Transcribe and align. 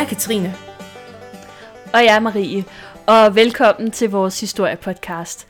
Jeg 0.00 0.06
er 0.06 0.08
Katrine. 0.08 0.54
Og 1.92 2.04
jeg 2.04 2.16
er 2.16 2.20
Marie, 2.20 2.64
og 3.06 3.34
velkommen 3.34 3.90
til 3.90 4.10
vores 4.10 4.40
historiepodcast. 4.40 5.46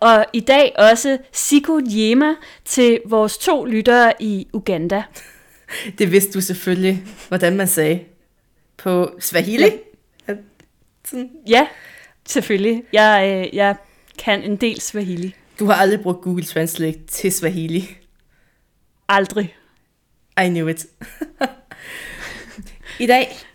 Og 0.00 0.26
i 0.32 0.40
dag 0.40 0.72
også 0.78 1.18
Siku 1.32 1.80
Jema 1.86 2.34
til 2.64 3.00
vores 3.06 3.38
to 3.38 3.64
lyttere 3.64 4.12
i 4.20 4.48
Uganda. 4.52 5.02
Det 5.98 6.12
vidste 6.12 6.32
du 6.32 6.40
selvfølgelig, 6.40 7.04
hvordan 7.28 7.56
man 7.56 7.68
sagde 7.68 8.04
på 8.76 9.10
Swahili. 9.20 9.70
Ja. 10.28 10.34
Sådan. 11.04 11.30
Ja, 11.48 11.66
selvfølgelig. 12.26 12.82
Jeg, 12.92 13.46
øh, 13.46 13.56
jeg 13.56 13.76
kan 14.18 14.42
en 14.42 14.56
del 14.56 14.80
Swahili. 14.80 15.34
Du 15.58 15.66
har 15.66 15.74
aldrig 15.74 16.00
brugt 16.00 16.22
Google 16.22 16.44
Translate 16.44 16.98
til 17.06 17.32
Swahili. 17.32 17.96
Aldrig. 19.08 19.56
I 20.44 20.48
knew 20.48 20.68
it. 20.68 20.86
I 22.98 23.06
dag 23.06 23.51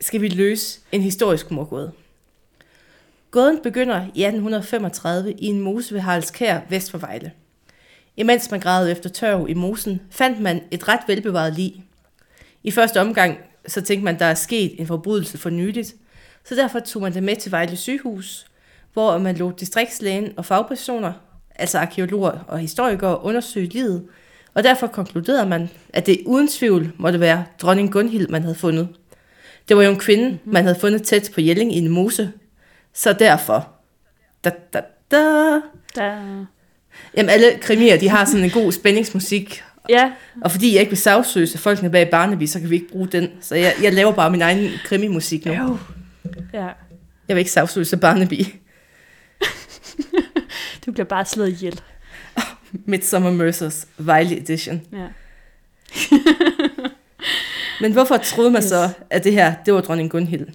skal 0.00 0.20
vi 0.20 0.28
løse 0.28 0.80
en 0.92 1.02
historisk 1.02 1.50
morgåde. 1.50 1.92
Gåden 3.30 3.60
begynder 3.62 3.96
i 3.96 4.24
1835 4.24 5.32
i 5.32 5.46
en 5.46 5.60
mose 5.60 5.94
ved 5.94 6.00
Haraldskær 6.00 6.60
vest 6.68 6.90
for 6.90 6.98
Vejle. 6.98 7.32
Imens 8.16 8.50
man 8.50 8.60
gravede 8.60 8.90
efter 8.90 9.10
tørv 9.10 9.46
i 9.48 9.54
mosen, 9.54 10.00
fandt 10.10 10.40
man 10.40 10.62
et 10.70 10.88
ret 10.88 11.00
velbevaret 11.06 11.54
lig. 11.54 11.84
I 12.62 12.70
første 12.70 13.00
omgang 13.00 13.38
så 13.66 13.80
tænkte 13.80 14.04
man, 14.04 14.18
der 14.18 14.24
er 14.24 14.34
sket 14.34 14.80
en 14.80 14.86
forbrydelse 14.86 15.38
for 15.38 15.50
nyligt, 15.50 15.94
så 16.44 16.54
derfor 16.54 16.80
tog 16.80 17.02
man 17.02 17.14
det 17.14 17.22
med 17.22 17.36
til 17.36 17.52
Vejle 17.52 17.76
sygehus, 17.76 18.46
hvor 18.92 19.18
man 19.18 19.36
lod 19.36 19.52
distriktslægen 19.52 20.32
og 20.36 20.44
fagpersoner, 20.44 21.12
altså 21.54 21.78
arkeologer 21.78 22.44
og 22.48 22.58
historikere, 22.58 23.22
undersøge 23.22 23.66
livet, 23.66 24.06
og 24.54 24.64
derfor 24.64 24.86
konkluderede 24.86 25.48
man, 25.48 25.70
at 25.88 26.06
det 26.06 26.22
uden 26.26 26.48
tvivl 26.48 26.92
måtte 26.96 27.20
være 27.20 27.44
dronning 27.62 27.92
Gunhild, 27.92 28.28
man 28.28 28.42
havde 28.42 28.54
fundet. 28.54 28.88
Det 29.70 29.76
var 29.76 29.82
jo 29.82 29.90
en 29.90 29.98
kvinde, 29.98 30.38
man 30.44 30.62
havde 30.64 30.78
fundet 30.80 31.02
tæt 31.02 31.30
på 31.34 31.40
Jelling 31.40 31.74
i 31.74 31.78
en 31.78 31.88
mose, 31.88 32.32
så 32.94 33.12
derfor... 33.12 33.68
Da, 34.44 34.50
da, 34.72 34.80
da. 35.10 35.60
Da. 35.96 36.18
Jamen 37.16 37.30
alle 37.30 37.58
krimier, 37.60 37.98
de 37.98 38.08
har 38.08 38.24
sådan 38.24 38.44
en 38.44 38.50
god 38.50 38.72
spændingsmusik. 38.72 39.62
Ja. 39.88 40.12
Og 40.40 40.50
fordi 40.50 40.72
jeg 40.72 40.80
ikke 40.80 40.90
vil 40.90 40.98
sagsøge 40.98 41.58
folkene 41.58 41.90
bag 41.90 42.10
Barnaby, 42.10 42.46
så 42.46 42.60
kan 42.60 42.70
vi 42.70 42.74
ikke 42.74 42.88
bruge 42.88 43.06
den. 43.06 43.30
Så 43.40 43.54
jeg, 43.54 43.74
jeg 43.82 43.92
laver 43.92 44.12
bare 44.12 44.30
min 44.30 44.42
egen 44.42 44.70
krimimusik 44.84 45.44
nu. 45.44 45.52
Jo. 45.52 45.78
Ja. 46.52 46.68
Jeg 47.28 47.36
vil 47.36 47.38
ikke 47.38 47.50
sagsøge 47.50 47.96
Barnaby. 47.96 48.40
du 50.86 50.92
bliver 50.92 51.06
bare 51.06 51.24
slået 51.24 51.48
ihjel. 51.48 51.80
Midsummer 52.72 53.30
Mercers 53.30 53.88
Vejle 53.98 54.36
Edition. 54.36 54.82
Ja. 54.92 55.06
Men 57.80 57.92
hvorfor 57.92 58.16
troede 58.16 58.50
man 58.50 58.62
så, 58.62 58.88
at 59.10 59.24
det 59.24 59.32
her, 59.32 59.54
det 59.66 59.74
var 59.74 59.80
dronning 59.80 60.10
Gunhild? 60.10 60.46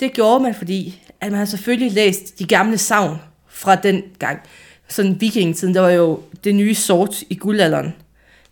Det 0.00 0.12
gjorde 0.12 0.42
man, 0.42 0.54
fordi 0.54 1.02
at 1.20 1.30
man 1.30 1.38
har 1.38 1.44
selvfølgelig 1.44 1.92
læst 1.92 2.38
de 2.38 2.44
gamle 2.44 2.78
savn 2.78 3.18
fra 3.48 3.74
den 3.74 4.02
gang. 4.18 4.40
Sådan 4.88 5.20
vikingetiden, 5.20 5.74
der 5.74 5.80
var 5.80 5.90
jo 5.90 6.22
det 6.44 6.54
nye 6.54 6.74
sort 6.74 7.22
i 7.30 7.34
guldalderen. 7.34 7.94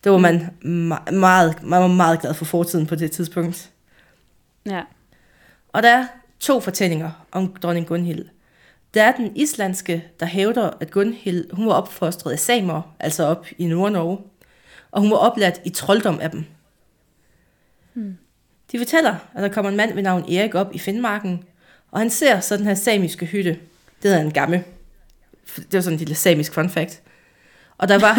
Det 0.04 0.12
var 0.12 0.18
man 0.18 0.50
meget, 0.62 1.14
meget, 1.14 1.62
man 1.62 1.80
var 1.80 1.86
meget 1.86 2.20
glad 2.20 2.34
for 2.34 2.44
fortiden 2.44 2.86
på 2.86 2.94
det 2.94 3.10
tidspunkt. 3.10 3.70
Ja. 4.66 4.82
Og 5.68 5.82
der 5.82 5.88
er 5.88 6.06
to 6.40 6.60
fortællinger 6.60 7.10
om 7.32 7.54
dronning 7.62 7.86
Gunhild. 7.86 8.24
Der 8.94 9.02
er 9.02 9.12
den 9.12 9.36
islandske, 9.36 10.04
der 10.20 10.26
hævder, 10.26 10.70
at 10.80 10.90
Gunhild 10.90 11.52
hun 11.52 11.66
var 11.66 11.72
opfostret 11.72 12.32
af 12.32 12.38
samer, 12.38 12.94
altså 13.00 13.24
op 13.24 13.46
i 13.58 13.66
Nord-Norge, 13.66 14.18
og 14.90 15.00
hun 15.00 15.10
var 15.10 15.16
oplært 15.16 15.60
i 15.64 15.70
trolddom 15.70 16.20
af 16.20 16.30
dem. 16.30 16.44
Hmm. 17.94 18.16
De 18.72 18.78
fortæller, 18.78 19.16
at 19.34 19.42
der 19.42 19.48
kommer 19.48 19.70
en 19.70 19.76
mand 19.76 19.94
ved 19.94 20.02
navn 20.02 20.32
Erik 20.32 20.54
op 20.54 20.74
i 20.74 20.78
Finnmarken, 20.78 21.44
og 21.90 22.00
han 22.00 22.10
ser 22.10 22.40
så 22.40 22.56
den 22.56 22.66
her 22.66 22.74
samiske 22.74 23.26
hytte. 23.26 23.50
Det 24.02 24.10
hedder 24.10 24.20
en 24.20 24.32
gamme. 24.32 24.64
Det 25.56 25.72
var 25.72 25.80
sådan 25.80 25.94
en 25.94 25.98
lille 25.98 26.14
samisk 26.14 26.54
fun 26.54 26.70
fact. 26.70 27.02
Og 27.78 27.88
der 27.88 27.98
var... 27.98 28.18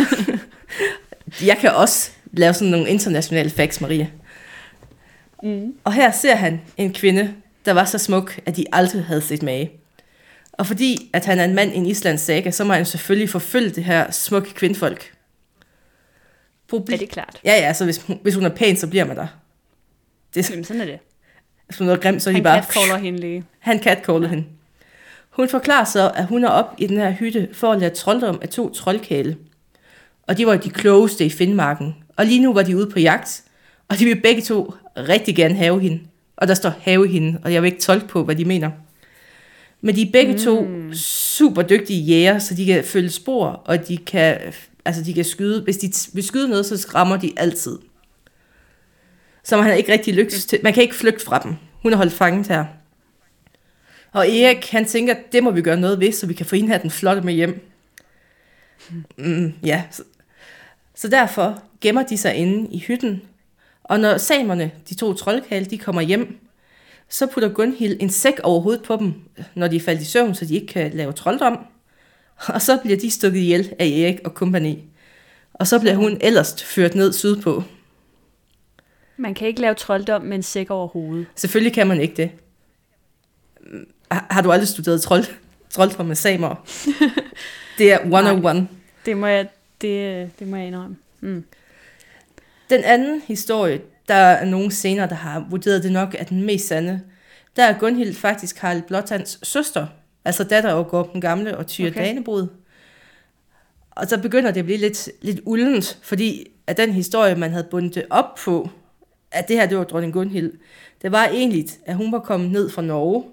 jeg 1.50 1.58
kan 1.58 1.72
også 1.72 2.12
lave 2.32 2.54
sådan 2.54 2.72
nogle 2.72 2.90
internationale 2.90 3.50
facts, 3.50 3.82
Maria. 3.82 4.08
Mm. 5.44 5.74
Og 5.84 5.94
her 5.94 6.12
ser 6.12 6.36
han 6.36 6.62
en 6.78 6.94
kvinde, 6.94 7.34
der 7.66 7.72
var 7.72 7.86
så 7.86 7.98
smuk, 7.98 8.40
at 8.46 8.58
de 8.58 8.66
aldrig 8.72 9.06
havde 9.06 9.22
set 9.22 9.44
mage. 9.44 9.72
Og 10.52 10.68
fordi 10.68 11.10
at 11.14 11.26
han 11.26 11.40
er 11.40 11.44
en 11.44 11.56
mand 11.56 11.74
i 11.74 11.76
en 11.76 11.86
Islands 11.86 12.22
saga, 12.22 12.52
så 12.52 12.64
må 12.64 12.74
han 12.74 12.86
selvfølgelig 12.86 13.30
forfølge 13.30 13.70
det 13.70 13.84
her 13.84 14.12
smukke 14.12 14.54
kvindfolk. 14.54 15.12
Proble- 16.74 16.92
ja, 16.92 16.98
det 16.98 17.02
er 17.02 17.14
klart. 17.14 17.40
Ja, 17.44 17.54
ja, 17.54 17.74
så 17.74 17.84
hvis, 17.84 18.06
hvis 18.22 18.36
hun 18.36 18.46
er 18.46 18.50
pæn, 18.50 18.78
så 18.78 18.88
bliver 18.88 19.06
man 19.06 19.18
der. 19.18 19.28
Det, 20.36 20.50
Jamen, 20.50 20.64
sådan 20.64 20.82
er 20.82 20.86
det. 20.86 21.00
Hun 21.78 21.90
er 21.90 21.96
grimt, 21.96 22.24
så 22.24 22.32
han 22.32 22.40
de 22.40 22.44
bare... 22.44 22.56
Han 22.56 22.64
catcaller 22.64 22.98
hende 22.98 23.20
lige. 23.20 23.44
Han 23.60 23.80
catcaller 23.84 24.22
ja. 24.22 24.28
hende. 24.28 24.44
Hun 25.30 25.50
forklarer 25.50 25.86
så, 25.86 26.12
at 26.16 26.26
hun 26.26 26.44
er 26.44 26.50
op 26.50 26.76
i 26.78 26.88
den 26.88 26.98
her 26.98 27.12
hytte 27.12 27.50
for 27.54 27.72
at 27.72 27.80
lære 27.80 27.90
trolddom 27.90 28.40
af 28.42 28.50
to 28.50 28.70
troldkæle. 28.74 29.38
Og 30.28 30.38
de 30.38 30.46
var 30.46 30.56
de 30.56 30.70
klogeste 30.70 31.26
i 31.26 31.30
Finnmarken. 31.30 31.96
Og 32.18 32.26
lige 32.26 32.40
nu 32.40 32.54
var 32.54 32.62
de 32.62 32.78
ude 32.78 32.90
på 32.90 33.00
jagt, 33.00 33.44
og 33.88 34.00
de 34.00 34.06
vil 34.06 34.22
begge 34.22 34.42
to 34.42 34.74
rigtig 34.98 35.36
gerne 35.36 35.56
have 35.56 35.80
hende. 35.80 36.00
Og 36.38 36.48
der 36.48 36.54
står 36.54 36.74
have 36.82 37.08
hende, 37.08 37.40
og 37.44 37.54
jeg 37.54 37.62
vil 37.62 37.68
ikke 37.68 37.82
tolke 37.82 38.08
på, 38.08 38.24
hvad 38.24 38.36
de 38.36 38.46
mener. 38.46 38.72
Men 39.82 39.96
de 39.96 40.02
er 40.02 40.12
begge 40.12 40.34
mm. 40.34 40.40
to 40.40 40.68
super 40.94 41.62
dygtige 41.62 42.02
jæger, 42.02 42.40
så 42.40 42.56
de 42.56 42.66
kan 42.66 42.84
følge 42.84 43.10
spor, 43.10 43.46
og 43.46 43.88
de 43.88 43.98
kan, 43.98 44.38
altså 44.86 45.04
de 45.04 45.14
kan 45.14 45.26
skyde. 45.26 45.62
Hvis 45.62 45.78
de 45.78 45.92
vil 46.14 46.24
skyde 46.24 46.50
noget, 46.50 46.66
så 46.66 46.78
skræmmer 46.78 47.18
de 47.18 47.34
altid 47.38 47.78
som 49.46 49.64
han 49.64 49.78
ikke 49.78 49.92
rigtig 49.92 50.14
lykkes 50.14 50.46
til. 50.46 50.60
Man 50.64 50.74
kan 50.74 50.84
ikke 50.84 50.96
flygte 50.96 51.26
fra 51.26 51.40
dem. 51.40 51.56
Hun 51.84 51.94
er 51.94 51.98
holdt 51.98 52.14
fanget 52.14 52.48
her. 52.48 52.66
Og 54.12 54.30
Erik, 54.30 54.70
han 54.72 54.86
tænker, 54.86 55.16
det 55.32 55.44
må 55.44 55.52
vi 55.52 55.62
gøre 55.62 55.80
noget 55.80 56.00
ved, 56.00 56.12
så 56.12 56.28
vi 56.28 56.34
kan 56.34 56.46
få 56.46 56.56
hende 56.56 56.70
her 56.70 56.78
den 56.78 56.92
flotte 56.92 57.22
med 57.22 57.34
hjem. 57.34 57.72
Mm, 59.18 59.54
ja, 59.64 59.84
så, 59.92 60.04
så 60.96 61.08
derfor 61.08 61.64
gemmer 61.82 62.04
de 62.04 62.18
sig 62.18 62.36
inde 62.36 62.70
i 62.72 62.80
hytten. 62.80 63.22
Og 63.84 64.00
når 64.00 64.18
samerne, 64.18 64.72
de 64.90 64.96
to 64.96 65.14
troldkale, 65.14 65.66
de 65.66 65.78
kommer 65.78 66.02
hjem, 66.02 66.38
så 67.10 67.28
putter 67.28 67.50
Gunhild 67.50 67.98
en 68.00 68.10
sæk 68.10 68.40
over 68.44 68.62
hovedet 68.62 68.84
på 68.84 68.96
dem, 68.96 69.14
når 69.56 69.68
de 69.68 69.76
er 69.76 69.80
faldet 69.80 70.02
i 70.02 70.06
søvn, 70.06 70.36
så 70.36 70.46
de 70.46 70.56
ikke 70.56 70.68
kan 70.68 70.92
lave 70.94 71.14
trolddom. 71.14 71.58
Og 72.48 72.62
så 72.62 72.78
bliver 72.78 72.98
de 72.98 73.12
stukket 73.12 73.40
ihjel 73.40 73.74
af 73.80 73.86
Erik 73.86 74.20
og 74.26 74.34
kompagni. 74.34 74.84
Og 75.54 75.68
så 75.68 75.80
bliver 75.80 75.96
hun 75.96 76.18
ellers 76.22 76.64
ført 76.64 76.96
ned 76.96 77.14
sydpå. 77.14 77.64
Man 79.18 79.34
kan 79.34 79.48
ikke 79.48 79.62
lave 79.62 79.74
trolddom 79.74 80.22
med 80.22 80.36
en 80.36 80.44
sæk 80.44 80.72
over 80.72 80.88
hovedet. 80.88 81.26
Selvfølgelig 81.36 81.74
kan 81.74 81.88
man 81.88 82.02
ikke 82.02 82.16
det. 82.16 82.32
Har 84.12 84.42
du 84.42 84.52
aldrig 84.52 84.68
studeret 84.68 85.02
trold, 85.02 85.26
trolddom 85.70 86.06
med 86.06 86.16
samer? 86.16 86.68
det 87.78 87.94
er 87.94 88.00
one 88.12 88.32
on 88.32 88.46
one. 88.46 88.68
Det 89.06 89.18
må 89.18 89.28
jeg, 89.28 89.48
det, 89.82 90.30
det 90.40 90.48
må 90.48 90.56
jeg 90.56 90.68
indrømme. 90.68 90.98
Mm. 91.22 91.46
Den 92.70 92.84
anden 92.84 93.22
historie, 93.28 93.82
der 94.08 94.16
er 94.16 94.46
nogle 94.46 94.72
senere, 94.72 95.10
der 95.10 95.16
har 95.16 95.46
vurderet 95.50 95.84
det 95.84 95.92
nok, 95.92 96.16
er 96.20 96.24
den 96.24 96.44
mest 96.44 96.68
sande. 96.68 97.02
Der 97.56 97.64
er 97.64 97.80
Gunhild 97.80 98.14
faktisk 98.14 98.58
Harald 98.58 98.82
Blåtands 98.82 99.48
søster, 99.48 99.88
altså 100.26 100.44
datter 100.44 100.74
af 100.74 100.88
Gorm 100.88 101.08
den 101.08 101.22
Gamle 101.22 101.58
og 101.58 101.68
Tyre 101.68 101.88
okay. 101.88 102.06
Danebrud. 102.06 102.48
Og 103.92 104.08
så 104.08 104.22
begynder 104.22 104.52
det 104.52 104.60
at 104.60 104.66
blive 104.66 104.78
lidt, 104.78 105.10
lidt 105.22 105.40
uldent, 105.46 106.00
fordi 106.02 106.48
at 106.68 106.78
den 106.78 106.92
historie, 106.92 107.36
man 107.36 107.52
havde 107.52 107.68
bundet 107.72 108.06
op 108.10 108.36
på, 108.36 108.70
at 109.36 109.48
det 109.48 109.56
her, 109.56 109.66
det 109.66 109.78
var 109.78 109.84
dronning 109.84 110.14
Gunhild, 110.14 110.54
det 111.02 111.12
var 111.12 111.26
egentlig, 111.26 111.66
at 111.86 111.96
hun 111.96 112.12
var 112.12 112.20
kommet 112.20 112.52
ned 112.52 112.70
fra 112.70 112.82
Norge. 112.82 113.24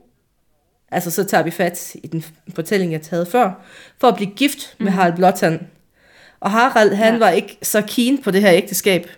Altså, 0.91 1.11
så 1.11 1.25
tager 1.25 1.43
vi 1.43 1.51
fat 1.51 1.95
i 2.03 2.07
den 2.07 2.25
fortælling, 2.55 2.93
jeg 2.93 3.01
havde 3.11 3.27
før, 3.27 3.53
for 3.99 4.09
at 4.09 4.17
blive 4.17 4.31
gift 4.37 4.75
med 4.79 4.91
mm. 4.91 4.93
Harald 4.93 5.17
Blåtand. 5.17 5.61
Og 6.41 6.51
Harald, 6.51 6.95
han 6.95 7.15
ja. 7.15 7.19
var 7.19 7.31
ikke 7.31 7.59
så 7.63 7.83
keen 7.87 8.23
på 8.23 8.31
det 8.31 8.41
her 8.41 8.53
ægteskab, 8.53 9.11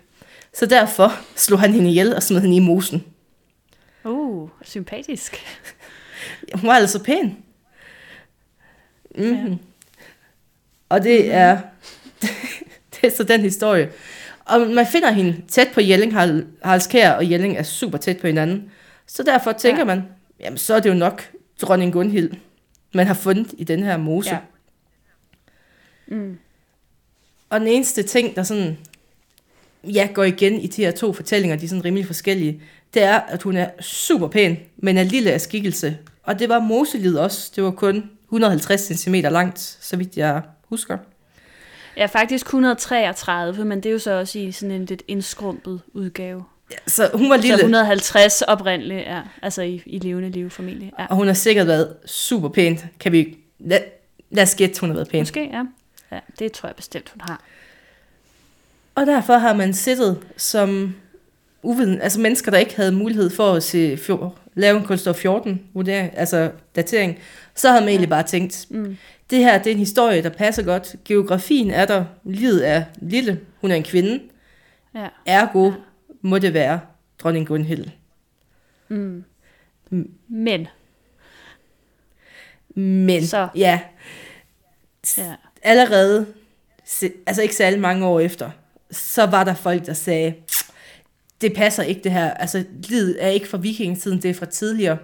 så 0.53 0.67
derfor 0.67 1.13
slog 1.37 1.61
han 1.61 1.73
hende 1.73 1.91
ihjel 1.91 2.15
og 2.15 2.23
smed 2.23 2.41
hende 2.41 2.57
i 2.57 2.61
mosen. 2.61 3.05
Uh, 4.05 4.49
sympatisk. 4.63 5.45
Hun 6.61 6.69
var 6.69 6.75
altså 6.75 7.03
pæn. 7.03 7.37
Mm-hmm. 9.15 9.51
Ja. 9.51 9.57
Og 10.89 11.03
det 11.03 11.33
er, 11.33 11.61
det 12.95 13.05
er 13.05 13.11
så 13.11 13.25
den 13.25 13.41
historie. 13.41 13.91
Og 14.45 14.61
man 14.61 14.87
finder 14.87 15.11
hende 15.11 15.43
tæt 15.49 15.69
på 15.75 15.81
Jelling, 15.81 16.15
Haraldskær 16.15 17.13
og 17.13 17.31
Jelling 17.31 17.57
er 17.57 17.63
super 17.63 17.99
tæt 17.99 18.19
på 18.19 18.27
hinanden. 18.27 18.71
Så 19.07 19.23
derfor 19.23 19.53
tænker 19.53 19.81
ja. 19.81 19.85
man, 19.85 20.03
jamen 20.41 20.59
så 20.59 20.75
er 20.75 20.81
det 20.81 20.89
jo 20.89 20.95
nok 20.95 21.31
dronning 21.63 21.93
Gunhild, 21.93 22.33
man 22.95 23.07
har 23.07 23.15
fundet 23.15 23.55
i 23.59 23.65
den 23.65 23.83
her 23.83 23.97
mose. 23.97 24.31
Ja. 24.31 24.39
Mm. 26.07 26.39
Og 27.51 27.61
den 27.61 27.69
eneste 27.69 28.03
ting, 28.03 28.37
der 28.37 28.43
sådan, 28.43 28.79
ja, 29.85 30.09
går 30.15 30.25
igen 30.25 30.61
i 30.61 30.67
de 30.67 30.85
her 30.85 30.91
to 30.91 31.13
fortællinger, 31.13 31.57
de 31.57 31.65
er 31.65 31.69
sådan 31.69 31.85
rimelig 31.85 32.07
forskellige, 32.07 32.63
det 32.95 33.03
er, 33.03 33.21
at 33.21 33.43
hun 33.43 33.57
er 33.57 33.71
super 33.81 34.29
pæn, 34.29 34.57
men 34.77 34.99
er 34.99 35.03
lille 35.03 35.33
af 35.33 35.41
skikkelse. 35.41 35.99
Og 36.23 36.39
det 36.39 36.49
var 36.49 36.59
moselid 36.59 37.17
også. 37.17 37.53
Det 37.57 37.65
var 37.65 37.71
kun 37.71 38.11
150 38.25 38.81
cm 38.81 39.15
langt, 39.15 39.79
så 39.81 39.97
vidt 39.97 40.17
jeg 40.17 40.43
husker. 40.69 40.99
Ja, 41.97 42.07
faktisk 42.07 42.47
133, 42.47 43.65
men 43.65 43.81
det 43.83 43.89
er 43.89 43.93
jo 43.93 43.99
så 43.99 44.13
også 44.13 44.39
i 44.39 44.53
sådan 44.53 44.71
en 44.71 44.85
lidt 44.85 45.03
indskrumpet 45.09 45.81
udgave. 45.93 46.45
Ja, 46.71 46.77
så 46.87 47.11
hun 47.15 47.31
var 47.31 47.37
Så 47.37 47.43
lille, 47.43 47.57
150 47.57 48.43
oprindeligt, 48.43 49.01
ja. 49.01 49.21
Altså 49.43 49.63
i, 49.63 49.83
i 49.87 49.99
levende 49.99 50.31
liv 50.31 50.51
formentlig. 50.51 50.93
Ja. 50.99 51.07
og 51.07 51.17
hun 51.17 51.27
har 51.27 51.35
sikkert 51.35 51.67
været 51.67 51.97
super 52.07 52.49
pæn. 52.49 52.81
Kan 53.01 53.13
vi... 53.13 53.37
Lad, 53.59 53.81
lad 54.31 54.43
os 54.43 54.55
gætte, 54.55 54.81
hun 54.81 54.91
har 54.91 54.95
været 54.95 55.09
pæn. 55.09 55.21
Måske, 55.21 55.51
ja. 55.53 55.63
Ja, 56.13 56.21
det 56.39 56.53
tror 56.53 56.67
jeg 56.69 56.77
bestemt, 56.77 57.11
hun 57.11 57.21
har. 57.21 57.43
Og 58.95 59.07
derfor 59.07 59.35
har 59.39 59.55
man 59.55 59.75
siddet 59.75 60.19
som 60.37 60.95
uviden, 61.63 62.01
altså 62.01 62.21
mennesker, 62.21 62.51
der 62.51 62.59
ikke 62.59 62.77
havde 62.77 62.93
mulighed 62.93 63.31
for 63.31 63.53
at 63.53 63.63
se, 63.63 63.97
lave 64.55 64.79
en 64.79 64.85
kunstår 64.85 65.13
14 65.13 65.63
vurdering, 65.75 66.19
altså 66.19 66.51
datering, 66.77 67.19
så 67.55 67.69
havde 67.69 67.81
man 67.81 67.89
egentlig 67.89 68.09
bare 68.09 68.23
tænkt, 68.23 68.67
Mm. 68.71 68.97
det 69.31 69.39
her 69.39 69.59
det 69.59 69.67
er 69.67 69.73
en 69.73 69.79
historie, 69.79 70.23
der 70.23 70.29
passer 70.29 70.63
godt. 70.63 70.97
Geografien 71.05 71.71
er 71.71 71.85
der, 71.85 72.05
livet 72.25 72.69
er 72.69 72.85
lille, 72.97 73.41
hun 73.61 73.71
er 73.71 73.75
en 73.75 73.83
kvinde, 73.83 74.21
Ja. 74.95 75.09
ergo 75.27 75.73
må 76.23 76.39
det 76.39 76.55
være 76.55 76.81
dronning 77.19 77.47
Gunhild. 77.47 77.87
Mm. 78.89 79.25
Men, 80.29 80.69
Men 82.77 83.27
Så. 83.27 83.49
ja, 83.57 83.81
ja. 85.19 85.35
allerede, 85.63 86.27
altså 87.27 87.43
ikke 87.43 87.55
særlig 87.57 87.81
mange 87.81 88.07
år 88.07 88.21
efter, 88.21 88.51
så 88.91 89.27
var 89.27 89.45
der 89.45 89.55
folk, 89.55 89.87
der 89.87 89.93
sagde, 89.93 90.35
det 91.41 91.53
passer 91.55 91.83
ikke 91.83 92.01
det 92.05 92.13
her, 92.13 92.31
altså 92.35 92.65
livet 92.89 93.17
er 93.25 93.29
ikke 93.29 93.49
fra 93.49 93.59
vikingetiden, 93.59 94.23
det 94.23 94.31
er 94.31 94.35
fra 94.35 94.47
tidligere. 94.47 94.99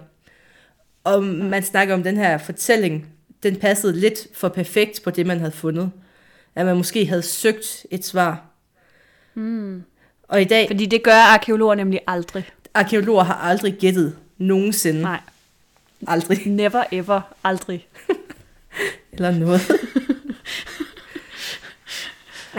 Og 1.03 1.23
man 1.23 1.63
snakker 1.63 1.93
om 1.93 2.03
den 2.03 2.17
her 2.17 2.37
fortælling, 2.37 3.07
den 3.43 3.55
passede 3.55 3.99
lidt 3.99 4.27
for 4.33 4.49
perfekt 4.49 5.01
på 5.03 5.09
det, 5.09 5.25
man 5.25 5.39
havde 5.39 5.51
fundet. 5.51 5.91
At 6.55 6.65
man 6.65 6.77
måske 6.77 7.05
havde 7.05 7.21
søgt 7.21 7.85
et 7.91 8.05
svar. 8.05 8.41
Mm. 9.33 9.83
Og 10.27 10.41
i 10.41 10.43
dag, 10.43 10.67
Fordi 10.69 10.85
det 10.85 11.03
gør 11.03 11.13
arkeologer 11.15 11.75
nemlig 11.75 11.99
aldrig. 12.07 12.49
arkeologer 12.73 13.23
har 13.23 13.33
aldrig 13.33 13.73
gættet 13.79 14.15
nogensinde. 14.37 15.01
Nej, 15.01 15.19
Aldrig. 16.07 16.47
never 16.47 16.83
ever, 16.91 17.21
aldrig. 17.43 17.87
Eller 19.13 19.31
noget. 19.31 19.61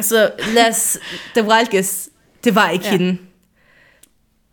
så 0.01 0.33
lad 0.55 0.69
os, 0.69 0.99
The 1.35 1.43
Wild 1.43 1.71
Guess, 1.71 2.09
det 2.45 2.55
var 2.55 2.71
ikke 2.71 2.85
Ja. 2.85 2.91
ja. 2.93 2.99
hende. 2.99 3.19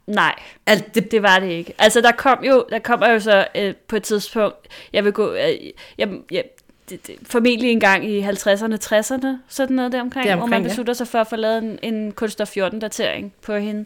Nej, 0.09 0.35
Alt 0.65 0.95
det, 0.95 1.11
det 1.11 1.23
var 1.23 1.39
det 1.39 1.49
ikke. 1.49 1.73
Altså 1.77 2.01
der 2.01 2.11
kom 2.11 2.43
jo, 2.43 2.65
der 2.69 2.79
kommer 2.79 3.09
jo 3.09 3.19
så 3.19 3.47
øh, 3.55 3.75
på 3.87 3.95
et 3.95 4.03
tidspunkt, 4.03 4.67
jeg 4.93 5.05
vil 5.05 5.13
gå, 5.13 5.31
øh, 5.31 5.71
jeg, 5.97 6.09
jeg, 6.31 6.43
det, 6.89 7.07
det, 7.07 7.15
formentlig 7.23 7.71
en 7.71 7.79
gang 7.79 8.09
i 8.09 8.21
50'erne, 8.21 8.77
60'erne, 8.83 9.27
sådan 9.47 9.75
noget 9.75 9.91
der 9.91 10.01
omkring, 10.01 10.35
hvor 10.35 10.45
man 10.45 10.61
ja. 10.61 10.67
beslutter 10.67 10.93
sig 10.93 11.07
for 11.07 11.19
at 11.19 11.27
få 11.27 11.35
lavet 11.35 11.57
en, 11.57 11.79
en 11.83 12.11
kunststof 12.11 12.57
14-datering 12.57 13.33
på 13.41 13.55
hende. 13.55 13.85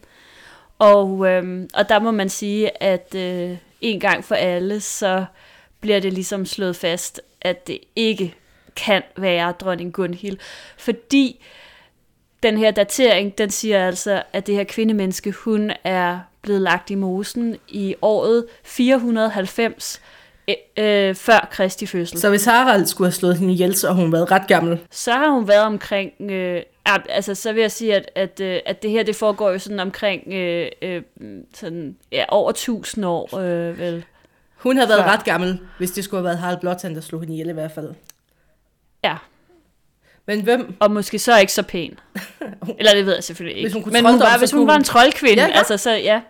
Og, 0.80 1.28
øhm, 1.28 1.70
og 1.74 1.90
der 1.90 2.00
må 2.00 2.12
man 2.12 2.30
sige, 2.30 2.84
at 2.84 3.16
øh, 3.16 3.58
en 3.82 4.00
gang 4.00 4.24
for 4.24 4.36
alle, 4.36 4.80
så 4.80 5.26
bliver 5.80 6.00
det 6.00 6.14
ligesom 6.14 6.46
slået 6.46 6.76
fast, 6.76 7.22
at 7.42 7.68
det 7.68 7.80
ikke 7.96 8.36
kan 8.76 9.02
være 9.18 9.52
dronning 9.52 9.94
Gunhild. 9.94 10.38
Fordi 10.78 11.44
den 12.44 12.58
her 12.58 12.72
datering, 12.72 13.38
den 13.38 13.50
siger 13.50 13.88
altså, 13.88 14.24
at 14.34 14.48
det 14.48 14.56
her 14.56 14.64
kvindemenneske, 14.64 15.32
hun 15.32 15.72
er 15.84 16.20
blevet 16.42 16.62
lagt 16.62 16.90
i 16.90 16.96
mosen 16.96 17.56
i 17.68 17.96
året 18.02 18.46
490 18.64 20.02
øh, 20.48 20.56
øh, 20.78 21.16
før 21.16 21.48
Kristi 21.52 21.86
fødsel. 21.86 22.20
Så, 22.20 22.30
hvis 22.30 22.46
Harald 22.46 22.86
skulle 22.86 23.08
have 23.08 23.14
slået 23.14 23.38
hende 23.38 23.54
ihjel, 23.54 23.76
så 23.76 23.88
har 23.88 24.02
hun 24.02 24.12
været 24.12 24.32
ret 24.32 24.48
gammel. 24.48 24.80
så 24.92 25.12
har 25.12 25.30
hun 25.30 25.48
været 25.48 25.64
omkring, 25.64 26.32
øh, 26.32 26.62
altså 27.10 27.36
så 27.36 27.54
vil 27.54 27.62
jeg 27.62 27.72
sige, 27.72 27.96
at, 27.96 28.10
at, 28.16 28.40
øh, 28.40 28.60
at 28.66 28.84
det 28.84 28.92
her, 28.92 29.04
det 29.04 29.16
foregår 29.16 29.52
jo 29.52 29.60
sådan 29.60 29.80
omkring 29.80 30.34
øh, 30.34 30.72
øh, 30.82 31.02
sådan, 31.54 31.96
ja, 32.12 32.26
over 32.30 32.50
1000 32.50 33.06
år, 33.06 33.38
øh, 33.38 33.80
vel. 33.80 34.06
Hun 34.56 34.78
har 34.78 34.88
været 34.88 35.04
Før. 35.04 35.12
ret 35.12 35.24
gammel, 35.24 35.60
hvis 35.78 35.92
det 35.92 36.04
skulle 36.04 36.20
have 36.20 36.26
været 36.26 36.38
Harald 36.38 36.60
Blåtand, 36.60 36.96
der 36.96 37.02
slog 37.02 37.22
hende 37.22 37.34
ihjel 37.34 37.50
i 37.50 37.54
hvert 37.54 37.72
fald. 37.72 37.94
Ja, 39.04 39.16
Men 40.28 40.42
hvem? 40.42 40.76
og 40.80 40.92
måske 40.92 41.20
så 41.20 41.38
ikke 41.40 41.54
så 41.54 41.64
pæn. 41.64 42.00
Eller 42.80 42.94
det 42.94 43.06
ved 43.06 43.14
jeg 43.14 43.24
selvfølgelig 43.24 43.58
ikke. 43.58 43.66
Hvis 43.68 43.74
hun 43.74 43.84
kunne 43.84 43.94
Men 43.94 44.06
hun 44.12 44.20
var, 44.20 44.38
hvis 44.38 44.52
hun 44.52 44.60
kunne 44.60 44.68
var 44.68 44.76
en 44.76 44.84
troldkvinde, 44.84 45.44
Ja, 45.44 45.48
ja, 45.50 45.58
altså 45.58 45.78
så 45.78 45.92
ja. 45.92 46.22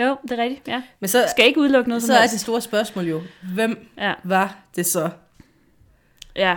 Jo, 0.00 0.16
det 0.22 0.32
er 0.38 0.42
rigtigt, 0.42 0.68
ja. 0.68 0.82
Men 1.00 1.08
så, 1.08 1.24
Skal 1.30 1.46
ikke 1.46 1.60
udelukke 1.60 1.88
noget 1.88 2.02
så 2.02 2.14
er 2.14 2.26
det 2.26 2.40
store 2.40 2.60
spørgsmål 2.60 3.04
jo, 3.04 3.22
hvem 3.54 3.88
Ja. 3.98 4.12
var 4.24 4.56
det 4.76 4.86
så? 4.86 5.08
Ja, 6.36 6.56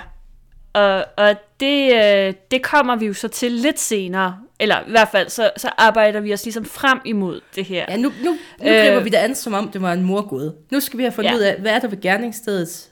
og, 0.73 1.05
og 1.17 1.35
det, 1.59 1.93
øh, 1.93 2.33
det 2.51 2.61
kommer 2.63 2.95
vi 2.95 3.05
jo 3.05 3.13
så 3.13 3.27
til 3.27 3.51
lidt 3.51 3.79
senere. 3.79 4.37
Eller 4.59 4.79
i 4.87 4.89
hvert 4.91 5.07
fald, 5.11 5.29
så, 5.29 5.51
så 5.57 5.69
arbejder 5.77 6.19
vi 6.19 6.33
os 6.33 6.43
ligesom 6.43 6.65
frem 6.65 6.99
imod 7.05 7.41
det 7.55 7.65
her. 7.65 7.85
Ja, 7.89 7.97
nu, 7.97 8.11
nu, 8.23 8.31
nu 8.63 8.69
Øh. 8.69 8.85
griber 8.85 8.99
vi 8.99 9.09
det 9.09 9.17
an, 9.17 9.35
som 9.35 9.53
om 9.53 9.69
det 9.69 9.81
var 9.81 9.93
en 9.93 10.01
morgåde. 10.03 10.55
Nu 10.71 10.79
skal 10.79 10.97
vi 10.97 11.03
have 11.03 11.11
fundet 11.11 11.31
Ja. 11.31 11.35
ud 11.35 11.41
af, 11.41 11.55
hvad 11.61 11.71
er 11.71 11.79
der 11.79 11.87
ved 11.87 12.01
gerningsstedet, 12.01 12.87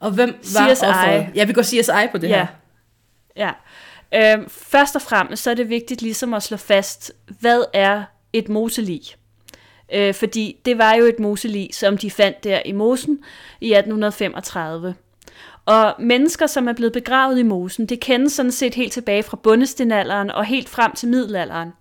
og 0.00 0.10
hvem 0.10 0.28
var 0.54 0.74
CSI. 0.74 0.84
offeret? 0.84 1.26
Ja, 1.34 1.44
vi 1.44 1.52
går 1.52 1.62
CSI 1.62 2.06
på 2.12 2.18
det 2.18 2.28
ja. 2.28 2.36
her 2.36 2.46
ja. 3.38 3.50
Øhm, 4.14 4.48
først 4.48 4.96
og 4.96 5.02
fremmest, 5.02 5.42
så 5.42 5.50
er 5.50 5.54
det 5.54 5.68
vigtigt 5.68 6.02
ligesom 6.02 6.34
at 6.34 6.42
slå 6.42 6.56
fast, 6.56 7.12
hvad 7.40 7.64
er 7.72 8.02
et 8.32 8.48
moselig? 8.48 9.00
Øh, 9.92 10.14
fordi 10.14 10.56
det 10.64 10.78
var 10.78 10.94
jo 10.94 11.04
et 11.04 11.18
moselig, 11.18 11.68
som 11.72 11.98
de 11.98 12.10
fandt 12.10 12.44
der 12.44 12.62
i 12.64 12.72
mosen 12.72 13.18
i 13.60 13.72
1835. 13.72 14.94
Og 15.66 15.94
mennesker, 15.98 16.46
som 16.46 16.68
er 16.68 16.72
blevet 16.72 16.92
begravet 16.92 17.38
i 17.38 17.42
mosen, 17.42 17.86
det 17.86 18.00
kendes 18.00 18.32
sådan 18.32 18.52
set 18.52 18.74
helt 18.74 18.92
tilbage 18.92 19.22
fra 19.22 19.36
bundestenalderen 19.36 20.30
og 20.30 20.44
helt 20.44 20.68
frem 20.68 20.92
til 20.92 21.08
middelalderen. 21.08 21.72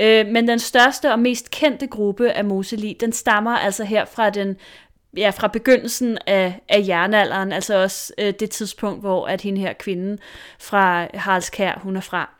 Øh, 0.00 0.26
men 0.26 0.48
den 0.48 0.58
største 0.58 1.12
og 1.12 1.18
mest 1.18 1.50
kendte 1.50 1.86
gruppe 1.86 2.30
af 2.30 2.44
moselig, 2.44 2.96
den 3.00 3.12
stammer 3.12 3.50
altså 3.50 3.84
her 3.84 4.04
fra 4.04 4.30
den 4.30 4.56
ja, 5.16 5.30
fra 5.30 5.46
begyndelsen 5.48 6.18
af, 6.26 6.60
af 6.68 6.84
jernalderen, 6.88 7.52
altså 7.52 7.82
også 7.82 8.12
øh, 8.18 8.34
det 8.40 8.50
tidspunkt, 8.50 9.00
hvor 9.00 9.26
at 9.26 9.40
hende 9.40 9.60
her 9.60 9.72
kvinde 9.72 10.18
fra 10.60 11.06
Haraldskær, 11.14 11.78
hun 11.82 11.96
er 11.96 12.00
fra. 12.00 12.30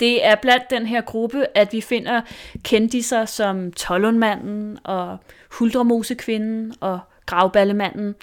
Det 0.00 0.26
er 0.26 0.34
blandt 0.34 0.70
den 0.70 0.86
her 0.86 1.00
gruppe, 1.00 1.46
at 1.54 1.72
vi 1.72 1.80
finder 1.80 2.20
kendiser 2.62 3.24
som 3.24 3.72
Tollundmanden 3.72 4.78
og 4.84 5.16
Huldremosekvinden 5.50 6.74
og 6.80 7.00
Gravballemanden. 7.26 8.14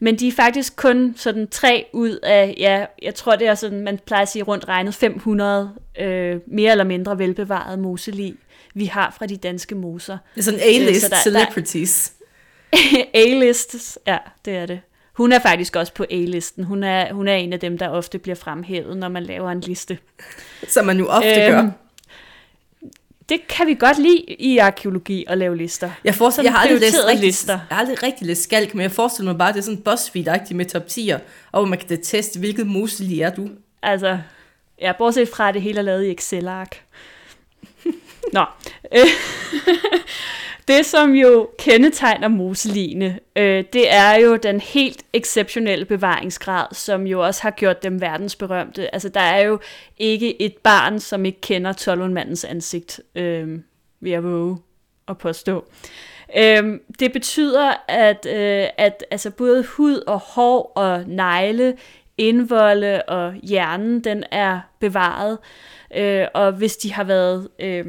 Men 0.00 0.18
de 0.18 0.28
er 0.28 0.32
faktisk 0.32 0.76
kun 0.76 1.14
sådan 1.16 1.48
tre 1.48 1.86
ud 1.92 2.18
af, 2.22 2.54
ja, 2.58 2.86
jeg 3.02 3.14
tror 3.14 3.36
det 3.36 3.46
er 3.46 3.54
sådan, 3.54 3.80
man 3.80 3.98
plejer 4.06 4.22
at 4.22 4.28
sige 4.28 4.42
rundt 4.42 4.68
regnet 4.68 4.94
500 4.94 5.72
øh, 6.00 6.40
mere 6.46 6.70
eller 6.70 6.84
mindre 6.84 7.18
velbevarede 7.18 7.76
moselig, 7.76 8.34
vi 8.74 8.84
har 8.84 9.14
fra 9.18 9.26
de 9.26 9.36
danske 9.36 9.74
moser. 9.74 10.18
Det 10.34 10.40
er 10.40 10.42
sådan 10.44 10.60
Øh, 10.60 10.64
så 10.64 10.68
A-list 10.82 11.02
der- 11.02 11.08
der- 11.08 11.22
celebrities. 11.22 12.12
A-list, 13.14 13.98
ja, 14.06 14.18
det 14.44 14.56
er 14.56 14.66
det. 14.66 14.80
Hun 15.12 15.32
er 15.32 15.38
faktisk 15.38 15.76
også 15.76 15.94
på 15.94 16.04
A-listen. 16.10 16.64
Hun 16.64 16.82
er, 16.84 17.12
hun 17.12 17.28
er 17.28 17.34
en 17.34 17.52
af 17.52 17.60
dem, 17.60 17.78
der 17.78 17.88
ofte 17.88 18.18
bliver 18.18 18.34
fremhævet, 18.34 18.96
når 18.96 19.08
man 19.08 19.22
laver 19.22 19.50
en 19.50 19.60
liste. 19.60 19.98
Som 20.68 20.86
man 20.86 20.98
jo 20.98 21.06
ofte 21.08 21.28
Øhm, 21.44 21.52
gør. 21.52 21.70
Det 23.28 23.48
kan 23.48 23.66
vi 23.66 23.74
godt 23.74 23.98
lide 23.98 24.24
i 24.38 24.58
arkeologi 24.58 25.24
at 25.28 25.38
lave 25.38 25.56
lister. 25.56 25.90
Jeg, 26.04 26.14
forestiller, 26.14 26.50
jeg, 26.50 26.58
har 26.58 26.60
aldrig 26.66 26.80
læst 26.80 26.96
rigtig, 27.06 27.24
lister. 27.26 27.52
jeg 27.52 27.76
har 27.76 27.80
aldrig 27.80 28.02
rigtig 28.02 28.26
læst 28.26 28.42
skalk, 28.42 28.74
men 28.74 28.82
jeg 28.82 28.92
forestiller 28.92 29.32
mig 29.32 29.38
bare, 29.38 29.48
at 29.48 29.54
det 29.54 29.60
er 29.60 29.64
sådan 29.64 29.82
BuzzFeed-agtigt 29.88 30.54
med 30.54 30.66
top 30.66 30.82
10'er, 30.90 31.18
og 31.52 31.60
hvor 31.60 31.64
man 31.64 31.78
kan 31.78 32.02
teste, 32.02 32.38
hvilket 32.38 32.66
museli 32.66 33.20
er 33.20 33.30
du. 33.30 33.48
Altså, 33.82 34.18
ja, 34.80 34.92
bortset 34.98 35.28
fra, 35.28 35.48
at 35.48 35.54
det 35.54 35.62
hele 35.62 35.78
er 35.78 35.82
lavet 35.82 36.04
i 36.04 36.10
Excel-ark. 36.10 36.82
Nå. 38.32 38.44
det, 40.68 40.86
som 40.86 41.14
jo 41.14 41.48
kendetegner 41.58 42.28
moseline, 42.28 43.18
øh, 43.36 43.64
det 43.72 43.94
er 43.94 44.14
jo 44.14 44.36
den 44.36 44.60
helt 44.60 45.02
exceptionelle 45.12 45.84
bevaringsgrad, 45.84 46.66
som 46.72 47.06
jo 47.06 47.26
også 47.26 47.42
har 47.42 47.50
gjort 47.50 47.82
dem 47.82 48.00
verdensberømte. 48.00 48.94
Altså, 48.94 49.08
der 49.08 49.20
er 49.20 49.42
jo 49.42 49.58
ikke 49.98 50.42
et 50.42 50.56
barn, 50.56 51.00
som 51.00 51.24
ikke 51.24 51.40
kender 51.40 51.72
Tollundmandens 51.72 52.44
ansigt, 52.44 53.00
øh, 53.14 53.58
vil 54.00 54.12
jeg 54.12 54.24
våge 54.24 54.58
at 55.08 55.18
påstå. 55.18 55.64
Øh, 56.36 56.78
det 56.98 57.12
betyder, 57.12 57.72
at, 57.88 58.26
øh, 58.26 58.66
at 58.78 59.04
altså 59.10 59.30
både 59.30 59.64
hud 59.64 59.96
og 60.06 60.18
hår 60.18 60.72
og 60.76 61.04
negle, 61.06 61.76
indvolde 62.18 63.02
og 63.02 63.34
hjernen, 63.42 64.04
den 64.04 64.24
er 64.30 64.60
bevaret. 64.80 65.38
Øh, 65.96 66.26
og 66.34 66.52
hvis 66.52 66.76
de 66.76 66.92
har 66.92 67.04
været 67.04 67.48
øh, 67.58 67.86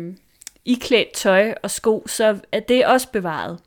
iklædt 0.66 1.14
tøj 1.14 1.54
og 1.64 1.72
sko, 1.72 2.04
så 2.08 2.40
er 2.52 2.60
det 2.60 2.86
også 2.86 3.08
bevaret. 3.12 3.60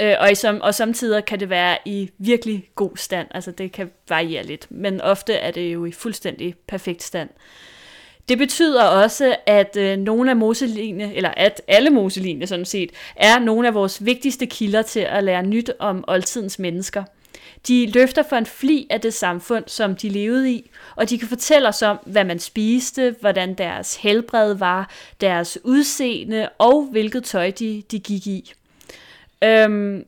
Øh, 0.00 0.14
og, 0.20 0.32
i 0.32 0.34
som, 0.34 0.60
og 0.60 0.74
samtidig 0.74 1.24
kan 1.24 1.40
det 1.40 1.50
være 1.50 1.78
i 1.84 2.10
virkelig 2.18 2.70
god 2.74 2.96
stand. 2.96 3.28
Altså 3.30 3.50
det 3.50 3.72
kan 3.72 3.90
variere 4.08 4.42
lidt, 4.42 4.66
men 4.70 5.00
ofte 5.00 5.34
er 5.34 5.50
det 5.50 5.74
jo 5.74 5.84
i 5.84 5.92
fuldstændig 5.92 6.54
perfekt 6.68 7.02
stand. 7.02 7.28
Det 8.28 8.38
betyder 8.38 8.84
også, 8.84 9.36
at 9.46 9.76
øh, 9.76 9.98
nogle 9.98 10.30
af 10.30 10.36
moseline, 10.36 11.14
eller 11.14 11.30
at 11.36 11.62
alle 11.68 11.90
moseline 11.90 12.46
sådan 12.46 12.64
set, 12.64 12.90
er 13.16 13.38
nogle 13.38 13.68
af 13.68 13.74
vores 13.74 14.04
vigtigste 14.04 14.46
kilder 14.46 14.82
til 14.82 15.00
at 15.00 15.24
lære 15.24 15.42
nyt 15.42 15.72
om 15.78 16.04
oldtidens 16.08 16.58
mennesker. 16.58 17.04
De 17.68 17.90
løfter 17.90 18.22
for 18.22 18.36
en 18.36 18.46
fli 18.46 18.86
af 18.90 19.00
det 19.00 19.14
samfund, 19.14 19.64
som 19.66 19.96
de 19.96 20.08
levede 20.08 20.52
i, 20.52 20.70
og 20.96 21.10
de 21.10 21.18
kan 21.18 21.28
fortælle 21.28 21.68
os 21.68 21.82
om, 21.82 21.98
hvad 22.06 22.24
man 22.24 22.38
spiste, 22.38 23.16
hvordan 23.20 23.54
deres 23.54 23.96
helbred 23.96 24.54
var, 24.54 24.90
deres 25.20 25.58
udseende 25.64 26.48
og 26.58 26.88
hvilket 26.90 27.24
tøj 27.24 27.50
de, 27.50 27.82
de 27.90 27.98
gik 27.98 28.26
i. 28.26 28.52
Øhm, 29.44 30.04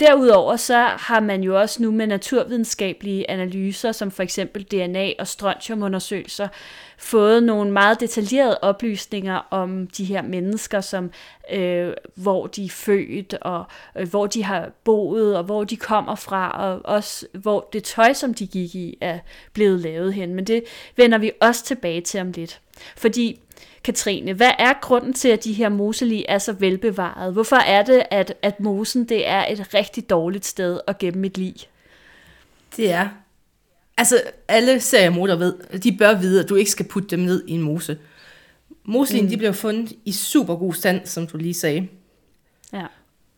Derudover 0.00 0.56
så 0.56 0.78
har 0.78 1.20
man 1.20 1.42
jo 1.42 1.60
også 1.60 1.82
nu 1.82 1.90
med 1.90 2.06
naturvidenskabelige 2.06 3.30
analyser, 3.30 3.92
som 3.92 4.10
for 4.10 4.22
eksempel 4.22 4.66
DNA- 4.74 5.14
og 5.18 5.28
strontiumundersøgelser, 5.28 6.48
fået 6.98 7.42
nogle 7.42 7.70
meget 7.70 8.00
detaljerede 8.00 8.58
oplysninger 8.62 9.46
om 9.50 9.86
de 9.86 10.04
her 10.04 10.22
mennesker, 10.22 10.80
som 10.80 11.10
øh, 11.52 11.92
hvor 12.14 12.46
de 12.46 12.64
er 12.64 12.68
født, 12.68 13.34
og 13.34 13.64
øh, 13.96 14.08
hvor 14.08 14.26
de 14.26 14.44
har 14.44 14.70
boet, 14.84 15.36
og 15.36 15.44
hvor 15.44 15.64
de 15.64 15.76
kommer 15.76 16.14
fra, 16.14 16.50
og 16.50 16.80
også 16.84 17.26
hvor 17.32 17.68
det 17.72 17.84
tøj, 17.84 18.12
som 18.12 18.34
de 18.34 18.46
gik 18.46 18.74
i, 18.74 18.98
er 19.00 19.18
blevet 19.52 19.80
lavet 19.80 20.14
hen. 20.14 20.34
Men 20.34 20.44
det 20.44 20.64
vender 20.96 21.18
vi 21.18 21.30
også 21.40 21.64
tilbage 21.64 22.00
til 22.00 22.20
om 22.20 22.32
lidt. 22.32 22.60
Fordi 22.96 23.40
Katrine, 23.84 24.32
hvad 24.32 24.50
er 24.58 24.72
grunden 24.80 25.12
til, 25.12 25.28
at 25.28 25.44
de 25.44 25.52
her 25.52 25.68
moselig 25.68 26.24
er 26.28 26.38
så 26.38 26.52
velbevaret? 26.52 27.32
Hvorfor 27.32 27.56
er 27.56 27.82
det, 27.82 28.02
at, 28.10 28.34
at 28.42 28.60
mosen 28.60 29.08
det 29.08 29.28
er 29.28 29.44
et 29.50 29.74
rigtig 29.74 30.10
dårligt 30.10 30.46
sted 30.46 30.80
at 30.86 30.98
gemme 30.98 31.26
et 31.26 31.38
lig? 31.38 31.54
Det 32.76 32.90
er. 32.90 33.08
Altså, 33.96 34.22
alle 34.48 34.80
seriemoder 34.80 35.36
ved, 35.36 35.78
de 35.78 35.96
bør 35.96 36.14
vide, 36.14 36.42
at 36.42 36.48
du 36.48 36.54
ikke 36.54 36.70
skal 36.70 36.86
putte 36.86 37.08
dem 37.08 37.18
ned 37.18 37.44
i 37.46 37.52
en 37.52 37.62
mose. 37.62 37.98
Moslin, 38.84 39.24
mm. 39.24 39.30
de 39.30 39.36
bliver 39.36 39.52
fundet 39.52 39.92
i 40.04 40.12
super 40.12 40.56
god 40.56 40.74
stand, 40.74 41.06
som 41.06 41.26
du 41.26 41.36
lige 41.36 41.54
sagde. 41.54 41.88
Ja. 42.72 42.86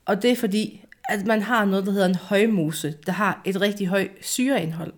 Og 0.04 0.22
det 0.22 0.30
er 0.30 0.36
fordi, 0.36 0.84
at 1.08 1.26
man 1.26 1.42
har 1.42 1.64
noget, 1.64 1.86
der 1.86 1.92
hedder 1.92 2.08
en 2.08 2.14
højmose, 2.14 2.94
der 3.06 3.12
har 3.12 3.40
et 3.44 3.60
rigtig 3.60 3.86
højt 3.86 4.10
syreindhold. 4.20 4.92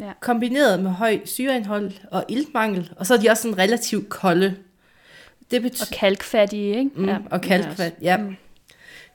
Ja. 0.00 0.12
Kombineret 0.20 0.82
med 0.82 0.90
høj 0.90 1.20
syreindhold 1.24 1.92
og 2.10 2.24
iltmangel, 2.28 2.92
og 2.96 3.06
så 3.06 3.14
er 3.14 3.18
de 3.18 3.30
også 3.30 3.42
sådan 3.42 3.58
relativt 3.58 4.08
kolde. 4.08 4.56
Det 5.50 5.62
betyder, 5.62 5.86
og 5.90 5.96
kalkfattige, 5.96 6.78
ikke? 6.78 6.90
Mm, 6.94 7.08
ja. 7.08 7.18
Og 7.30 7.40
kalkfat, 7.40 7.94
ja. 8.02 8.16
Mm. 8.16 8.36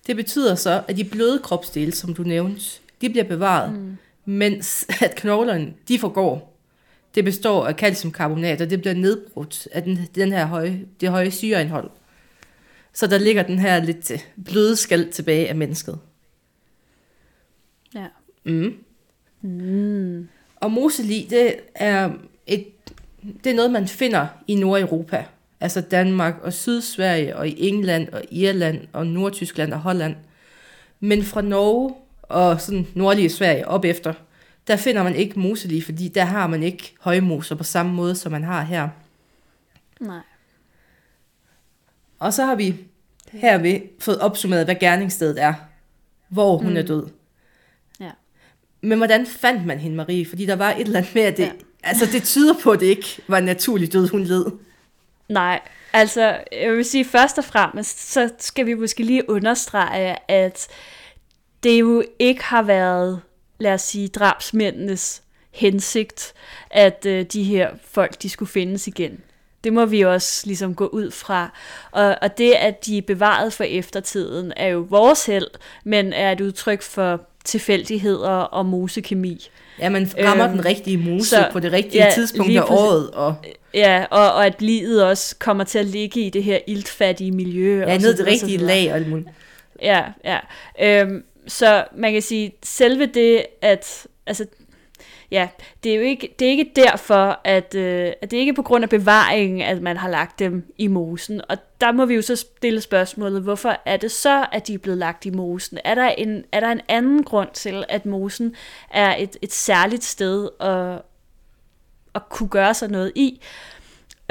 Det 0.07 0.15
betyder 0.15 0.55
så, 0.55 0.83
at 0.87 0.97
de 0.97 1.03
bløde 1.03 1.39
kropsdele, 1.39 1.91
som 1.91 2.13
du 2.13 2.23
nævnte, 2.23 2.61
de 3.01 3.09
bliver 3.09 3.23
bevaret, 3.23 3.73
mm. 3.73 3.97
mens 4.25 4.85
at 5.01 5.15
knoglerne, 5.15 5.73
de 5.87 5.99
forgår. 5.99 6.57
Det 7.15 7.23
består 7.23 7.67
af 7.67 7.73
calciumkarbonat, 7.73 8.61
og 8.61 8.69
det 8.69 8.81
bliver 8.81 8.93
nedbrudt 8.93 9.67
af 9.71 9.83
den, 9.83 9.99
den 10.15 10.31
her 10.31 10.45
høje, 10.45 10.85
det 11.01 11.09
høje 11.09 11.31
syreindhold. 11.31 11.89
Så 12.93 13.07
der 13.07 13.17
ligger 13.17 13.43
den 13.43 13.59
her 13.59 13.83
lidt 13.83 14.11
bløde 14.45 14.75
skal 14.75 15.11
tilbage 15.11 15.49
af 15.49 15.55
mennesket. 15.55 15.99
Ja. 17.95 18.07
Mm. 18.43 18.73
Mm. 19.41 20.27
Og 20.61 20.71
moseli, 20.71 21.27
det 21.29 21.55
er, 21.75 22.09
et, 22.47 22.65
det 23.43 23.49
er 23.49 23.55
noget, 23.55 23.71
man 23.71 23.87
finder 23.87 24.27
i 24.47 24.55
Nordeuropa. 24.55 25.25
Altså 25.59 25.81
Danmark 25.81 26.35
og 26.41 26.53
Sydsverige 26.53 27.35
og 27.35 27.47
i 27.47 27.67
England 27.67 28.09
og 28.09 28.21
Irland 28.31 28.87
og 28.93 29.07
Nordtyskland 29.07 29.73
og 29.73 29.79
Holland. 29.79 30.15
Men 30.99 31.23
fra 31.23 31.41
Norge 31.41 31.95
og 32.23 32.61
sådan 32.61 32.87
nordlige 32.93 33.29
Sverige 33.29 33.67
op 33.67 33.85
efter, 33.85 34.13
der 34.67 34.75
finder 34.75 35.03
man 35.03 35.15
ikke 35.15 35.39
moseli, 35.39 35.81
fordi 35.81 36.07
der 36.07 36.25
har 36.25 36.47
man 36.47 36.63
ikke 36.63 36.95
højmoser 36.99 37.55
på 37.55 37.63
samme 37.63 37.93
måde, 37.93 38.15
som 38.15 38.31
man 38.31 38.43
har 38.43 38.61
her. 38.61 38.89
Nej. 39.99 40.19
Og 42.19 42.33
så 42.33 42.45
har 42.45 42.55
vi 42.55 42.75
herved 43.31 43.79
fået 43.99 44.19
opsummeret, 44.19 44.65
hvad 44.65 44.75
gerningsstedet 44.75 45.41
er, 45.41 45.53
hvor 46.29 46.57
hun 46.57 46.71
mm. 46.71 46.77
er 46.77 46.81
død. 46.81 47.07
Men 48.81 48.97
hvordan 48.97 49.25
fandt 49.25 49.65
man 49.65 49.79
hende, 49.79 49.97
Marie? 49.97 50.25
Fordi 50.25 50.45
der 50.45 50.55
var 50.55 50.71
et 50.71 50.81
eller 50.81 50.99
andet 50.99 51.15
med, 51.15 51.23
at 51.23 51.37
det, 51.37 51.43
ja. 51.43 51.51
altså, 51.83 52.05
det 52.05 52.23
tyder 52.23 52.53
på, 52.63 52.71
at 52.71 52.79
det 52.79 52.85
ikke 52.85 53.21
var 53.27 53.37
en 53.37 53.43
naturlig 53.43 53.93
død, 53.93 54.07
hun 54.07 54.23
led. 54.23 54.45
Nej, 55.29 55.61
altså 55.93 56.37
jeg 56.51 56.73
vil 56.73 56.85
sige 56.85 57.05
først 57.05 57.37
og 57.37 57.43
fremmest, 57.43 58.11
så 58.11 58.29
skal 58.39 58.65
vi 58.65 58.73
måske 58.73 59.03
lige 59.03 59.29
understrege, 59.29 60.31
at 60.31 60.67
det 61.63 61.79
jo 61.79 62.03
ikke 62.19 62.43
har 62.43 62.61
været, 62.61 63.21
lad 63.59 63.73
os 63.73 63.81
sige, 63.81 64.07
drabsmændenes 64.07 65.21
hensigt, 65.51 66.33
at 66.71 67.05
øh, 67.05 67.25
de 67.25 67.43
her 67.43 67.69
folk, 67.83 68.21
de 68.21 68.29
skulle 68.29 68.51
findes 68.51 68.87
igen. 68.87 69.19
Det 69.63 69.73
må 69.73 69.85
vi 69.85 70.01
også 70.01 70.43
ligesom 70.45 70.75
gå 70.75 70.87
ud 70.87 71.11
fra. 71.11 71.53
Og, 71.91 72.15
og 72.21 72.37
det, 72.37 72.51
at 72.51 72.85
de 72.85 72.97
er 72.97 73.01
bevaret 73.01 73.53
for 73.53 73.63
eftertiden, 73.63 74.53
er 74.55 74.67
jo 74.67 74.79
vores 74.89 75.25
held, 75.25 75.47
men 75.83 76.13
er 76.13 76.31
et 76.31 76.41
udtryk 76.41 76.81
for 76.81 77.21
tilfældigheder 77.47 78.29
og 78.29 78.65
mosekemi. 78.65 79.49
Ja, 79.79 79.89
man 79.89 80.11
rammer 80.23 80.45
øhm, 80.45 80.57
den 80.57 80.65
rigtige 80.65 80.97
mose 80.97 81.29
så, 81.29 81.49
på 81.51 81.59
det 81.59 81.71
rigtige 81.71 82.03
ja, 82.03 82.11
tidspunkt 82.11 82.57
af 82.57 82.63
året. 82.69 83.11
Og... 83.11 83.35
Ja, 83.73 84.05
og, 84.11 84.33
og 84.33 84.45
at 84.45 84.61
livet 84.61 85.03
også 85.03 85.35
kommer 85.39 85.63
til 85.63 85.79
at 85.79 85.85
ligge 85.85 86.19
i 86.19 86.29
det 86.29 86.43
her 86.43 86.59
iltfattige 86.67 87.31
miljø. 87.31 87.85
Ja, 87.87 87.97
ned 87.97 88.17
det 88.17 88.25
rigtige 88.27 88.57
lag 88.57 88.93
og 88.93 89.23
Ja, 89.81 90.03
ja. 90.25 90.39
Øhm, 90.81 91.23
så 91.47 91.85
man 91.95 92.13
kan 92.13 92.21
sige, 92.21 92.51
selve 92.63 93.05
det, 93.05 93.45
at 93.61 94.07
altså, 94.27 94.45
ja, 95.31 95.49
det 95.83 95.91
er 95.91 95.95
jo 95.95 96.01
ikke, 96.01 96.35
det 96.39 96.45
er 96.45 96.49
ikke 96.49 96.71
derfor, 96.75 97.39
at, 97.43 97.75
øh, 97.75 98.11
at 98.21 98.31
det 98.31 98.37
er 98.37 98.41
ikke 98.41 98.53
på 98.53 98.61
grund 98.61 98.83
af 98.83 98.89
bevaringen, 98.89 99.61
at 99.61 99.81
man 99.81 99.97
har 99.97 100.09
lagt 100.09 100.39
dem 100.39 100.73
i 100.77 100.87
mosen. 100.87 101.41
Og 101.49 101.57
der 101.81 101.91
må 101.91 102.05
vi 102.05 102.15
jo 102.15 102.21
så 102.21 102.35
stille 102.35 102.81
spørgsmålet, 102.81 103.41
hvorfor 103.41 103.77
er 103.85 103.97
det 103.97 104.11
så, 104.11 104.45
at 104.51 104.67
de 104.67 104.73
er 104.73 104.77
blevet 104.77 104.97
lagt 104.97 105.25
i 105.25 105.29
mosen? 105.29 105.77
Er 105.83 105.95
der 105.95 106.07
en, 106.07 106.43
er 106.51 106.59
der 106.59 106.71
en 106.71 106.81
anden 106.87 107.23
grund 107.23 107.49
til, 107.53 107.85
at 107.89 108.05
mosen 108.05 108.55
er 108.91 109.15
et, 109.15 109.37
et 109.41 109.53
særligt 109.53 110.03
sted 110.03 110.49
at, 110.59 111.01
at 112.15 112.29
kunne 112.29 112.49
gøre 112.49 112.73
sig 112.73 112.89
noget 112.89 113.11
i? 113.15 113.41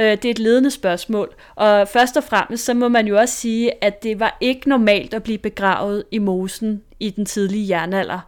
Øh, 0.01 0.11
det 0.11 0.25
er 0.25 0.31
et 0.31 0.39
ledende 0.39 0.71
spørgsmål. 0.71 1.35
Og 1.55 1.89
først 1.89 2.17
og 2.17 2.25
fremmest, 2.25 2.65
så 2.65 2.75
må 2.75 2.89
man 2.89 3.07
jo 3.07 3.19
også 3.19 3.35
sige, 3.35 3.85
at 3.85 4.03
det 4.03 4.21
var 4.21 4.37
ikke 4.41 4.69
normalt 4.69 5.15
at 5.15 5.23
blive 5.23 5.39
begravet 5.39 6.05
i 6.11 6.19
mosen 6.19 6.83
i 7.01 7.11
den 7.11 7.27
tidlige 7.27 7.69
jernalder. 7.69 8.21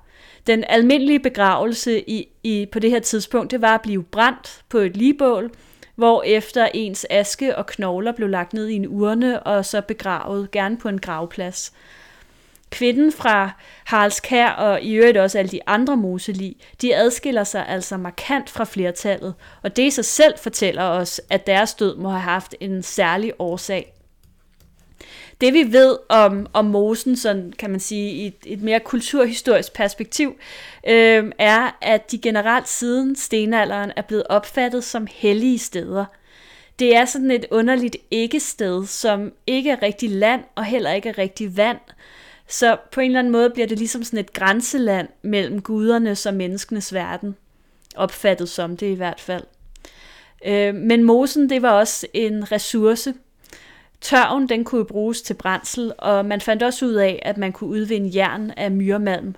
Den 0.48 0.64
almindelige 0.68 1.20
begravelse 1.20 2.10
i, 2.10 2.28
i, 2.42 2.66
på 2.72 2.78
det 2.78 2.90
her 2.90 3.00
tidspunkt, 3.00 3.50
det 3.50 3.62
var 3.62 3.74
at 3.74 3.82
blive 3.82 4.02
brændt 4.02 4.62
på 4.68 4.78
et 4.78 4.96
ligebål, 4.96 5.50
hvor 5.94 6.22
efter 6.22 6.68
ens 6.74 7.06
aske 7.10 7.56
og 7.56 7.66
knogler 7.66 8.12
blev 8.12 8.28
lagt 8.28 8.52
ned 8.52 8.68
i 8.68 8.74
en 8.74 8.86
urne 8.88 9.42
og 9.42 9.64
så 9.64 9.80
begravet, 9.80 10.50
gerne 10.50 10.76
på 10.76 10.88
en 10.88 11.00
gravplads. 11.00 11.72
Kvinden 12.70 13.12
fra 13.12 13.50
Haraldskær 13.84 14.48
og 14.48 14.82
i 14.82 14.94
øvrigt 14.94 15.18
også 15.18 15.38
alle 15.38 15.50
de 15.50 15.60
andre 15.66 15.96
moselig, 15.96 16.56
de 16.82 16.96
adskiller 16.96 17.44
sig 17.44 17.68
altså 17.68 17.96
markant 17.96 18.50
fra 18.50 18.64
flertallet, 18.64 19.34
og 19.62 19.76
det 19.76 19.82
i 19.82 19.90
sig 19.90 20.04
selv 20.04 20.34
fortæller 20.38 20.82
os, 20.82 21.20
at 21.30 21.46
deres 21.46 21.74
død 21.74 21.96
må 21.96 22.08
have 22.08 22.20
haft 22.20 22.54
en 22.60 22.82
særlig 22.82 23.32
årsag. 23.38 23.97
Det 25.40 25.54
vi 25.54 25.72
ved 25.72 25.98
om, 26.08 26.46
om 26.52 26.64
mosen, 26.64 27.16
sådan 27.16 27.52
kan 27.58 27.70
man 27.70 27.80
sige, 27.80 28.10
i 28.10 28.26
et, 28.26 28.34
et 28.46 28.62
mere 28.62 28.80
kulturhistorisk 28.80 29.72
perspektiv, 29.72 30.36
øh, 30.88 31.32
er, 31.38 31.78
at 31.82 32.10
de 32.12 32.18
generelt 32.18 32.68
siden 32.68 33.16
stenalderen 33.16 33.92
er 33.96 34.02
blevet 34.02 34.24
opfattet 34.28 34.84
som 34.84 35.06
hellige 35.10 35.58
steder. 35.58 36.04
Det 36.78 36.96
er 36.96 37.04
sådan 37.04 37.30
et 37.30 37.46
underligt 37.50 37.96
ikke-sted, 38.10 38.86
som 38.86 39.32
ikke 39.46 39.70
er 39.70 39.82
rigtig 39.82 40.10
land 40.10 40.44
og 40.54 40.64
heller 40.64 40.92
ikke 40.92 41.08
er 41.08 41.18
rigtig 41.18 41.56
vand. 41.56 41.78
Så 42.48 42.76
på 42.92 43.00
en 43.00 43.06
eller 43.06 43.18
anden 43.18 43.32
måde 43.32 43.50
bliver 43.50 43.66
det 43.66 43.78
ligesom 43.78 44.04
sådan 44.04 44.18
et 44.18 44.32
grænseland 44.32 45.08
mellem 45.22 45.62
guderne 45.62 46.16
og 46.26 46.34
menneskenes 46.34 46.94
verden. 46.94 47.36
Opfattet 47.96 48.48
som 48.48 48.76
det 48.76 48.86
i 48.86 48.94
hvert 48.94 49.20
fald. 49.20 49.44
Øh, 50.46 50.74
men 50.74 51.04
mosen, 51.04 51.50
det 51.50 51.62
var 51.62 51.70
også 51.70 52.06
en 52.14 52.52
ressource, 52.52 53.14
Tørven 54.00 54.48
den 54.48 54.64
kunne 54.64 54.84
bruges 54.84 55.22
til 55.22 55.34
brændsel, 55.34 55.92
og 55.98 56.24
man 56.24 56.40
fandt 56.40 56.62
også 56.62 56.86
ud 56.86 56.92
af, 56.92 57.22
at 57.22 57.36
man 57.36 57.52
kunne 57.52 57.70
udvinde 57.70 58.10
jern 58.14 58.50
af 58.50 58.70
myremalm. 58.70 59.34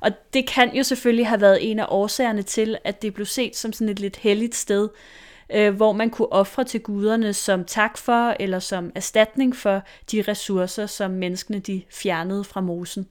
Og 0.00 0.10
det 0.34 0.46
kan 0.46 0.74
jo 0.74 0.82
selvfølgelig 0.82 1.28
have 1.28 1.40
været 1.40 1.70
en 1.70 1.78
af 1.78 1.86
årsagerne 1.88 2.42
til, 2.42 2.78
at 2.84 3.02
det 3.02 3.14
blev 3.14 3.26
set 3.26 3.56
som 3.56 3.72
sådan 3.72 3.88
et 3.88 4.00
lidt 4.00 4.16
helligt 4.16 4.54
sted, 4.54 4.88
øh, 5.54 5.74
hvor 5.74 5.92
man 5.92 6.10
kunne 6.10 6.32
ofre 6.32 6.64
til 6.64 6.80
guderne 6.80 7.32
som 7.32 7.64
tak 7.64 7.98
for 7.98 8.36
eller 8.40 8.58
som 8.58 8.92
erstatning 8.94 9.56
for 9.56 9.82
de 10.12 10.24
ressourcer, 10.28 10.86
som 10.86 11.10
menneskene 11.10 11.58
de 11.58 11.82
fjernede 11.90 12.44
fra 12.44 12.60
mosen 12.60 13.08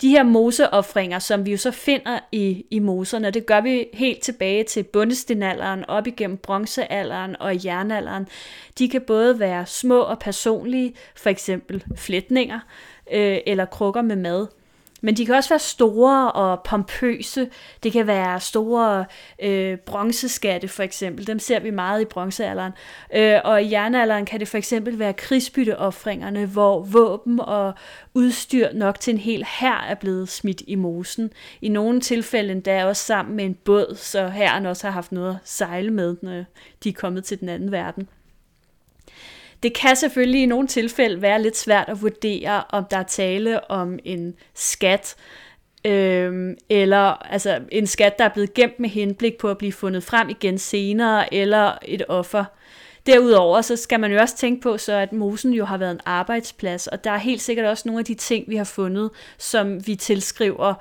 de 0.00 0.08
her 0.08 0.22
moseoffringer, 0.22 1.18
som 1.18 1.46
vi 1.46 1.50
jo 1.50 1.56
så 1.56 1.70
finder 1.70 2.18
i, 2.32 2.66
i 2.70 2.78
moserne, 2.78 3.30
det 3.30 3.46
gør 3.46 3.60
vi 3.60 3.86
helt 3.92 4.22
tilbage 4.22 4.64
til 4.64 4.82
bundestenalderen, 4.82 5.84
op 5.88 6.06
igennem 6.06 6.36
bronzealderen 6.36 7.36
og 7.40 7.64
jernalderen. 7.64 8.28
De 8.78 8.88
kan 8.88 9.00
både 9.00 9.40
være 9.40 9.66
små 9.66 10.00
og 10.00 10.18
personlige, 10.18 10.94
for 11.16 11.30
eksempel 11.30 11.84
flætninger 11.96 12.60
øh, 13.12 13.38
eller 13.46 13.64
krukker 13.64 14.02
med 14.02 14.16
mad. 14.16 14.46
Men 15.04 15.16
de 15.16 15.26
kan 15.26 15.34
også 15.34 15.48
være 15.48 15.58
store 15.58 16.32
og 16.32 16.62
pompøse. 16.62 17.48
Det 17.82 17.92
kan 17.92 18.06
være 18.06 18.40
store 18.40 19.04
øh, 19.42 19.78
bronzeskatte 19.78 20.68
for 20.68 20.82
eksempel. 20.82 21.26
Dem 21.26 21.38
ser 21.38 21.60
vi 21.60 21.70
meget 21.70 22.02
i 22.02 22.04
bronzealderen. 22.04 22.72
Øh, 23.14 23.40
og 23.44 23.62
i 23.62 23.70
jernalderen 23.70 24.24
kan 24.24 24.40
det 24.40 24.48
for 24.48 24.58
eksempel 24.58 24.98
være 24.98 25.12
krigsbytteoffringerne, 25.12 26.46
hvor 26.46 26.80
våben 26.80 27.40
og 27.40 27.74
udstyr 28.14 28.72
nok 28.72 29.00
til 29.00 29.12
en 29.12 29.18
hel 29.18 29.46
hær 29.60 29.86
er 29.88 29.94
blevet 29.94 30.28
smidt 30.28 30.62
i 30.66 30.74
mosen. 30.74 31.30
I 31.60 31.68
nogle 31.68 32.00
tilfælde 32.00 32.52
endda 32.52 32.84
også 32.84 33.04
sammen 33.04 33.36
med 33.36 33.44
en 33.44 33.54
båd, 33.54 33.94
så 33.96 34.28
herren 34.28 34.66
også 34.66 34.86
har 34.86 34.92
haft 34.92 35.12
noget 35.12 35.30
at 35.30 35.36
sejle 35.44 35.90
med, 35.90 36.16
når 36.22 36.44
de 36.84 36.88
er 36.88 36.92
kommet 36.92 37.24
til 37.24 37.40
den 37.40 37.48
anden 37.48 37.72
verden. 37.72 38.08
Det 39.64 39.74
kan 39.74 39.96
selvfølgelig 39.96 40.42
i 40.42 40.46
nogle 40.46 40.68
tilfælde 40.68 41.22
være 41.22 41.42
lidt 41.42 41.56
svært 41.56 41.88
at 41.88 42.02
vurdere, 42.02 42.64
om 42.70 42.84
der 42.84 42.96
er 42.96 43.02
tale 43.02 43.70
om 43.70 43.98
en 44.04 44.34
skat, 44.54 45.16
øhm, 45.84 46.56
eller 46.68 47.32
altså 47.32 47.60
en 47.72 47.86
skat, 47.86 48.18
der 48.18 48.24
er 48.24 48.28
blevet 48.28 48.54
gemt 48.54 48.80
med 48.80 48.88
henblik 48.88 49.38
på 49.38 49.48
at 49.50 49.58
blive 49.58 49.72
fundet 49.72 50.02
frem 50.02 50.28
igen 50.28 50.58
senere, 50.58 51.34
eller 51.34 51.78
et 51.84 52.02
offer. 52.08 52.44
Derudover 53.06 53.60
så 53.60 53.76
skal 53.76 54.00
man 54.00 54.12
jo 54.12 54.18
også 54.18 54.36
tænke 54.36 54.62
på, 54.62 54.78
så 54.78 54.92
at 54.92 55.12
mosen 55.12 55.52
jo 55.52 55.64
har 55.64 55.76
været 55.78 55.92
en 55.92 56.00
arbejdsplads, 56.04 56.86
og 56.86 57.04
der 57.04 57.10
er 57.10 57.18
helt 57.18 57.42
sikkert 57.42 57.66
også 57.66 57.82
nogle 57.86 57.98
af 57.98 58.04
de 58.04 58.14
ting, 58.14 58.44
vi 58.48 58.56
har 58.56 58.64
fundet, 58.64 59.10
som 59.38 59.86
vi 59.86 59.94
tilskriver, 59.94 60.74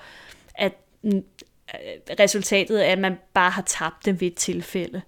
at 0.56 0.74
øh, 1.06 1.12
resultatet 2.20 2.88
er, 2.88 2.92
at 2.92 3.00
man 3.00 3.18
bare 3.34 3.52
har 3.52 3.62
tabt 3.62 4.06
dem 4.06 4.22
ved 4.22 4.28
et 4.28 4.36
tilfælde. 4.36 5.02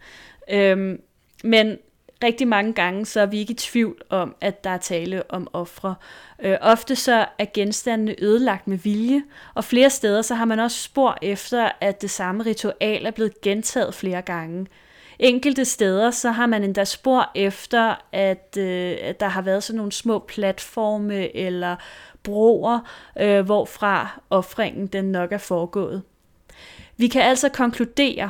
Øhm, 0.51 1.01
men 1.44 1.77
rigtig 2.24 2.48
mange 2.48 2.74
gange, 2.74 3.06
så 3.06 3.22
er 3.22 3.26
vi 3.26 3.38
ikke 3.38 3.52
i 3.52 3.56
tvivl 3.56 4.02
om, 4.10 4.36
at 4.42 4.64
der 4.64 4.70
er 4.70 4.78
tale 4.78 5.32
om 5.32 5.48
ofre. 5.54 5.96
Øh, 6.44 6.58
ofte 6.62 6.96
så 6.96 7.26
er 7.40 7.46
genstandene 7.54 8.16
ødelagt 8.24 8.68
med 8.68 8.78
vilje, 8.78 9.24
og 9.54 9.64
flere 9.64 9.90
steder 9.90 10.22
så 10.22 10.36
har 10.36 10.46
man 10.46 10.60
også 10.60 10.84
spor 10.84 11.18
efter, 11.22 11.72
at 11.82 12.02
det 12.02 12.10
samme 12.10 12.46
ritual 12.46 13.06
er 13.06 13.12
blevet 13.12 13.42
gentaget 13.42 13.94
flere 13.94 14.22
gange. 14.22 14.68
Enkelte 15.20 15.66
steder 15.66 16.12
så 16.12 16.32
har 16.32 16.46
man 16.46 16.64
endda 16.64 16.84
spor 16.84 17.32
efter, 17.36 17.96
at, 18.12 18.58
øh, 18.60 18.98
at 19.02 19.20
der 19.20 19.28
har 19.28 19.42
været 19.42 19.64
sådan 19.64 19.78
nogle 19.78 19.92
små 19.92 20.20
platforme 20.20 21.36
eller 21.36 21.76
broer, 22.24 22.80
øh, 23.20 23.46
hvorfra 23.46 24.22
offringen 24.30 24.88
den 24.88 25.06
nok 25.06 25.32
er 25.32 25.38
foregået. 25.38 26.02
Vi 26.98 27.08
kan 27.08 27.22
altså 27.22 27.50
konkludere, 27.50 28.30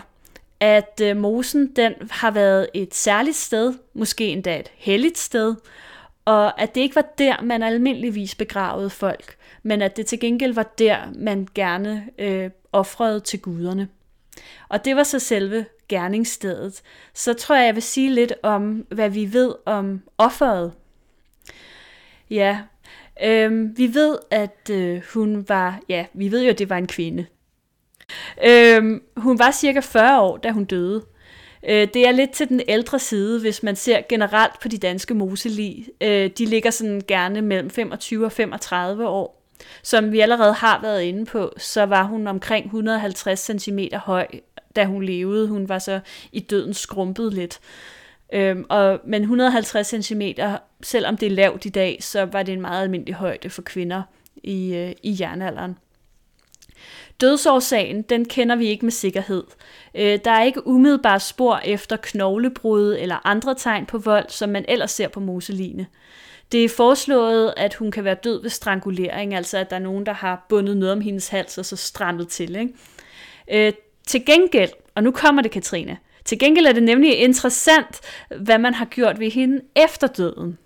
at 0.65 1.01
øh, 1.03 1.17
mosen 1.17 1.75
den 1.75 1.93
har 2.11 2.31
været 2.31 2.67
et 2.73 2.95
særligt 2.95 3.35
sted, 3.35 3.73
måske 3.93 4.27
endda 4.27 4.59
et 4.59 4.71
helligt 4.75 5.17
sted, 5.17 5.55
og 6.25 6.61
at 6.61 6.75
det 6.75 6.81
ikke 6.81 6.95
var 6.95 7.13
der, 7.17 7.41
man 7.41 7.63
almindeligvis 7.63 8.35
begravede 8.35 8.89
folk, 8.89 9.37
men 9.63 9.81
at 9.81 9.97
det 9.97 10.05
til 10.05 10.19
gengæld 10.19 10.53
var 10.53 10.73
der, 10.77 10.97
man 11.15 11.47
gerne 11.55 12.09
øh, 12.19 12.49
offrede 12.71 13.19
til 13.19 13.39
guderne. 13.39 13.87
Og 14.69 14.85
det 14.85 14.95
var 14.95 15.03
så 15.03 15.19
selve 15.19 15.65
gerningsstedet. 15.89 16.81
Så 17.13 17.33
tror 17.33 17.55
jeg, 17.55 17.65
jeg 17.65 17.75
vil 17.75 17.83
sige 17.83 18.13
lidt 18.13 18.33
om, 18.43 18.85
hvad 18.89 19.09
vi 19.09 19.33
ved 19.33 19.55
om 19.65 20.01
offeret. 20.17 20.73
Ja, 22.29 22.59
øh, 23.23 23.77
vi 23.77 23.93
ved, 23.93 24.17
at 24.31 24.69
øh, 24.71 25.01
hun 25.13 25.49
var, 25.49 25.79
ja, 25.89 26.05
vi 26.13 26.31
ved 26.31 26.43
jo, 26.43 26.49
at 26.49 26.59
det 26.59 26.69
var 26.69 26.77
en 26.77 26.87
kvinde. 26.87 27.25
Øhm, 28.45 29.01
hun 29.17 29.39
var 29.39 29.51
cirka 29.51 29.79
40 29.79 30.21
år, 30.21 30.37
da 30.37 30.51
hun 30.51 30.65
døde. 30.65 31.03
Øh, 31.69 31.87
det 31.93 32.07
er 32.07 32.11
lidt 32.11 32.31
til 32.31 32.49
den 32.49 32.61
ældre 32.67 32.99
side, 32.99 33.41
hvis 33.41 33.63
man 33.63 33.75
ser 33.75 34.01
generelt 34.09 34.59
på 34.61 34.67
de 34.67 34.77
danske 34.77 35.13
moselig. 35.13 35.87
Øh, 36.01 36.29
de 36.37 36.45
ligger 36.45 36.69
sådan 36.69 37.01
gerne 37.07 37.41
mellem 37.41 37.69
25 37.69 38.25
og 38.25 38.31
35 38.31 39.07
år. 39.07 39.41
Som 39.83 40.11
vi 40.11 40.19
allerede 40.19 40.53
har 40.53 40.81
været 40.81 41.01
inde 41.01 41.25
på, 41.25 41.53
så 41.57 41.85
var 41.85 42.03
hun 42.03 42.27
omkring 42.27 42.65
150 42.65 43.51
cm 43.61 43.79
høj, 43.93 44.27
da 44.75 44.85
hun 44.85 45.03
levede. 45.03 45.47
Hun 45.47 45.69
var 45.69 45.79
så 45.79 45.99
i 46.31 46.39
døden 46.39 46.73
skrumpet 46.73 47.33
lidt. 47.33 47.59
Øhm, 48.33 48.65
og, 48.69 48.99
men 49.05 49.21
150 49.21 49.87
cm, 49.87 50.21
selvom 50.83 51.17
det 51.17 51.25
er 51.25 51.31
lavt 51.31 51.65
i 51.65 51.69
dag, 51.69 51.97
så 52.01 52.25
var 52.25 52.43
det 52.43 52.53
en 52.53 52.61
meget 52.61 52.83
almindelig 52.83 53.15
højde 53.15 53.49
for 53.49 53.61
kvinder 53.61 54.01
i, 54.43 54.75
øh, 54.75 54.91
i 55.03 55.17
jernalderen. 55.19 55.77
Dødsårsagen, 57.21 58.01
den 58.01 58.25
kender 58.25 58.55
vi 58.55 58.67
ikke 58.67 58.85
med 58.85 58.91
sikkerhed. 58.91 59.43
Øh, 59.95 60.19
der 60.25 60.31
er 60.31 60.43
ikke 60.43 60.67
umiddelbare 60.67 61.19
spor 61.19 61.57
efter 61.65 61.97
knoglebrud 61.97 62.97
eller 62.99 63.27
andre 63.27 63.55
tegn 63.55 63.85
på 63.85 63.97
vold, 63.97 64.25
som 64.29 64.49
man 64.49 64.65
ellers 64.67 64.91
ser 64.91 65.07
på 65.07 65.19
moseline. 65.19 65.87
Det 66.51 66.65
er 66.65 66.69
foreslået, 66.69 67.53
at 67.57 67.73
hun 67.73 67.91
kan 67.91 68.03
være 68.03 68.15
død 68.23 68.41
ved 68.41 68.49
strangulering, 68.49 69.35
altså 69.35 69.57
at 69.57 69.69
der 69.69 69.75
er 69.75 69.79
nogen, 69.79 70.05
der 70.05 70.13
har 70.13 70.45
bundet 70.49 70.77
noget 70.77 70.91
om 70.91 71.01
hendes 71.01 71.27
hals 71.27 71.57
og 71.57 71.65
så 71.65 71.75
strandet 71.75 72.27
til. 72.27 72.55
Ikke? 72.55 72.73
Øh, 73.67 73.73
til 74.07 74.25
gengæld, 74.25 74.71
og 74.95 75.03
nu 75.03 75.11
kommer 75.11 75.41
det, 75.41 75.51
Katrine, 75.51 75.97
til 76.25 76.39
gengæld 76.39 76.65
er 76.65 76.71
det 76.71 76.83
nemlig 76.83 77.17
interessant, 77.17 77.99
hvad 78.39 78.57
man 78.57 78.73
har 78.73 78.85
gjort 78.85 79.19
ved 79.19 79.31
hende 79.31 79.61
efter 79.75 80.07
døden. 80.07 80.57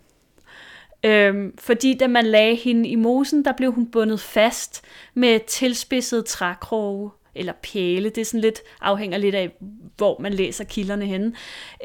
Øhm, 1.03 1.57
fordi 1.57 1.93
da 1.93 2.07
man 2.07 2.25
lagde 2.25 2.55
hende 2.55 2.89
i 2.89 2.95
mosen, 2.95 3.45
der 3.45 3.51
blev 3.51 3.71
hun 3.71 3.91
bundet 3.91 4.19
fast 4.19 4.81
med 5.13 5.39
tilspidsede 5.47 6.21
trækroge 6.21 7.11
eller 7.35 7.53
pæle. 7.63 8.09
Det 8.09 8.17
er 8.21 8.25
sådan 8.25 8.41
lidt, 8.41 8.59
afhænger 8.81 9.17
lidt 9.17 9.35
af, 9.35 9.51
hvor 9.97 10.19
man 10.19 10.33
læser 10.33 10.63
kilderne 10.63 11.05
henne. 11.05 11.33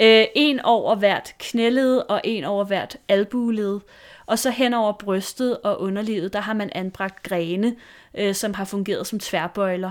Øh, 0.01 0.25
en 0.35 0.61
over 0.61 0.95
hvert 0.95 1.35
knæled 1.39 1.97
og 2.09 2.21
en 2.25 2.45
over 2.45 2.65
hvert 2.65 2.97
albueled. 3.09 3.81
Og 4.27 4.39
så 4.39 4.51
hen 4.51 4.75
over 4.75 4.93
brystet 4.93 5.59
og 5.59 5.81
underlivet, 5.81 6.33
der 6.33 6.41
har 6.41 6.55
man 6.55 6.71
anbragt 6.75 7.23
grene, 7.23 7.77
øh, 8.15 8.35
som 8.35 8.55
har 8.55 8.65
fungeret 8.65 9.07
som 9.07 9.19
tværbøjler. 9.19 9.91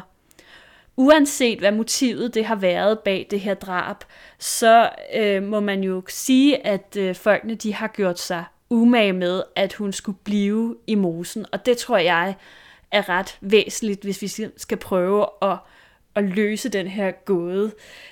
Uanset 0.96 1.60
hvad 1.60 1.72
motivet 1.72 2.34
det 2.34 2.46
har 2.46 2.56
været 2.56 3.00
bag 3.00 3.28
det 3.32 3.40
her 3.40 3.54
drab, 3.54 3.98
så 4.40 4.90
øh, 5.16 5.44
må 5.44 5.60
man 5.60 5.84
jo 5.84 6.04
sige, 6.08 6.68
at 6.68 6.98
øh, 6.98 7.16
folkene 7.16 7.56
de 7.56 7.74
har 7.74 7.88
gjort 7.88 8.20
sig 8.20 8.44
umage 8.74 9.14
med, 9.14 9.44
at 9.56 9.74
hun 9.74 9.94
skulle 9.94 10.18
blive 10.24 10.76
i 10.88 10.96
mosen. 10.96 11.46
Og 11.52 11.66
det 11.66 11.78
tror 11.78 11.98
jeg 11.98 12.36
er 12.92 13.10
ret 13.10 13.38
væsentligt, 13.42 14.04
hvis 14.04 14.22
vi 14.22 14.48
skal 14.58 14.78
prøve 14.78 15.26
at, 15.42 15.58
at 16.16 16.24
løse 16.24 16.70
den 16.70 16.88
her 16.88 17.12
gåde. 17.12 17.72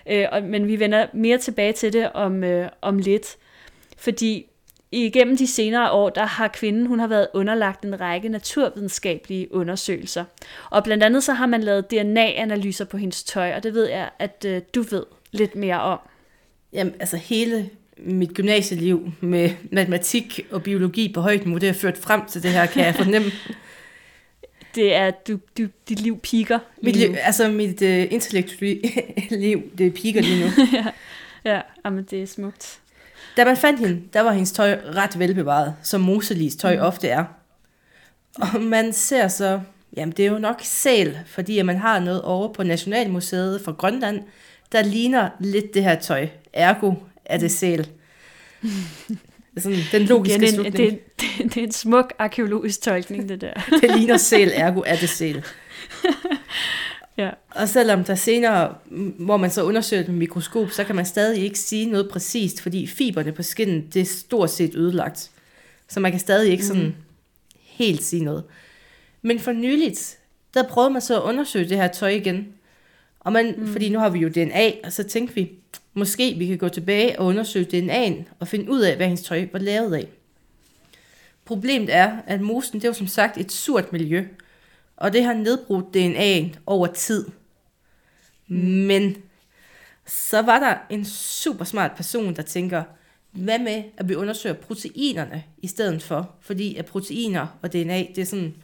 Øh, 0.10 0.26
men 0.44 0.68
vi 0.68 0.80
vender 0.80 1.08
mere 1.14 1.38
tilbage 1.38 1.74
til 1.74 1.94
det 1.94 2.12
om, 2.12 2.44
øh, 2.44 2.70
om 2.82 2.98
lidt. 2.98 3.38
Fordi 3.98 4.48
igennem 4.92 5.38
de 5.38 5.48
senere 5.48 5.92
år, 5.92 6.10
der 6.10 6.26
har 6.26 6.48
kvinden 6.48 6.86
hun 6.86 7.00
har 7.00 7.08
været 7.08 7.28
underlagt 7.34 7.86
en 7.86 8.02
række 8.02 8.30
naturvidenskabelige 8.30 9.54
undersøgelser. 9.54 10.26
Og 10.70 10.84
blandt 10.84 11.04
andet 11.04 11.24
så 11.24 11.34
har 11.34 11.46
man 11.46 11.64
lavet 11.64 11.92
DNA-analyser 11.92 12.86
på 12.86 12.98
hendes 12.98 13.24
tøj, 13.24 13.54
og 13.56 13.64
det 13.64 13.74
ved 13.74 13.90
jeg, 13.90 14.10
at 14.20 14.46
øh, 14.48 14.62
du 14.76 14.82
ved 14.82 15.06
lidt 15.32 15.56
mere 15.56 15.82
om. 15.82 16.00
Jamen, 16.74 16.94
altså 17.00 17.18
hele 17.18 17.70
mit 18.02 18.34
gymnasieliv 18.34 19.12
med 19.20 19.50
matematik 19.72 20.40
og 20.52 20.64
biologi 20.64 21.14
på 21.14 21.22
højt 21.22 21.46
niveau, 21.46 21.58
det 21.58 21.70
har 21.70 21.74
ført 21.74 21.98
frem 21.98 22.26
til 22.26 22.44
det 22.44 22.52
her, 22.52 22.66
kan 22.66 22.86
jeg 22.86 22.96
fornemme. 22.96 23.32
det 24.76 24.96
er, 24.96 25.12
du, 25.12 25.40
du, 25.58 25.68
dit 25.90 26.00
liv 26.00 26.20
piker. 26.20 26.60
Mit 26.84 26.96
liv, 26.96 27.16
altså 27.22 27.52
mit 27.52 27.82
uh, 27.82 28.14
intellektuelle 28.14 28.92
liv, 29.30 29.62
det 29.78 29.94
piker 29.94 30.22
lige 30.22 30.46
nu. 30.46 30.52
ja, 31.46 31.62
ja 31.86 31.90
men 31.90 32.04
det 32.04 32.22
er 32.22 32.28
smukt. 32.28 32.80
Da 33.38 33.46
man 33.46 33.58
fandt 33.58 33.80
hende, 33.80 34.02
der 34.14 34.22
var 34.22 34.32
hendes 34.32 34.52
tøj 34.52 34.80
ret 34.96 35.20
velbevaret, 35.20 35.76
som 35.84 36.02
Moselis 36.02 36.56
tøj 36.56 36.76
mm. 36.76 36.82
ofte 36.82 37.08
er. 37.08 37.24
Og 38.36 38.62
man 38.62 38.94
ser 38.94 39.28
så, 39.28 39.62
jamen 39.98 40.14
det 40.18 40.26
er 40.26 40.32
jo 40.32 40.38
nok 40.38 40.60
sæl, 40.64 41.20
fordi 41.26 41.60
at 41.60 41.66
man 41.66 41.78
har 41.78 42.00
noget 42.00 42.22
over 42.22 42.54
på 42.54 42.64
Nationalmuseet 42.64 43.62
for 43.62 43.72
Grønland, 43.72 44.24
der 44.72 44.82
ligner 44.82 45.30
lidt 45.40 45.74
det 45.74 45.84
her 45.84 45.96
tøj. 45.96 46.28
Ergo 46.54 46.94
er 47.32 47.38
det. 47.38 47.52
Det 48.62 49.58
er 49.58 49.62
sådan 49.62 49.80
den 49.92 50.02
logiske 50.02 50.38
Igen, 50.38 50.54
slutning. 50.54 50.78
Det, 50.78 51.00
det, 51.20 51.54
det 51.54 51.58
er 51.58 51.64
en 51.64 51.72
smuk 51.72 52.14
arkeologisk 52.20 52.82
tolkning, 52.82 53.30
det 53.30 53.42
der. 53.42 53.54
det 53.82 53.96
ligner 53.96 54.18
sæl, 54.18 54.52
ergo 54.56 54.82
er 54.86 54.96
det 54.96 55.10
sæl. 55.10 55.46
ja. 57.18 57.30
Og 57.50 57.70
selvom 57.70 58.04
der 58.04 58.16
senere, 58.16 58.76
hvor 59.20 59.38
man 59.38 59.52
så 59.52 59.64
undersøger 59.64 60.08
med 60.08 60.16
mikroskop, 60.16 60.72
så 60.72 60.84
kan 60.84 60.96
man 60.96 61.06
stadig 61.06 61.44
ikke 61.44 61.60
sige 61.60 61.86
noget 61.86 62.10
præcist, 62.10 62.62
fordi 62.62 62.88
fiberne 62.88 63.32
på 63.32 63.44
skinnen, 63.44 63.88
det 63.94 64.02
er 64.02 64.06
stort 64.06 64.50
set 64.50 64.76
ødelagt. 64.76 65.32
Så 65.88 66.00
man 66.00 66.12
kan 66.12 66.20
stadig 66.20 66.52
ikke 66.52 66.66
sådan 66.66 66.84
mm. 66.84 66.94
helt 67.56 68.04
sige 68.04 68.24
noget. 68.24 68.44
Men 69.22 69.40
for 69.40 69.52
nyligt, 69.52 70.18
der 70.54 70.64
prøvede 70.64 70.94
man 70.94 71.02
så 71.02 71.18
at 71.18 71.24
undersøge 71.24 71.70
det 71.70 71.78
her 71.78 71.88
tøj 71.88 72.10
igen. 72.10 72.48
Og 73.20 73.34
man, 73.34 73.56
mm. 73.58 73.68
fordi 73.68 73.90
nu 73.90 74.00
har 74.00 74.10
vi 74.10 74.20
jo 74.20 74.30
DNA, 74.30 74.72
og 74.84 74.94
så 74.94 75.04
tænkte 75.04 75.36
vi, 75.36 75.52
Måske 75.94 76.36
vi 76.38 76.48
kan 76.48 76.58
gå 76.58 76.70
tilbage 76.70 77.20
og 77.20 77.26
undersøge 77.26 77.66
DNA'en 77.66 78.34
og 78.40 78.48
finde 78.48 78.72
ud 78.72 78.82
af, 78.82 78.96
hvad 78.96 79.08
hendes 79.08 79.24
tøj 79.24 79.48
var 79.52 79.60
lavet 79.60 79.96
af. 79.96 80.08
Problemet 81.46 81.96
er, 81.96 82.18
at 82.28 82.42
mosen 82.42 82.82
det 82.82 82.88
var 82.88 82.94
som 82.94 83.08
sagt 83.08 83.38
et 83.38 83.52
surt 83.52 83.94
miljø, 83.94 84.26
og 84.98 85.14
det 85.14 85.24
har 85.24 85.34
nedbrudt 85.34 85.96
DNA'en 85.96 86.60
over 86.66 86.88
tid. 86.88 87.26
Men 88.48 89.18
så 90.06 90.42
var 90.42 90.60
der 90.60 90.78
en 90.90 91.06
super 91.06 91.66
smart 91.66 91.92
person, 91.96 92.36
der 92.36 92.42
tænker, 92.42 92.84
hvad 93.32 93.60
med 93.60 93.84
at 93.98 94.10
vi 94.10 94.16
undersøger 94.16 94.56
proteinerne 94.56 95.44
i 95.58 95.68
stedet 95.68 96.04
for? 96.04 96.36
Fordi 96.42 96.76
at 96.76 96.86
proteiner 96.86 97.48
og 97.62 97.74
DNA, 97.74 98.06
det 98.16 98.18
er 98.18 98.26
sådan 98.26 98.56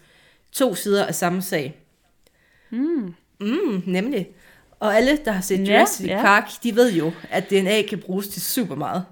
To 0.52 0.76
sider 0.76 1.06
af 1.06 1.16
samme 1.16 1.42
sag. 1.42 1.78
Mm. 2.70 3.14
Mm, 3.40 3.84
nemlig. 3.86 4.28
Og 4.80 4.96
alle, 4.98 5.20
der 5.26 5.32
har 5.32 5.42
set 5.42 5.68
Jurassic 5.70 6.06
ja. 6.08 6.22
Park, 6.22 6.50
de 6.64 6.76
ved 6.76 6.94
jo, 6.94 7.12
at 7.32 7.50
DNA 7.50 7.82
kan 7.82 8.00
bruges 8.00 8.28
til 8.28 8.42
super 8.42 8.76
meget. 8.76 9.06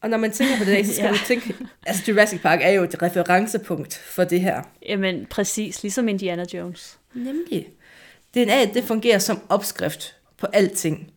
Og 0.00 0.10
når 0.10 0.18
man 0.18 0.30
tænker 0.32 0.58
på 0.58 0.64
det, 0.64 0.86
så 0.86 0.92
skal 0.94 1.04
Ja. 1.06 1.12
du 1.12 1.18
tænke... 1.26 1.54
Altså, 1.86 2.02
Jurassic 2.12 2.42
Park 2.42 2.58
er 2.62 2.70
jo 2.70 2.82
et 2.82 3.02
referencepunkt 3.02 3.94
for 3.98 4.24
det 4.24 4.40
her. 4.40 4.62
Jamen, 4.88 5.26
præcis, 5.30 5.82
ligesom 5.82 6.08
Indiana 6.08 6.44
Jones. 6.54 6.98
Nemlig. 7.14 7.66
DNA, 8.34 8.64
det 8.64 8.84
fungerer 8.84 9.18
som 9.18 9.42
opskrift 9.48 10.16
på 10.38 10.46
alting. 10.52 11.10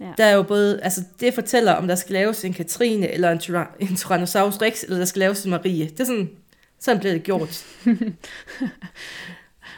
Ja. 0.00 0.12
Der 0.18 0.24
er 0.24 0.34
jo 0.34 0.42
både, 0.42 0.80
altså 0.82 1.00
det 1.20 1.34
fortæller, 1.34 1.72
om 1.72 1.88
der 1.88 1.94
skal 1.94 2.12
laves 2.12 2.44
en 2.44 2.52
Katrine, 2.52 3.08
eller 3.10 3.30
en, 3.30 3.38
tyra- 3.38 3.76
en 3.80 3.96
Tyrannosaurus 3.96 4.62
Rex, 4.62 4.82
eller 4.82 4.98
der 4.98 5.04
skal 5.04 5.20
laves 5.20 5.44
en 5.44 5.50
Marie. 5.50 5.84
Det 5.84 6.00
er 6.00 6.04
sådan, 6.04 6.30
sådan 6.80 6.98
bliver 7.00 7.12
det 7.12 7.22
gjort. 7.22 7.64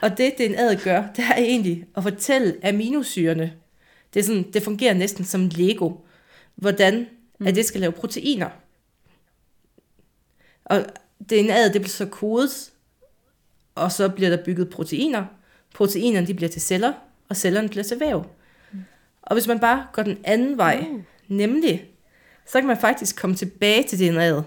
og 0.02 0.18
det, 0.18 0.32
DNA'et 0.40 0.84
gør, 0.84 1.04
det 1.16 1.24
er 1.24 1.34
egentlig 1.37 1.87
at 1.96 2.02
fortælle 2.02 2.56
aminosyrene. 2.62 3.52
Det, 4.14 4.20
er 4.20 4.24
sådan, 4.24 4.50
det 4.52 4.62
fungerer 4.62 4.94
næsten 4.94 5.24
som 5.24 5.48
Lego. 5.52 5.92
Hvordan 6.54 7.06
at 7.46 7.54
det 7.54 7.64
skal 7.64 7.80
lave 7.80 7.92
proteiner. 7.92 8.48
Og 10.64 10.78
DNA'et, 11.32 11.72
det 11.72 11.80
bliver 11.80 11.88
så 11.88 12.06
kodet, 12.06 12.70
og 13.74 13.92
så 13.92 14.08
bliver 14.08 14.30
der 14.30 14.44
bygget 14.44 14.70
proteiner. 14.70 15.24
Proteinerne, 15.74 16.26
de 16.26 16.34
bliver 16.34 16.48
til 16.50 16.61
celler, 16.62 16.92
og 17.28 17.37
cellerne 17.37 17.68
bliver 17.68 17.84
til 17.84 18.00
væv. 18.00 18.24
Og 19.22 19.34
hvis 19.34 19.46
man 19.46 19.58
bare 19.61 19.87
går 19.92 20.02
den 20.02 20.18
anden 20.24 20.56
vej, 20.56 20.87
Uh. 20.90 21.00
nemlig, 21.28 21.84
så 22.46 22.58
kan 22.61 22.66
man 22.66 22.80
faktisk 22.80 23.16
komme 23.16 23.37
tilbage 23.37 23.82
til 23.82 23.96
DNA'et. 23.96 24.42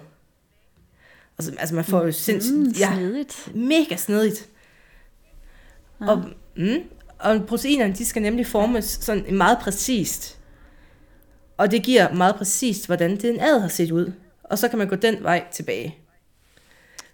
Altså, 1.38 1.54
altså 1.60 1.76
man 1.76 1.86
får 1.86 2.04
jo 2.06 2.12
sindssygt, 2.12 2.58
Mm, 2.58 2.68
ja, 2.80 2.94
snedigt. 2.96 3.56
mega 3.56 3.96
snedigt. 3.96 4.50
Og, 6.08 6.24
mm, 6.58 6.84
og 7.20 7.46
proteinerne, 7.48 7.94
de 7.94 8.06
skal 8.06 8.22
nemlig 8.22 8.48
formes 8.48 8.86
sådan 8.86 9.36
meget 9.36 9.58
præcist. 9.62 10.38
Og 11.58 11.72
det 11.72 11.84
giver 11.84 12.14
meget 12.14 12.36
præcist, 12.36 12.86
hvordan 12.86 13.14
DNA'et 13.14 13.60
har 13.60 13.68
set 13.68 13.92
ud. 13.92 14.12
Og 14.44 14.58
så 14.58 14.68
kan 14.68 14.80
man 14.80 14.88
gå 14.88 14.96
den 14.96 15.24
vej 15.24 15.44
tilbage. 15.52 15.96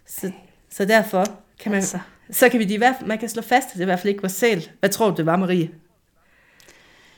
Så, 0.06 0.30
så 0.70 0.84
derfor 0.84 1.24
kan 1.60 1.72
man, 1.72 1.80
Altså. 1.80 1.98
så 2.30 2.48
kan 2.48 2.60
vi 2.60 2.64
i 2.64 2.76
hvert 2.76 2.94
fald- 2.98 3.08
man 3.08 3.18
kan 3.18 3.28
slå 3.28 3.42
fast, 3.42 3.66
at 3.68 3.74
det 3.74 3.80
i 3.80 3.84
hvert 3.84 3.98
fald 4.00 4.08
ikke 4.08 4.22
var 4.22 4.28
sæl. 4.28 4.70
Hvad 4.80 4.90
tror 4.90 5.10
du, 5.10 5.16
det 5.16 5.26
var, 5.26 5.36
Marie? 5.36 5.70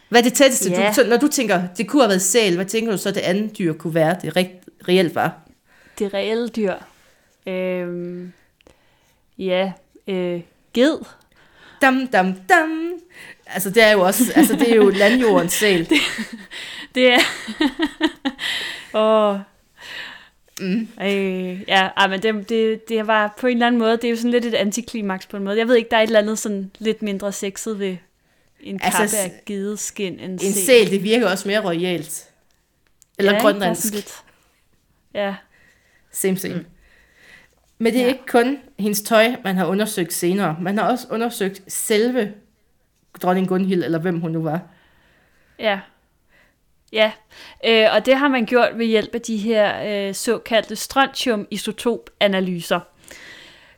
Hvad 0.08 0.20
er 0.20 0.24
det 0.24 0.34
tætteste, 0.34 0.70
Ja. 0.70 0.92
du, 0.96 1.08
når 1.08 1.16
du 1.16 1.28
tænker, 1.28 1.62
det 1.76 1.88
kunne 1.88 2.02
have 2.02 2.08
været 2.08 2.22
sæl, 2.22 2.54
hvad 2.54 2.66
tænker 2.66 2.92
du 2.92 2.98
så, 2.98 3.10
det 3.10 3.20
andet 3.20 3.58
dyr 3.58 3.72
kunne 3.72 3.94
være, 3.94 4.16
det 4.22 4.36
rigt, 4.36 4.50
reelt 4.88 5.14
var? 5.14 5.40
Det 5.98 6.14
reelle 6.14 6.48
dyr. 6.48 6.74
Øhm, 7.46 8.32
ja, 9.38 9.72
øh, 10.06 10.40
ged. 10.74 10.98
Dam, 11.82 12.06
dam, 12.06 12.34
dam. 12.48 12.92
Altså, 13.46 13.70
det 13.70 13.82
er 13.82 13.92
jo 13.92 14.00
også, 14.00 14.32
altså, 14.36 14.56
det 14.56 14.70
er 14.70 14.74
jo 14.74 14.90
landjordens 14.90 15.52
sæl. 15.52 15.90
Det 16.94 17.12
er... 17.12 17.18
Åh... 19.34 19.38
Mm. 20.60 20.88
Øh, 21.02 21.60
ja, 21.68 21.88
ej, 21.96 22.06
men 22.08 22.22
det, 22.22 22.48
det, 22.48 22.88
det 22.88 23.06
var 23.06 23.34
på 23.38 23.46
en 23.46 23.56
eller 23.56 23.66
anden 23.66 23.78
måde, 23.78 23.92
det 23.96 24.04
er 24.04 24.10
jo 24.10 24.16
sådan 24.16 24.30
lidt 24.30 24.44
et 24.44 24.54
antiklimaks 24.54 25.26
på 25.26 25.36
en 25.36 25.44
måde. 25.44 25.58
Jeg 25.58 25.68
ved 25.68 25.76
ikke, 25.76 25.90
der 25.90 25.96
er 25.96 26.00
et 26.00 26.06
eller 26.06 26.18
andet 26.18 26.38
sådan 26.38 26.70
lidt 26.78 27.02
mindre 27.02 27.32
sexet 27.32 27.78
ved 27.78 27.96
en 28.60 28.80
Altså, 28.82 28.98
kappe 28.98 29.16
af 29.16 29.42
gedeskin 29.46 30.20
end 30.20 30.32
En 30.42 30.52
sæl, 30.52 30.90
det 30.90 31.02
virker 31.02 31.28
også 31.28 31.48
mere 31.48 31.64
royalt. 31.64 32.28
Eller 33.18 33.32
ja, 33.32 33.40
grønlandsk. 33.40 33.94
Lidt. 33.94 34.14
Ja, 35.14 35.34
Same, 36.12 36.38
same. 36.38 36.54
Mm. 36.54 36.64
Men 37.82 37.92
det 37.92 38.00
er 38.00 38.04
Ja. 38.04 38.08
ikke 38.12 38.26
kun 38.26 38.58
hendes 38.78 39.02
tøj, 39.02 39.34
man 39.44 39.56
har 39.56 39.66
undersøgt 39.66 40.12
senere. 40.12 40.56
Man 40.60 40.78
har 40.78 40.90
også 40.90 41.06
undersøgt 41.10 41.62
selve 41.72 42.32
dronning 43.22 43.48
Gunhild, 43.48 43.84
eller 43.84 43.98
hvem 43.98 44.20
hun 44.20 44.30
nu 44.30 44.42
var. 44.42 44.60
ja. 45.58 45.80
Ja, 46.92 47.12
øh, 47.66 47.86
og 47.94 48.06
det 48.06 48.16
har 48.16 48.28
man 48.28 48.46
gjort 48.46 48.78
ved 48.78 48.86
hjælp 48.86 49.14
af 49.14 49.20
de 49.20 49.36
her 49.36 49.82
øh, 50.08 50.14
såkaldte 50.14 50.76
strontium-isotop-analyser. 50.76 52.80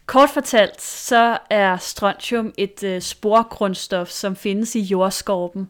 Kort 0.07 0.31
fortalt, 0.31 0.83
så 0.83 1.39
er 1.51 1.77
strontium 1.77 2.55
et 2.59 2.83
øh, 2.85 3.01
sporgrundstof, 3.01 4.09
som 4.09 4.37
findes 4.37 4.75
i 4.75 4.81
jordskorpen. 4.81 5.69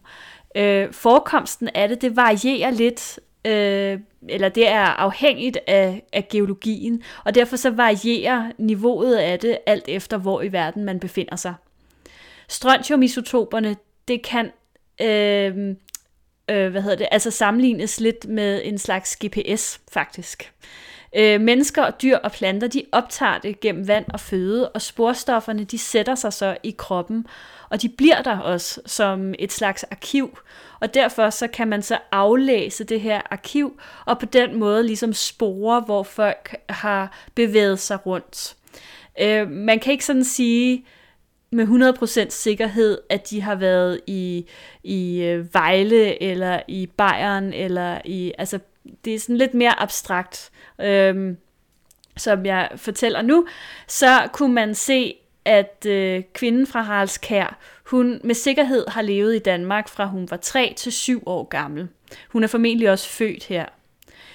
Øh, 0.56 0.92
forekomsten 0.92 1.68
af 1.74 1.88
det, 1.88 2.02
det 2.02 2.16
varierer 2.16 2.70
lidt, 2.70 3.20
øh, 3.44 4.00
eller 4.28 4.48
det 4.48 4.68
er 4.68 4.84
afhængigt 4.84 5.58
af, 5.66 6.02
af 6.12 6.28
geologien, 6.28 7.02
og 7.24 7.34
derfor 7.34 7.56
så 7.56 7.70
varierer 7.70 8.52
niveauet 8.58 9.16
af 9.16 9.38
det 9.38 9.58
alt 9.66 9.84
efter, 9.88 10.16
hvor 10.16 10.42
i 10.42 10.52
verden 10.52 10.84
man 10.84 11.00
befinder 11.00 11.36
sig. 11.36 11.54
Strontiumisotoperne, 12.48 13.76
det 14.08 14.22
kan 14.22 14.50
øh, 15.00 15.76
øh, 16.50 16.70
hvad 16.70 16.82
hedder 16.82 16.96
det, 16.96 17.08
altså 17.10 17.30
sammenlignes 17.30 18.00
lidt 18.00 18.28
med 18.28 18.60
en 18.64 18.78
slags 18.78 19.16
GPS 19.24 19.80
faktisk. 19.92 20.52
Øh, 21.16 21.40
mennesker 21.40 21.82
og 21.82 22.02
dyr 22.02 22.16
og 22.16 22.32
planter, 22.32 22.68
de 22.68 22.84
optager 22.92 23.38
det 23.38 23.60
gennem 23.60 23.88
vand 23.88 24.04
og 24.12 24.20
føde, 24.20 24.68
og 24.68 24.82
sporstofferne, 24.82 25.64
de 25.64 25.78
sætter 25.78 26.14
sig 26.14 26.32
så 26.32 26.56
i 26.62 26.74
kroppen, 26.78 27.26
og 27.70 27.82
de 27.82 27.88
bliver 27.88 28.22
der 28.22 28.38
også 28.38 28.80
som 28.86 29.34
et 29.38 29.52
slags 29.52 29.84
arkiv. 29.84 30.38
Og 30.82 30.94
derfor 30.94 31.30
så 31.30 31.46
kan 31.46 31.68
man 31.68 31.82
så 31.82 31.98
aflæse 32.12 32.84
det 32.84 33.00
her 33.00 33.20
arkiv, 33.30 33.80
og 34.06 34.18
på 34.18 34.26
den 34.26 34.58
måde 34.58 34.86
ligesom 34.86 35.12
spore, 35.12 35.80
hvor 35.80 36.02
folk 36.02 36.54
har 36.68 37.18
bevæget 37.34 37.78
sig 37.78 38.06
rundt. 38.06 38.56
Øh, 39.20 39.50
man 39.50 39.78
kan 39.78 39.92
ikke 39.92 40.04
sådan 40.04 40.24
sige 40.24 40.86
med 41.52 41.66
100% 42.26 42.30
sikkerhed, 42.30 42.98
at 43.10 43.30
de 43.30 43.40
har 43.40 43.54
været 43.54 44.00
i, 44.06 44.46
i 44.82 45.22
øh, 45.22 45.54
Vejle, 45.54 46.22
eller 46.22 46.60
i 46.68 46.86
Bayern, 46.86 47.52
eller 47.52 48.00
i, 48.04 48.32
altså 48.38 48.58
det 49.04 49.14
er 49.14 49.18
sådan 49.18 49.36
lidt 49.36 49.54
mere 49.54 49.80
abstrakt. 49.80 50.50
Øhm, 50.80 51.36
som 52.16 52.46
jeg 52.46 52.70
fortæller 52.76 53.22
nu, 53.22 53.46
så 53.88 54.28
kunne 54.32 54.54
man 54.54 54.74
se, 54.74 55.14
at 55.44 55.86
øh, 55.88 56.22
kvinden 56.32 56.66
fra 56.66 56.82
Haraldskær, 56.82 57.58
hun 57.86 58.20
med 58.24 58.34
sikkerhed 58.34 58.84
har 58.88 59.02
levet 59.02 59.34
i 59.34 59.38
Danmark 59.38 59.88
fra 59.88 60.06
hun 60.06 60.30
var 60.30 60.36
3 60.36 60.74
til 60.76 60.92
7 60.92 61.22
år 61.26 61.44
gammel. 61.44 61.88
Hun 62.28 62.44
er 62.44 62.48
formentlig 62.48 62.90
også 62.90 63.08
født 63.08 63.44
her. 63.44 63.66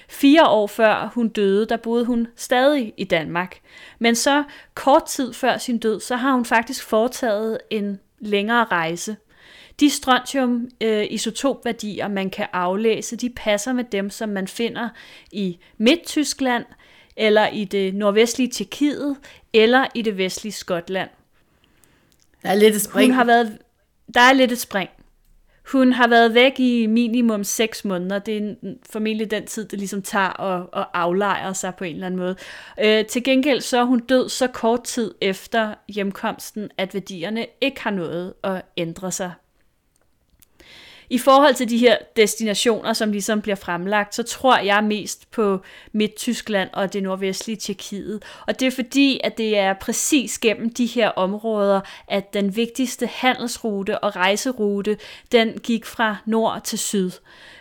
Fire 0.08 0.48
år 0.48 0.66
før 0.66 1.10
hun 1.14 1.28
døde, 1.28 1.66
der 1.66 1.76
boede 1.76 2.04
hun 2.04 2.26
stadig 2.36 2.92
i 2.96 3.04
Danmark. 3.04 3.60
Men 3.98 4.14
så 4.14 4.44
kort 4.74 5.04
tid 5.04 5.32
før 5.32 5.58
sin 5.58 5.78
død, 5.78 6.00
så 6.00 6.16
har 6.16 6.32
hun 6.32 6.44
faktisk 6.44 6.84
foretaget 6.84 7.58
en 7.70 8.00
længere 8.20 8.64
rejse. 8.64 9.16
De 9.80 9.90
strontium-isotopværdier, 9.90 12.06
øh, 12.06 12.14
man 12.14 12.30
kan 12.30 12.46
aflæse, 12.52 13.16
de 13.16 13.30
passer 13.30 13.72
med 13.72 13.84
dem, 13.84 14.10
som 14.10 14.28
man 14.28 14.48
finder 14.48 14.88
i 15.32 15.58
Midt-Tyskland, 15.78 16.64
eller 17.18 17.48
i 17.48 17.64
det 17.64 17.94
nordvestlige 17.94 18.50
Tjekkiet, 18.50 19.16
eller 19.52 19.86
i 19.94 20.02
det 20.02 20.18
vestlige 20.18 20.52
Skotland. 20.52 21.10
Der 22.42 22.48
er 22.48 22.54
lidt 22.54 22.74
et 22.74 22.82
spring. 22.82 23.10
Hun 23.10 23.14
har 23.14 23.24
været, 23.24 23.58
der 24.14 24.20
er 24.20 24.32
lidt 24.32 24.52
et 24.52 24.58
spring. 24.58 24.90
Hun 25.72 25.92
har 25.92 26.08
været 26.08 26.34
væk 26.34 26.60
i 26.60 26.86
minimum 26.86 27.44
6 27.44 27.84
måneder. 27.84 28.18
Det 28.18 28.36
er 28.36 28.54
formentlig 28.90 29.30
den 29.30 29.46
tid, 29.46 29.68
det 29.68 29.78
ligesom 29.78 30.02
tager 30.02 30.40
at, 30.40 30.66
at 30.72 30.86
aflejre 30.94 31.54
sig 31.54 31.74
på 31.74 31.84
en 31.84 31.94
eller 31.94 32.06
anden 32.06 32.20
måde. 32.20 32.36
Øh, 32.80 33.06
til 33.06 33.24
gengæld 33.24 33.60
så 33.60 33.78
er 33.78 33.84
hun 33.84 34.00
død 34.00 34.28
så 34.28 34.46
kort 34.46 34.84
tid 34.84 35.14
efter 35.20 35.74
hjemkomsten, 35.88 36.70
at 36.78 36.94
værdierne 36.94 37.46
ikke 37.60 37.80
har 37.80 37.90
nået 37.90 38.34
at 38.44 38.62
ændre 38.76 39.12
sig. 39.12 39.32
I 41.10 41.18
forhold 41.18 41.54
til 41.54 41.70
de 41.70 41.78
her 41.78 41.96
destinationer, 42.16 42.92
som 42.92 43.12
ligesom 43.12 43.40
bliver 43.42 43.56
fremlagt, 43.56 44.14
så 44.14 44.22
tror 44.22 44.58
jeg 44.58 44.84
mest 44.84 45.30
på 45.30 45.60
Midt-Tyskland 45.92 46.68
og 46.72 46.92
det 46.92 47.02
nordvestlige 47.02 47.56
Tjekkiet. 47.56 48.22
Og 48.46 48.60
det 48.60 48.66
er 48.66 48.70
fordi, 48.70 49.20
at 49.24 49.38
det 49.38 49.58
er 49.58 49.72
præcis 49.72 50.38
gennem 50.38 50.74
de 50.74 50.86
her 50.86 51.08
områder, 51.08 51.80
at 52.08 52.34
den 52.34 52.56
vigtigste 52.56 53.06
handelsrute 53.06 53.98
og 53.98 54.16
rejserute, 54.16 54.96
den 55.32 55.58
gik 55.58 55.86
fra 55.86 56.16
nord 56.26 56.60
til 56.64 56.78
syd. 56.78 57.10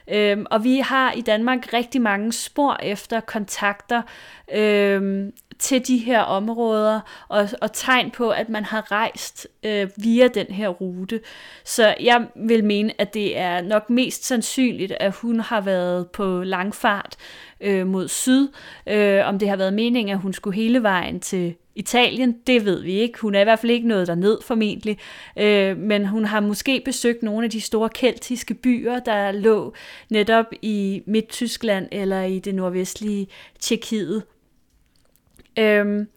Øhm, 0.08 0.46
og 0.52 0.64
vi 0.64 0.78
har 0.78 1.12
i 1.12 1.22
Danmark 1.22 1.74
rigtig 1.74 2.02
mange 2.02 2.34
spor 2.34 2.78
efter 2.84 3.20
kontakter 3.20 4.02
øhm, 4.54 5.34
til 5.60 5.88
de 5.88 5.98
her 5.98 6.22
områder, 6.22 7.00
og, 7.28 7.50
og 7.62 7.74
tegn 7.74 8.12
på, 8.12 8.30
at 8.30 8.50
man 8.50 8.66
har 8.66 8.92
rejst 8.92 9.48
øh, 9.64 9.90
via 9.98 10.28
den 10.28 10.48
her 10.48 10.70
rute. 10.70 11.20
Så 11.66 11.96
jeg 12.00 12.28
vil 12.36 12.64
mene, 12.64 13.02
at 13.02 13.14
det 13.14 13.38
er 13.38 13.62
nok 13.62 13.90
mest 13.90 14.26
sandsynligt, 14.26 14.92
at 14.92 15.16
hun 15.16 15.40
har 15.40 15.62
været 15.62 16.10
på 16.10 16.44
langfart 16.44 17.16
øh, 17.62 17.88
mod 17.88 18.08
syd. 18.08 18.48
Øh, 18.88 19.28
om 19.28 19.40
det 19.40 19.50
har 19.50 19.56
været 19.56 19.74
meningen, 19.74 20.14
at 20.14 20.22
hun 20.22 20.34
skulle 20.34 20.56
hele 20.56 20.84
vejen 20.84 21.20
til 21.20 21.56
Italien, 21.76 22.36
det 22.48 22.66
ved 22.66 22.82
vi 22.82 22.94
ikke. 22.94 23.20
Hun 23.20 23.36
er 23.36 23.42
i 23.42 23.44
hvert 23.44 23.60
fald 23.60 23.72
ikke 23.72 23.88
nået 23.88 24.08
derned 24.08 24.38
formentlig, 24.44 24.98
øh, 25.38 25.78
men 25.78 26.06
hun 26.06 26.26
har 26.26 26.40
måske 26.40 26.82
besøgt 26.86 27.24
nogle 27.24 27.44
af 27.44 27.50
de 27.50 27.62
store 27.62 27.90
keltiske 27.90 28.54
byer, 28.54 29.00
der 29.00 29.32
lå 29.32 29.74
netop 30.10 30.46
i 30.62 31.02
Midt-Tyskland 31.06 31.88
eller 31.92 32.22
i 32.24 32.40
det 32.40 32.56
nordvestlige 32.56 33.28
Tjekkiet. 33.60 34.24
Øhm, 35.58 36.08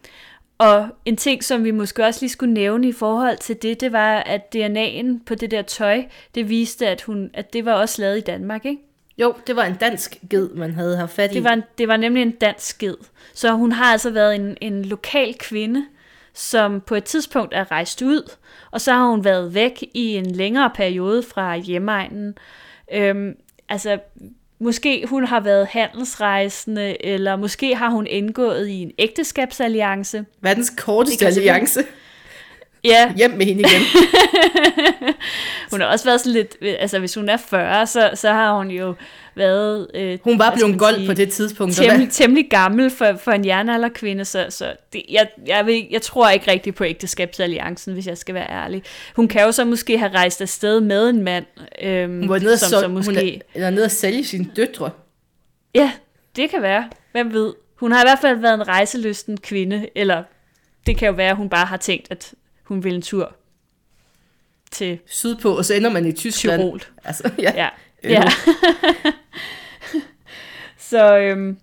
Og 0.59 0.88
en 1.05 1.16
ting, 1.16 1.44
som 1.44 1.64
vi 1.64 1.70
måske 1.70 2.05
også 2.05 2.20
lige 2.22 2.31
skulle 2.31 2.55
nævne 2.55 2.88
i 2.88 2.92
forhold 2.92 3.38
til 3.38 3.62
det, 3.62 3.81
det 3.81 3.92
var, 3.92 4.16
at 4.16 4.55
DNA'en 4.57 5.24
på 5.26 5.35
det 5.35 5.50
der 5.50 5.62
tøj, 5.62 6.05
det 6.35 6.48
viste, 6.48 6.87
at, 6.88 7.03
hun, 7.03 7.31
at 7.35 7.53
det 7.53 7.64
var 7.64 7.72
også 7.72 8.03
lavet 8.03 8.18
i 8.18 8.20
Danmark, 8.20 8.64
ikke? 8.66 8.83
Jo, 9.18 9.35
det 9.46 9.57
var 9.57 9.64
en 9.64 9.74
dansk 9.74 10.18
ged, 10.31 10.48
man 10.55 10.74
havde 10.74 10.96
haft 10.96 11.12
fat 11.12 11.31
i. 11.31 11.35
Det 11.35 11.44
var, 11.44 11.53
en, 11.53 11.62
det 11.79 11.88
var 11.88 11.96
nemlig 11.96 12.22
en 12.22 12.31
dansk 12.31 12.79
ged. 12.79 12.94
Så 13.35 13.53
hun 13.53 13.72
har 13.72 13.85
altså 13.85 14.11
været 14.11 14.35
en, 14.35 14.57
en 14.61 14.85
lokal 14.85 15.35
kvinde, 15.38 15.87
som 16.35 16.81
på 16.81 16.94
et 16.94 17.05
tidspunkt 17.05 17.55
er 17.55 17.70
rejst 17.70 18.03
ud, 18.03 18.33
og 18.70 18.81
så 18.81 18.92
har 18.92 19.07
hun 19.07 19.24
været 19.24 19.55
væk 19.55 19.85
i 19.94 20.16
en 20.16 20.26
længere 20.26 20.70
periode 20.74 21.22
fra 21.22 21.57
hjemmeegnen. 21.57 22.35
Øhm, 22.94 23.37
altså, 23.68 23.98
måske 24.61 25.07
hun 25.07 25.25
har 25.25 25.40
været 25.40 25.66
handelsrejsende, 25.66 27.07
eller 27.07 27.37
måske 27.37 27.75
har 27.75 27.90
hun 27.90 28.07
indgået 28.07 28.68
i 28.68 28.83
en 28.83 28.90
ægteskabsalliance. 28.99 30.25
Verdens 30.40 30.73
korteste 30.77 31.27
alliance. 31.27 31.81
Ja. 32.85 33.12
Hjem 33.16 33.31
med 33.31 33.47
hende 33.47 33.61
igen. 33.61 33.83
hun 35.71 35.81
har 35.81 35.88
også 35.88 36.05
været 36.05 36.21
sådan 36.21 36.33
lidt, 36.33 36.57
altså 36.62 36.99
hvis 36.99 37.14
hun 37.14 37.29
er 37.29 37.37
40, 37.37 37.87
så, 37.87 38.11
så 38.14 38.33
har 38.33 38.57
hun 38.57 38.71
jo 38.71 38.95
været... 39.35 39.87
Øh, 39.95 40.19
hun 40.25 40.38
var 40.38 40.55
blevet 40.55 40.79
gold 40.79 41.07
på 41.07 41.12
det 41.12 41.33
tidspunkt. 41.33 41.75
Temmelig, 41.75 42.11
temmelig 42.11 42.51
gammel 42.51 42.90
for, 42.90 43.16
for 43.25 43.33
en 43.33 43.45
jernalderkvinde, 43.45 44.25
så, 44.25 44.47
så 44.49 44.73
det, 44.93 45.03
jeg, 45.11 45.29
jeg, 45.47 45.66
ved, 45.66 45.83
jeg 45.90 46.03
tror 46.03 46.31
ikke 46.31 46.51
rigtig 46.51 46.75
på 46.75 46.85
ægteskabsalliancen, 46.85 47.93
hvis 47.93 48.07
jeg 48.07 48.19
skal 48.19 48.35
være 48.35 48.51
ærlig. 48.51 48.83
Hun 49.16 49.29
kan 49.29 49.43
jo 49.43 49.53
så 49.53 49.64
måske 49.64 49.99
have 49.99 50.12
rejst 50.12 50.40
afsted 50.40 50.81
med 50.81 51.09
en 51.11 51.23
mand, 51.23 51.45
øhm, 51.83 52.19
hun 52.19 52.29
var 52.29 52.38
nede 52.38 52.59
som, 52.59 52.69
så, 52.69 52.81
som 52.81 52.90
måske... 52.90 53.11
Hun 53.11 53.19
er, 53.19 53.38
eller 53.55 53.71
nede 53.71 53.85
at 53.85 53.93
sælge 53.93 54.25
sine 54.25 54.47
døtre. 54.57 54.90
Ja, 55.75 55.93
det 56.37 56.51
kan 56.51 56.62
være. 56.62 56.88
Hvem 57.12 57.33
ved? 57.33 57.53
Hun 57.77 57.93
har 57.93 58.03
i 58.03 58.07
hvert 58.07 58.19
fald 58.21 58.38
været 58.38 58.55
en 58.55 58.69
rejselysten 58.69 59.37
kvinde, 59.37 59.88
eller 59.95 60.23
det 60.87 60.97
kan 60.97 61.09
jo 61.09 61.14
være, 61.14 61.31
at 61.31 61.37
hun 61.37 61.49
bare 61.49 61.66
har 61.66 61.77
tænkt, 61.77 62.07
at 62.11 62.35
hun 62.71 62.85
vil 62.85 62.95
en 62.95 63.03
tur 63.03 63.37
til 64.71 64.99
sydpå, 65.07 65.57
og 65.57 65.65
så 65.65 65.75
ender 65.75 65.91
man 65.91 66.07
i 66.07 66.13
Tyskland. 66.13 66.61
Tyrol. 66.61 66.81
Altså, 67.05 67.31
ja. 67.39 67.53
ja. 67.55 67.69
ja. 68.05 68.23
så, 70.91 71.19
øhm, 71.19 71.59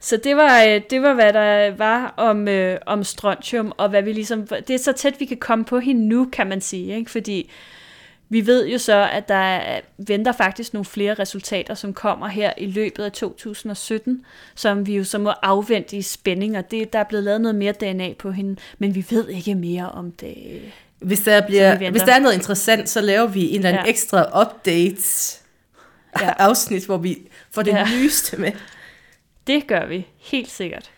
så 0.00 0.16
det 0.16 0.36
var, 0.36 0.62
øh, 0.62 0.80
det 0.90 1.02
var, 1.02 1.14
hvad 1.14 1.32
der 1.32 1.76
var 1.76 2.14
om, 2.16 2.48
øh, 2.48 2.78
om 2.86 3.04
strontium, 3.04 3.72
og 3.76 3.88
hvad 3.88 4.02
vi 4.02 4.12
ligesom, 4.12 4.46
det 4.46 4.70
er 4.70 4.78
så 4.78 4.92
tæt, 4.92 5.20
vi 5.20 5.24
kan 5.24 5.36
komme 5.36 5.64
på 5.64 5.78
hende 5.78 6.08
nu, 6.08 6.28
kan 6.32 6.46
man 6.46 6.60
sige, 6.60 6.96
ikke? 6.96 7.10
fordi 7.10 7.50
vi 8.28 8.46
ved 8.46 8.66
jo 8.66 8.78
så, 8.78 9.08
at 9.12 9.28
der 9.28 9.60
venter 9.98 10.32
faktisk 10.32 10.74
nogle 10.74 10.84
flere 10.84 11.14
resultater, 11.14 11.74
som 11.74 11.94
kommer 11.94 12.28
her 12.28 12.52
i 12.58 12.66
løbet 12.66 13.04
af 13.04 13.12
2017, 13.12 14.24
som 14.54 14.86
vi 14.86 14.96
jo 14.96 15.04
så 15.04 15.18
må 15.18 15.30
afvente 15.30 15.96
i 15.96 16.02
spænding, 16.02 16.58
og 16.58 16.70
det, 16.70 16.92
der 16.92 16.98
er 16.98 17.04
blevet 17.04 17.24
lavet 17.24 17.40
noget 17.40 17.54
mere 17.54 17.72
DNA 17.72 18.12
på 18.18 18.30
hende, 18.30 18.60
men 18.78 18.94
vi 18.94 19.06
ved 19.10 19.28
ikke 19.28 19.54
mere 19.54 19.90
om 19.90 20.12
det. 20.12 20.36
Hvis 20.98 21.20
der, 21.20 21.46
bliver, 21.46 21.90
hvis 21.90 22.02
der 22.02 22.14
er 22.14 22.18
noget 22.18 22.34
interessant, 22.34 22.88
så 22.88 23.00
laver 23.00 23.26
vi 23.26 23.50
en 23.50 23.56
eller 23.56 23.68
anden 23.68 23.84
ja. 23.84 23.90
ekstra 23.90 24.42
updates 24.42 25.40
ja. 26.20 26.30
afsnit, 26.48 26.86
hvor 26.86 26.96
vi 26.96 27.18
får 27.50 27.62
det 27.62 27.72
ja. 27.72 27.86
nyeste 27.96 28.36
med. 28.36 28.52
Det 29.46 29.66
gør 29.66 29.86
vi, 29.86 30.06
helt 30.18 30.50
sikkert. 30.50 30.90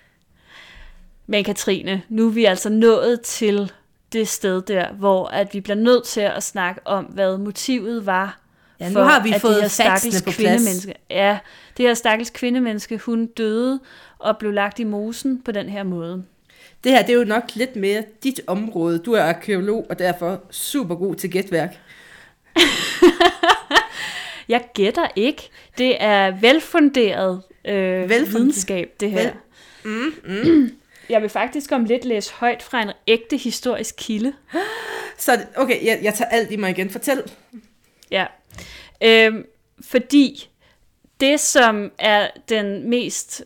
Men 1.27 1.45
Katrine, 1.45 2.03
nu 2.09 2.27
er 2.27 2.31
vi 2.31 2.45
altså 2.45 2.69
nået 2.69 3.21
til 3.21 3.73
det 4.13 4.29
sted 4.29 4.63
der, 4.63 4.93
hvor 4.93 5.27
at 5.27 5.55
vi 5.55 5.61
bliver 5.61 5.77
nødt 5.77 6.05
til 6.05 6.21
at 6.21 6.43
snakke 6.43 6.81
om, 6.85 7.05
hvad 7.05 7.39
motivet 7.39 8.07
var 8.07 8.41
ja, 8.81 8.89
nu 8.89 8.93
for, 8.93 9.03
har 9.03 9.23
vi 9.23 9.35
fået 9.39 9.63
det 9.63 10.13
her 10.13 10.23
på 10.25 10.31
plads. 10.31 10.87
Ja, 11.11 11.39
det 11.77 11.87
her 11.87 11.95
stakkels 11.95 12.31
kvindemenneske, 12.31 12.99
hun 12.99 13.27
døde 13.27 13.81
og 14.19 14.37
blev 14.39 14.53
lagt 14.53 14.79
i 14.79 14.85
mosen 14.85 15.43
på 15.43 15.53
den 15.53 15.69
her 15.69 15.83
måde. 15.83 16.25
Det 16.85 16.93
her, 16.93 17.03
det 17.03 17.11
er 17.13 17.19
jo 17.19 17.25
nok 17.25 17.43
lidt 17.55 17.77
mere 17.77 18.05
dit 18.23 18.41
område. 18.47 18.99
Du 18.99 19.13
er 19.13 19.23
arkeolog, 19.23 19.87
og 19.91 19.99
derfor 19.99 20.41
super 20.51 20.95
god 20.95 21.15
til 21.15 21.31
gætværk. 21.31 21.77
jeg 24.49 24.65
gætter 24.75 25.07
ikke. 25.17 25.49
Det 25.79 25.97
er 26.03 26.31
velfunderet, 26.41 27.43
øh, 27.65 27.75
Velfunderet. 27.75 28.35
videnskab, 28.35 28.91
det 29.01 29.11
her. 29.11 29.31
Vel- 29.85 29.93
mm, 29.93 30.15
mm. 30.25 30.71
Jeg 31.11 31.23
vil 31.23 31.31
faktisk 31.31 31.73
om 31.73 31.85
lidt 31.85 32.05
læse 32.05 32.33
højt 32.33 32.63
fra 32.63 32.83
en 32.83 32.91
ægte 33.07 33.37
historisk 33.37 33.95
kilde. 33.99 34.33
Så 35.19 35.47
okay, 35.57 35.87
jeg, 35.87 35.99
jeg 36.03 36.15
tager 36.15 36.29
alt 36.29 36.51
i 36.51 36.57
mig 36.57 36.71
igen. 36.71 36.91
Fortæl. 36.91 37.23
Ja. 38.11 38.27
Øhm, 39.03 39.45
fordi 39.81 40.49
det, 41.21 41.41
som 41.41 41.93
er 41.99 42.29
den 42.49 42.91
mest 42.91 43.45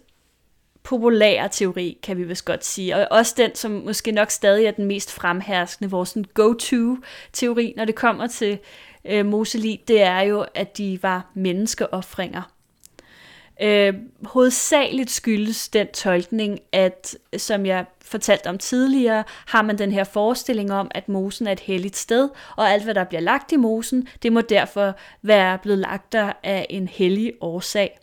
populære 0.83 1.49
teori, 1.53 1.99
kan 2.03 2.17
vi 2.17 2.25
vist 2.25 2.45
godt 2.45 2.65
sige, 2.65 2.97
og 2.97 3.19
også 3.19 3.35
den, 3.37 3.55
som 3.55 3.71
måske 3.71 4.13
nok 4.13 4.31
stadig 4.31 4.67
er 4.67 4.71
den 4.71 4.85
mest 4.85 5.13
fremherskende, 5.13 5.91
vores 5.91 6.17
go-to-teori, 6.35 7.75
når 7.77 7.85
det 7.85 7.95
kommer 7.95 8.27
til 8.27 8.59
øh, 9.05 9.27
Moseli, 9.27 9.85
det 9.89 10.03
er 10.03 10.21
jo, 10.21 10.47
at 10.55 10.79
de 10.79 10.99
var 11.03 11.31
menneskeoffringer. 11.35 12.54
Øh, 13.63 13.95
hovedsageligt 14.25 15.11
skyldes 15.11 15.69
den 15.69 15.87
tolkning, 15.87 16.61
at 16.73 17.17
som 17.37 17.67
jeg 17.67 17.85
fortalte 18.03 18.47
om 18.47 18.59
tidligere, 18.59 19.25
har 19.47 19.63
man 19.63 19.79
den 19.79 19.93
her 19.93 20.05
forestilling 20.05 20.73
om, 20.73 20.91
at 20.95 21.09
mosen 21.09 21.47
er 21.47 21.53
et 21.53 21.61
helligt 21.61 21.97
sted, 21.97 22.29
og 22.57 22.71
alt 22.71 22.85
hvad 22.85 22.95
der 22.95 23.05
bliver 23.05 23.21
lagt 23.21 23.53
i 23.53 23.57
mosen, 23.57 24.09
det 24.23 24.33
må 24.33 24.41
derfor 24.41 24.97
være 25.23 25.59
blevet 25.59 25.79
lagt 25.79 26.13
der 26.13 26.33
af 26.43 26.67
en 26.71 26.89
hellig 26.89 27.33
årsag. 27.41 27.99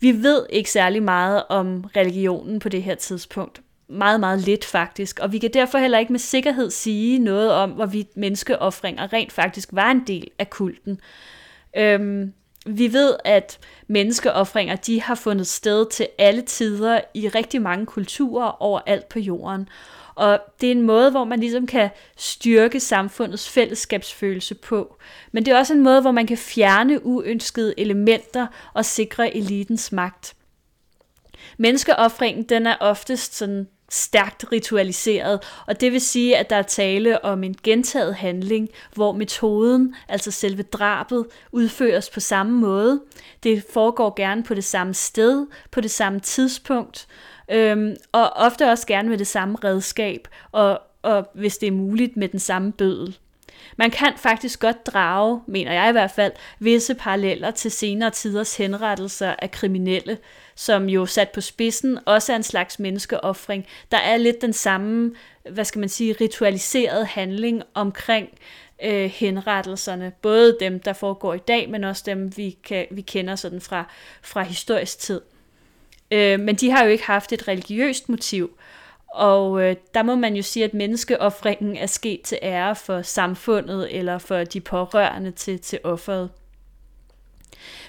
Vi 0.00 0.22
ved 0.22 0.46
ikke 0.50 0.70
særlig 0.70 1.02
meget 1.02 1.42
om 1.48 1.84
religionen 1.96 2.58
på 2.58 2.68
det 2.68 2.82
her 2.82 2.94
tidspunkt. 2.94 3.60
Meget, 3.88 4.20
meget 4.20 4.40
lidt 4.40 4.64
faktisk, 4.64 5.18
og 5.18 5.32
vi 5.32 5.38
kan 5.38 5.50
derfor 5.54 5.78
heller 5.78 5.98
ikke 5.98 6.12
med 6.12 6.20
sikkerhed 6.20 6.70
sige 6.70 7.18
noget 7.18 7.52
om, 7.52 7.70
hvorvidt 7.70 8.16
menneskeoffringer 8.16 9.12
rent 9.12 9.32
faktisk 9.32 9.68
var 9.72 9.90
en 9.90 10.06
del 10.06 10.30
af 10.38 10.50
kulten. 10.50 11.00
Øhm, 11.76 12.32
vi 12.66 12.92
ved, 12.92 13.16
at 13.24 13.58
menneskeoffringer 13.86 14.76
de 14.76 15.02
har 15.02 15.14
fundet 15.14 15.46
sted 15.46 15.86
til 15.90 16.08
alle 16.18 16.42
tider 16.42 17.00
i 17.14 17.28
rigtig 17.28 17.62
mange 17.62 17.86
kulturer 17.86 18.62
overalt 18.62 19.08
på 19.08 19.18
jorden. 19.18 19.68
Og 20.14 20.40
det 20.60 20.66
er 20.66 20.70
en 20.72 20.82
måde, 20.82 21.10
hvor 21.10 21.24
man 21.24 21.40
ligesom 21.40 21.66
kan 21.66 21.90
styrke 22.16 22.80
samfundets 22.80 23.48
fællesskabsfølelse 23.48 24.54
på. 24.54 24.96
Men 25.32 25.44
det 25.44 25.52
er 25.52 25.58
også 25.58 25.74
en 25.74 25.82
måde, 25.82 26.00
hvor 26.00 26.10
man 26.10 26.26
kan 26.26 26.38
fjerne 26.38 27.06
uønskede 27.06 27.74
elementer 27.80 28.46
og 28.74 28.84
sikre 28.84 29.36
elitens 29.36 29.92
magt. 29.92 30.34
Menneskeoffringen, 31.58 32.44
den 32.44 32.66
er 32.66 32.76
oftest 32.80 33.36
sådan 33.36 33.68
stærkt 33.94 34.44
ritualiseret, 34.52 35.40
og 35.66 35.80
det 35.80 35.92
vil 35.92 36.00
sige, 36.00 36.36
at 36.36 36.50
der 36.50 36.56
er 36.56 36.62
tale 36.62 37.24
om 37.24 37.44
en 37.44 37.56
gentaget 37.62 38.14
handling, 38.14 38.68
hvor 38.94 39.12
metoden, 39.12 39.94
altså 40.08 40.30
selve 40.30 40.62
drabet, 40.62 41.26
udføres 41.52 42.10
på 42.10 42.20
samme 42.20 42.52
måde. 42.60 43.00
Det 43.42 43.64
foregår 43.72 44.14
gerne 44.16 44.42
på 44.42 44.54
det 44.54 44.64
samme 44.64 44.94
sted, 44.94 45.46
på 45.70 45.80
det 45.80 45.90
samme 45.90 46.20
tidspunkt, 46.20 47.08
øhm, 47.50 47.96
og 48.12 48.30
ofte 48.30 48.70
også 48.70 48.86
gerne 48.86 49.08
med 49.08 49.18
det 49.18 49.26
samme 49.26 49.58
redskab, 49.64 50.28
og, 50.52 50.80
og 51.02 51.26
hvis 51.34 51.58
det 51.58 51.66
er 51.66 51.72
muligt 51.72 52.16
med 52.16 52.28
den 52.28 52.40
samme 52.40 52.72
bødel. 52.72 53.18
Man 53.76 53.90
kan 53.90 54.12
faktisk 54.16 54.60
godt 54.60 54.86
drage, 54.86 55.40
mener 55.46 55.72
jeg 55.72 55.88
i 55.88 55.92
hvert 55.92 56.10
fald, 56.10 56.32
visse 56.58 56.94
paralleller 56.94 57.50
til 57.50 57.70
senere 57.70 58.10
tiders 58.10 58.56
henrettelser 58.56 59.34
af 59.38 59.50
kriminelle, 59.50 60.18
som 60.54 60.88
jo 60.88 61.06
sat 61.06 61.30
på 61.30 61.40
spidsen 61.40 61.98
også 62.06 62.32
er 62.32 62.36
en 62.36 62.42
slags 62.42 62.78
menneskeoffring. 62.78 63.66
Der 63.90 63.98
er 63.98 64.16
lidt 64.16 64.42
den 64.42 64.52
samme, 64.52 65.14
hvad 65.50 65.64
skal 65.64 65.78
man 65.78 65.88
sige, 65.88 66.16
ritualiserede 66.20 67.04
handling 67.04 67.62
omkring 67.74 68.28
øh, 68.84 69.10
henrettelserne. 69.10 70.12
Både 70.22 70.56
dem, 70.60 70.80
der 70.80 70.92
foregår 70.92 71.34
i 71.34 71.38
dag, 71.38 71.70
men 71.70 71.84
også 71.84 72.02
dem, 72.06 72.36
vi, 72.36 72.56
kan, 72.64 72.86
vi 72.90 73.00
kender 73.00 73.36
sådan 73.36 73.60
fra, 73.60 73.84
fra 74.22 74.42
historisk 74.42 74.98
tid. 74.98 75.20
Øh, 76.10 76.40
men 76.40 76.54
de 76.54 76.70
har 76.70 76.84
jo 76.84 76.90
ikke 76.90 77.04
haft 77.04 77.32
et 77.32 77.48
religiøst 77.48 78.08
motiv, 78.08 78.56
og 79.14 79.62
øh, 79.62 79.76
der 79.94 80.02
må 80.02 80.14
man 80.14 80.36
jo 80.36 80.42
sige, 80.42 80.64
at 80.64 80.74
menneskeoffringen 80.74 81.76
er 81.76 81.86
sket 81.86 82.20
til 82.20 82.38
ære 82.42 82.76
for 82.76 83.02
samfundet 83.02 83.98
eller 83.98 84.18
for 84.18 84.44
de 84.44 84.60
pårørende 84.60 85.30
til, 85.30 85.60
til 85.60 85.78
offeret. 85.84 86.30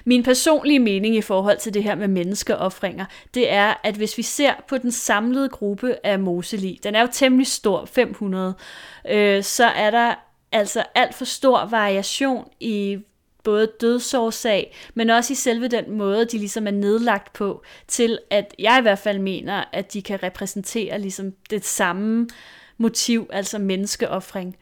Min 0.05 0.23
personlige 0.23 0.79
mening 0.79 1.15
i 1.15 1.21
forhold 1.21 1.57
til 1.57 1.73
det 1.73 1.83
her 1.83 1.95
med 1.95 2.07
menneskeoffringer, 2.07 3.05
det 3.33 3.51
er, 3.51 3.73
at 3.83 3.95
hvis 3.95 4.17
vi 4.17 4.23
ser 4.23 4.53
på 4.67 4.77
den 4.77 4.91
samlede 4.91 5.49
gruppe 5.49 5.95
af 6.03 6.19
Moseli, 6.19 6.79
den 6.83 6.95
er 6.95 7.01
jo 7.01 7.07
temmelig 7.11 7.47
stor, 7.47 7.85
500, 7.85 8.53
øh, 9.09 9.43
så 9.43 9.65
er 9.65 9.91
der 9.91 10.15
altså 10.51 10.83
alt 10.95 11.15
for 11.15 11.25
stor 11.25 11.65
variation 11.65 12.47
i 12.59 12.97
både 13.45 13.71
dødsårsag, 13.81 14.75
men 14.93 15.09
også 15.09 15.33
i 15.33 15.35
selve 15.35 15.67
den 15.67 15.91
måde, 15.91 16.25
de 16.25 16.37
ligesom 16.37 16.67
er 16.67 16.71
nedlagt 16.71 17.33
på, 17.33 17.63
til 17.87 18.19
at 18.29 18.55
jeg 18.59 18.77
i 18.79 18.81
hvert 18.81 18.99
fald 18.99 19.19
mener, 19.19 19.63
at 19.73 19.93
de 19.93 20.01
kan 20.01 20.23
repræsentere 20.23 20.99
ligesom 20.99 21.33
det 21.49 21.65
samme 21.65 22.27
motiv, 22.77 23.29
altså 23.33 23.59
menneskeoffring. 23.59 24.55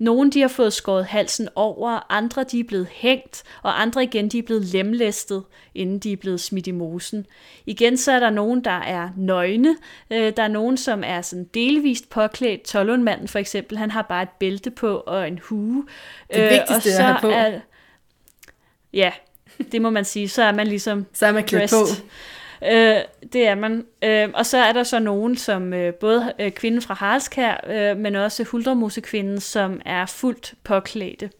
Nogle 0.00 0.30
de 0.30 0.40
har 0.40 0.48
fået 0.48 0.72
skåret 0.72 1.04
halsen 1.04 1.48
over, 1.54 2.12
andre 2.12 2.44
de 2.44 2.60
er 2.60 2.64
blevet 2.64 2.88
hængt, 2.90 3.42
og 3.62 3.82
andre 3.82 4.02
igen 4.02 4.28
de 4.28 4.38
er 4.38 4.42
blevet 4.42 4.64
lemlæstet, 4.64 5.42
inden 5.74 5.98
de 5.98 6.12
er 6.12 6.16
blevet 6.16 6.40
smidt 6.40 6.66
i 6.66 6.70
mosen. 6.70 7.26
Igen 7.66 7.96
så 7.96 8.12
er 8.12 8.20
der 8.20 8.30
nogen, 8.30 8.64
der 8.64 8.70
er 8.80 9.08
nøgne. 9.16 9.76
Øh, 10.10 10.32
der 10.36 10.42
er 10.42 10.48
nogen, 10.48 10.76
som 10.76 11.02
er 11.06 11.22
sådan 11.22 11.48
delvist 11.54 12.10
påklædt. 12.10 12.62
Tollundmanden 12.62 13.28
for 13.28 13.38
eksempel, 13.38 13.78
han 13.78 13.90
har 13.90 14.02
bare 14.02 14.22
et 14.22 14.28
bælte 14.40 14.70
på 14.70 14.96
og 14.96 15.28
en 15.28 15.38
hue. 15.42 15.86
Det 16.34 16.42
vigtigste 16.42 16.74
og 16.74 16.82
så 16.82 16.98
at 16.98 17.04
have 17.04 17.18
på. 17.20 17.28
Er, 17.28 17.60
ja, 18.92 19.12
det 19.72 19.82
må 19.82 19.90
man 19.90 20.04
sige. 20.04 20.28
Så 20.28 20.42
er 20.42 20.52
man 20.52 20.66
ligesom 20.66 21.06
Så 21.12 21.26
er 21.26 21.32
man 21.32 21.44
klædt 21.44 21.70
på. 21.70 21.86
Øh, 22.66 22.96
det 23.32 23.46
er 23.46 23.54
man. 23.54 23.86
Øh, 24.04 24.28
og 24.34 24.46
så 24.46 24.58
er 24.58 24.72
der 24.72 24.82
så 24.82 24.98
nogen, 24.98 25.36
som 25.36 25.72
øh, 25.72 25.94
både 25.94 26.32
øh, 26.38 26.50
kvinden 26.50 26.82
fra 26.82 26.94
Haraldskær, 26.94 27.60
øh, 27.68 27.96
men 27.96 28.16
også 28.16 28.44
Huldremosekvinden, 28.44 29.40
som 29.40 29.80
er 29.84 30.06
fuldt 30.06 30.54
påklædte. 30.64 31.30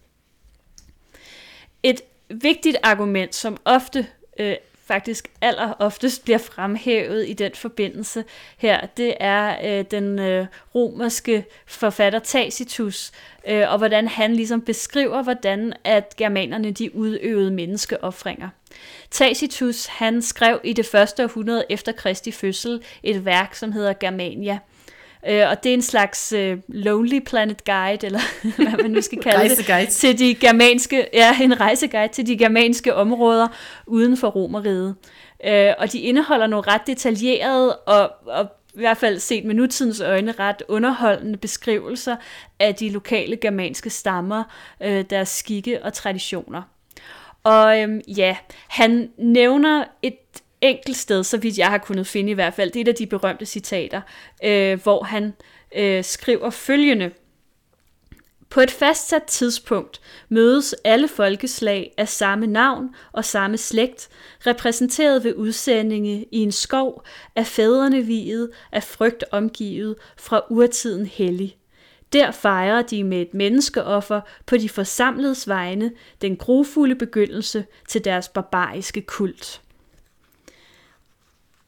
Et 1.83 2.01
vigtigt 2.29 2.77
argument, 2.83 3.35
som 3.35 3.57
ofte 3.65 4.07
øh, 4.39 4.55
faktisk 4.91 5.29
aller 5.41 5.73
oftest 5.79 6.25
bliver 6.25 6.39
fremhævet 6.39 7.29
i 7.29 7.33
den 7.33 7.53
forbindelse 7.55 8.25
her, 8.59 8.87
det 8.97 9.15
er 9.21 9.57
øh, 9.65 9.85
den 9.91 10.19
øh, 10.19 10.47
romerske 10.75 11.45
forfatter 11.67 12.19
Tacitus, 12.19 13.13
øh, 13.49 13.73
og 13.73 13.79
hvordan 13.79 14.09
han 14.09 14.37
ligesom 14.37 14.61
beskriver, 14.61 15.23
hvordan 15.23 15.73
at 15.85 16.17
germanerne 16.17 16.71
de 16.71 16.97
udøvede 16.97 17.51
menneskeoffringer. 17.51 18.49
Tacitus 19.11 19.87
han 19.87 20.23
skrev 20.23 20.61
i 20.65 20.73
det 20.73 20.87
første 20.87 21.25
århundrede 21.25 21.65
efter 21.71 21.93
Kristi 21.93 22.31
fødsel 22.33 22.83
et 23.03 23.25
værk, 23.25 23.55
som 23.55 23.73
hedder 23.73 23.93
Germania. 23.93 24.59
Øh, 25.29 25.49
og 25.51 25.65
det 25.65 25.71
er 25.71 25.75
en 25.75 25.83
slags 25.83 26.33
øh, 26.33 26.59
Lonely 26.69 27.21
Planet 27.27 27.65
Guide, 27.65 28.07
eller 28.07 28.21
hvad 28.57 28.83
man 28.83 28.91
nu 28.91 29.01
skal 29.01 29.23
kalde 29.23 29.57
det, 29.57 29.89
til 29.89 30.19
de 30.19 30.35
germanske, 30.35 31.07
ja, 31.13 31.37
en 31.43 31.61
rejseguide 31.61 32.13
til 32.13 32.27
de 32.27 32.39
germanske 32.39 32.95
områder 32.95 33.49
uden 33.87 34.17
for 34.17 34.29
Romeriet. 34.29 34.97
Øh, 35.45 35.73
og 35.79 35.93
de 35.93 36.01
indeholder 36.01 36.47
nogle 36.47 36.71
ret 36.71 36.87
detaljerede 36.87 37.77
og, 37.77 38.13
og 38.27 38.47
i 38.75 38.79
hvert 38.79 38.97
fald 38.97 39.19
set 39.19 39.45
med 39.45 39.55
nutidens 39.55 40.01
øjne 40.01 40.33
ret 40.33 40.63
underholdende 40.69 41.39
beskrivelser 41.39 42.17
af 42.59 42.75
de 42.75 42.91
lokale 42.91 43.37
germanske 43.37 43.91
stammer, 43.91 44.45
øh, 44.83 45.05
deres 45.11 45.29
skikke 45.29 45.85
og 45.85 45.93
traditioner. 45.93 46.63
Og 47.45 47.81
øhm, 47.81 48.01
ja, 48.09 48.37
han 48.69 49.11
nævner 49.19 49.85
et 50.03 50.17
enkelt 50.61 50.97
sted, 50.97 51.25
så 51.25 51.39
vidt 51.39 51.59
jeg 51.59 51.69
har 51.69 51.79
kunnet 51.79 52.07
finde 52.07 52.31
i 52.31 52.35
hvert 52.35 52.55
fald, 52.55 52.71
det 52.71 52.81
er 52.81 52.85
et 52.85 52.89
af 52.89 52.95
de 52.95 53.07
berømte 53.07 53.47
citater, 53.47 54.01
øh, 54.45 54.83
hvor 54.83 55.03
han 55.03 55.33
øh, 55.77 56.05
skriver 56.05 56.51
følgende. 56.51 57.11
På 58.51 58.61
et 58.61 58.71
fastsat 58.71 59.23
tidspunkt 59.23 60.01
mødes 60.29 60.75
alle 60.85 61.09
folkeslag 61.09 61.95
af 61.97 62.09
samme 62.09 62.47
navn 62.47 62.95
og 63.13 63.25
samme 63.25 63.57
slægt, 63.57 64.09
repræsenteret 64.47 65.25
ved 65.25 65.35
udsendinge 65.35 66.27
i 66.33 66.39
en 66.39 66.53
skov 66.53 67.05
af 67.37 67.47
fædrene 67.47 68.03
viet, 68.03 68.51
af 68.73 68.83
frygt 68.83 69.25
omgivet, 69.31 69.97
fra 70.17 70.43
urtiden 70.51 71.07
hellig. 71.07 71.57
Der 72.13 72.31
fejrer 72.31 72.83
de 72.83 73.05
med 73.05 73.21
et 73.21 73.35
menneskeoffer 73.35 74.21
på 74.47 74.57
de 74.57 74.69
forsamledes 74.69 75.49
vegne 75.49 75.93
den 76.21 76.37
grufulde 76.37 76.95
begyndelse 76.95 77.67
til 77.89 78.05
deres 78.05 78.29
barbariske 78.29 79.01
kult. 79.01 79.61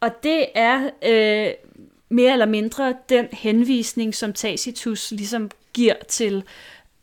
Og 0.02 0.22
det 0.22 0.46
er 0.54 0.90
øh, 1.04 1.54
mere 2.08 2.32
eller 2.32 2.46
mindre 2.46 2.94
den 3.08 3.26
henvisning, 3.32 4.14
som 4.14 4.32
Tacitus 4.32 5.10
ligesom 5.10 5.50
giver 5.72 5.94
til, 6.08 6.44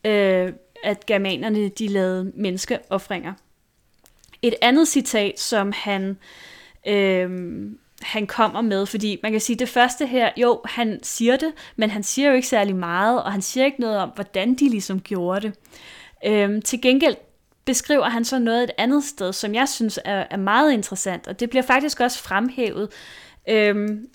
øh, 0.05 0.53
at 0.83 1.05
germanerne 1.05 1.69
de 1.69 1.87
lavede 1.87 2.31
menneskeoffringer. 2.35 3.33
Et 4.41 4.55
andet 4.61 4.87
citat, 4.87 5.39
som 5.39 5.71
han, 5.75 6.17
øh, 6.87 7.29
han 8.01 8.27
kommer 8.27 8.61
med, 8.61 8.85
fordi 8.85 9.19
man 9.23 9.31
kan 9.31 9.41
sige, 9.41 9.55
det 9.55 9.69
første 9.69 10.05
her, 10.07 10.29
jo, 10.37 10.61
han 10.65 10.99
siger 11.03 11.37
det, 11.37 11.53
men 11.75 11.89
han 11.89 12.03
siger 12.03 12.29
jo 12.29 12.35
ikke 12.35 12.47
særlig 12.47 12.75
meget, 12.75 13.23
og 13.23 13.31
han 13.31 13.41
siger 13.41 13.65
ikke 13.65 13.81
noget 13.81 13.97
om, 13.97 14.09
hvordan 14.15 14.55
de 14.55 14.69
ligesom 14.69 15.01
gjorde 15.01 15.41
det. 15.41 15.53
Øh, 16.25 16.61
til 16.61 16.81
gengæld 16.81 17.15
beskriver 17.65 18.09
han 18.09 18.25
så 18.25 18.39
noget 18.39 18.63
et 18.63 18.71
andet 18.77 19.03
sted, 19.03 19.33
som 19.33 19.55
jeg 19.55 19.69
synes 19.69 19.99
er, 20.05 20.25
er 20.29 20.37
meget 20.37 20.71
interessant, 20.71 21.27
og 21.27 21.39
det 21.39 21.49
bliver 21.49 21.63
faktisk 21.63 21.99
også 21.99 22.19
fremhævet. 22.19 22.89
Øhm, 23.49 24.07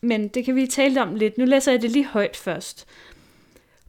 men 0.00 0.28
det 0.28 0.44
kan 0.44 0.56
vi 0.56 0.66
tale 0.66 1.02
om 1.02 1.14
lidt. 1.14 1.38
Nu 1.38 1.44
læser 1.44 1.72
jeg 1.72 1.82
det 1.82 1.90
lige 1.90 2.06
højt 2.06 2.36
først. 2.36 2.86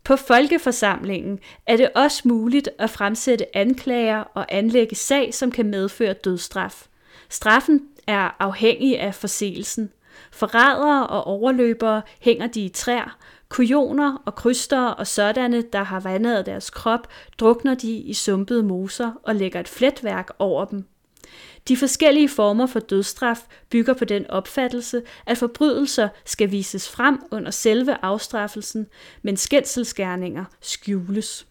På 0.03 0.15
folkeforsamlingen 0.15 1.39
er 1.65 1.77
det 1.77 1.89
også 1.95 2.21
muligt 2.25 2.69
at 2.79 2.89
fremsætte 2.89 3.57
anklager 3.57 4.23
og 4.33 4.45
anlægge 4.49 4.95
sag, 4.95 5.33
som 5.33 5.51
kan 5.51 5.65
medføre 5.65 6.13
dødsstraf. 6.13 6.87
Straffen 7.29 7.81
er 8.07 8.35
afhængig 8.39 8.99
af 8.99 9.15
forseelsen. 9.15 9.91
Forrædere 10.31 11.07
og 11.07 11.23
overløbere 11.23 12.01
hænger 12.19 12.47
de 12.47 12.61
i 12.61 12.69
træer, 12.69 13.17
Kujoner 13.49 14.21
og 14.25 14.35
kryster 14.35 14.85
og 14.85 15.07
sådanne, 15.07 15.61
der 15.73 15.83
har 15.83 15.99
vandet 15.99 16.45
deres 16.45 16.69
krop, 16.69 17.07
drukner 17.39 17.75
de 17.75 17.91
i 17.91 18.13
sumpede 18.13 18.63
moser 18.63 19.11
og 19.23 19.35
lægger 19.35 19.59
et 19.59 19.67
fletværk 19.67 20.29
over 20.39 20.65
dem. 20.65 20.85
De 21.67 21.77
forskellige 21.77 22.29
former 22.29 22.65
for 22.65 22.79
dødsstraf 22.79 23.37
bygger 23.69 23.93
på 23.93 24.05
den 24.05 24.29
opfattelse, 24.29 25.01
at 25.25 25.37
forbrydelser 25.37 26.09
skal 26.25 26.51
vises 26.51 26.89
frem 26.89 27.19
under 27.31 27.51
selve 27.51 27.97
afstraffelsen, 28.01 28.87
men 29.21 29.37
skændselsgerninger 29.37 30.45
skjules. 30.61 31.47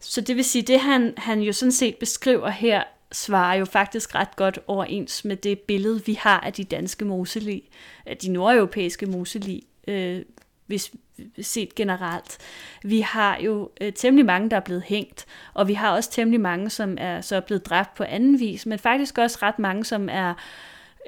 Så 0.00 0.20
det 0.20 0.36
vil 0.36 0.44
sige, 0.44 0.62
det 0.62 0.80
han, 0.80 1.14
han 1.16 1.40
jo 1.40 1.52
sådan 1.52 1.72
set 1.72 1.96
beskriver 1.96 2.48
her, 2.48 2.82
svarer 3.12 3.54
jo 3.54 3.64
faktisk 3.64 4.14
ret 4.14 4.36
godt 4.36 4.58
overens 4.66 5.24
med 5.24 5.36
det 5.36 5.58
billede, 5.58 6.04
vi 6.06 6.14
har 6.14 6.40
af 6.40 6.52
de 6.52 6.64
danske 6.64 7.04
moselig, 7.04 7.62
af 8.06 8.16
de 8.16 8.32
nordeuropæiske 8.32 9.06
moselig, 9.06 9.62
øh, 9.88 10.22
hvis 10.70 10.92
set 11.40 11.74
generelt. 11.74 12.38
Vi 12.82 13.00
har 13.00 13.38
jo 13.38 13.70
øh, 13.80 13.92
temmelig 13.92 14.26
mange, 14.26 14.50
der 14.50 14.56
er 14.56 14.60
blevet 14.60 14.82
hængt, 14.82 15.26
og 15.54 15.68
vi 15.68 15.74
har 15.74 15.92
også 15.96 16.10
temmelig 16.10 16.40
mange, 16.40 16.70
som 16.70 16.96
er 17.00 17.20
så 17.20 17.40
blevet 17.40 17.66
dræbt 17.66 17.94
på 17.94 18.04
anden 18.04 18.40
vis, 18.40 18.66
men 18.66 18.78
faktisk 18.78 19.18
også 19.18 19.38
ret 19.42 19.58
mange, 19.58 19.84
som 19.84 20.08
er 20.12 20.34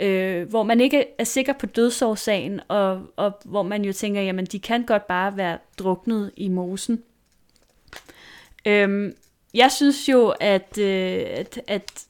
øh, 0.00 0.48
hvor 0.48 0.62
man 0.62 0.80
ikke 0.80 1.06
er 1.18 1.24
sikker 1.24 1.52
på 1.52 1.66
dødsårsagen, 1.66 2.60
og, 2.68 3.02
og 3.16 3.32
hvor 3.44 3.62
man 3.62 3.84
jo 3.84 3.92
tænker, 3.92 4.22
jamen 4.22 4.46
de 4.46 4.60
kan 4.60 4.86
godt 4.86 5.06
bare 5.06 5.36
være 5.36 5.58
druknet 5.78 6.30
i 6.36 6.48
mosen. 6.48 7.02
Øhm, 8.66 9.12
jeg 9.54 9.72
synes 9.72 10.08
jo, 10.08 10.34
at, 10.40 10.78
øh, 10.78 11.24
at, 11.28 11.60
at 11.66 12.04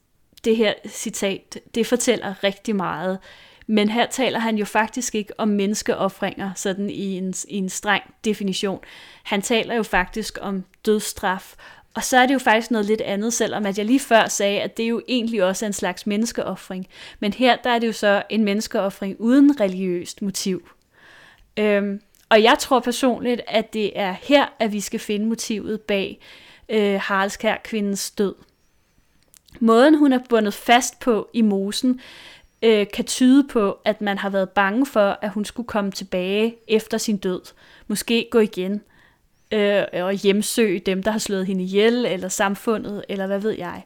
det 0.45 0.57
her 0.57 0.75
citat, 0.89 1.59
det 1.75 1.87
fortæller 1.87 2.45
rigtig 2.45 2.77
meget. 2.77 3.19
Men 3.67 3.89
her 3.89 4.07
taler 4.07 4.39
han 4.39 4.57
jo 4.57 4.65
faktisk 4.65 5.15
ikke 5.15 5.33
om 5.39 5.49
menneskeoffringer, 5.49 6.51
sådan 6.55 6.91
i 6.91 7.19
en, 7.19 7.35
i 7.49 7.57
en 7.57 7.69
streng 7.69 8.03
definition. 8.25 8.81
Han 9.23 9.43
taler 9.43 9.75
jo 9.75 9.83
faktisk 9.83 10.39
om 10.41 10.65
dødsstraf, 10.87 11.55
og 11.95 12.05
så 12.05 12.19
er 12.19 12.27
det 12.27 12.35
jo 12.35 12.39
faktisk 12.39 12.71
noget 12.71 12.87
lidt 12.87 13.01
andet, 13.01 13.33
selvom 13.33 13.67
at 13.67 13.79
jeg 13.79 13.87
lige 13.87 14.01
før 14.01 14.29
sagde, 14.29 14.61
at 14.61 14.77
det 14.77 14.91
jo 14.91 15.03
egentlig 15.09 15.45
også 15.45 15.65
er 15.65 15.67
en 15.67 15.73
slags 15.73 16.07
menneskeoffring. 16.07 16.87
Men 17.21 17.33
her 17.33 17.57
der 17.57 17.71
er 17.71 17.79
det 17.79 17.87
jo 17.87 17.93
så 17.93 18.23
en 18.31 18.45
menneskeoffring 18.45 19.17
uden 19.19 19.61
religiøst 19.61 20.23
motiv. 20.23 20.69
Øhm, 21.57 22.01
og 22.29 22.43
jeg 22.43 22.57
tror 22.59 22.81
personligt, 22.81 23.41
at 23.49 23.73
det 23.73 23.99
er 23.99 24.15
her, 24.23 24.47
at 24.59 24.73
vi 24.73 24.81
skal 24.81 25.01
finde 25.01 25.27
motivet 25.27 25.81
bag 25.81 26.21
øh, 26.69 27.01
Haraldskær 27.01 27.57
kvindens 27.65 28.11
død. 28.11 28.35
Måden 29.61 29.99
hun 29.99 30.13
er 30.13 30.19
bundet 30.29 30.55
fast 30.55 31.01
på 31.01 31.29
i 31.33 31.43
mosen, 31.43 32.01
øh, 32.63 32.87
kan 32.95 33.05
tyde 33.05 33.49
på, 33.49 33.79
at 33.85 34.01
man 34.01 34.19
har 34.19 34.31
været 34.31 34.51
bange 34.51 34.87
for, 34.87 35.19
at 35.23 35.31
hun 35.31 35.45
skulle 35.45 35.67
komme 35.67 35.91
tilbage 35.91 36.57
efter 36.69 36.99
sin 36.99 37.17
død. 37.17 37.43
Måske 37.87 38.29
gå 38.31 38.39
igen 38.39 38.83
øh, 39.53 39.83
og 39.93 40.13
hjemsøge 40.13 40.79
dem, 40.79 41.03
der 41.03 41.11
har 41.11 41.19
slået 41.19 41.47
hende 41.47 41.65
ihjel, 41.65 42.07
eller 42.07 42.29
samfundet, 42.29 43.05
eller 43.09 43.27
hvad 43.27 43.39
ved 43.39 43.51
jeg. 43.51 43.85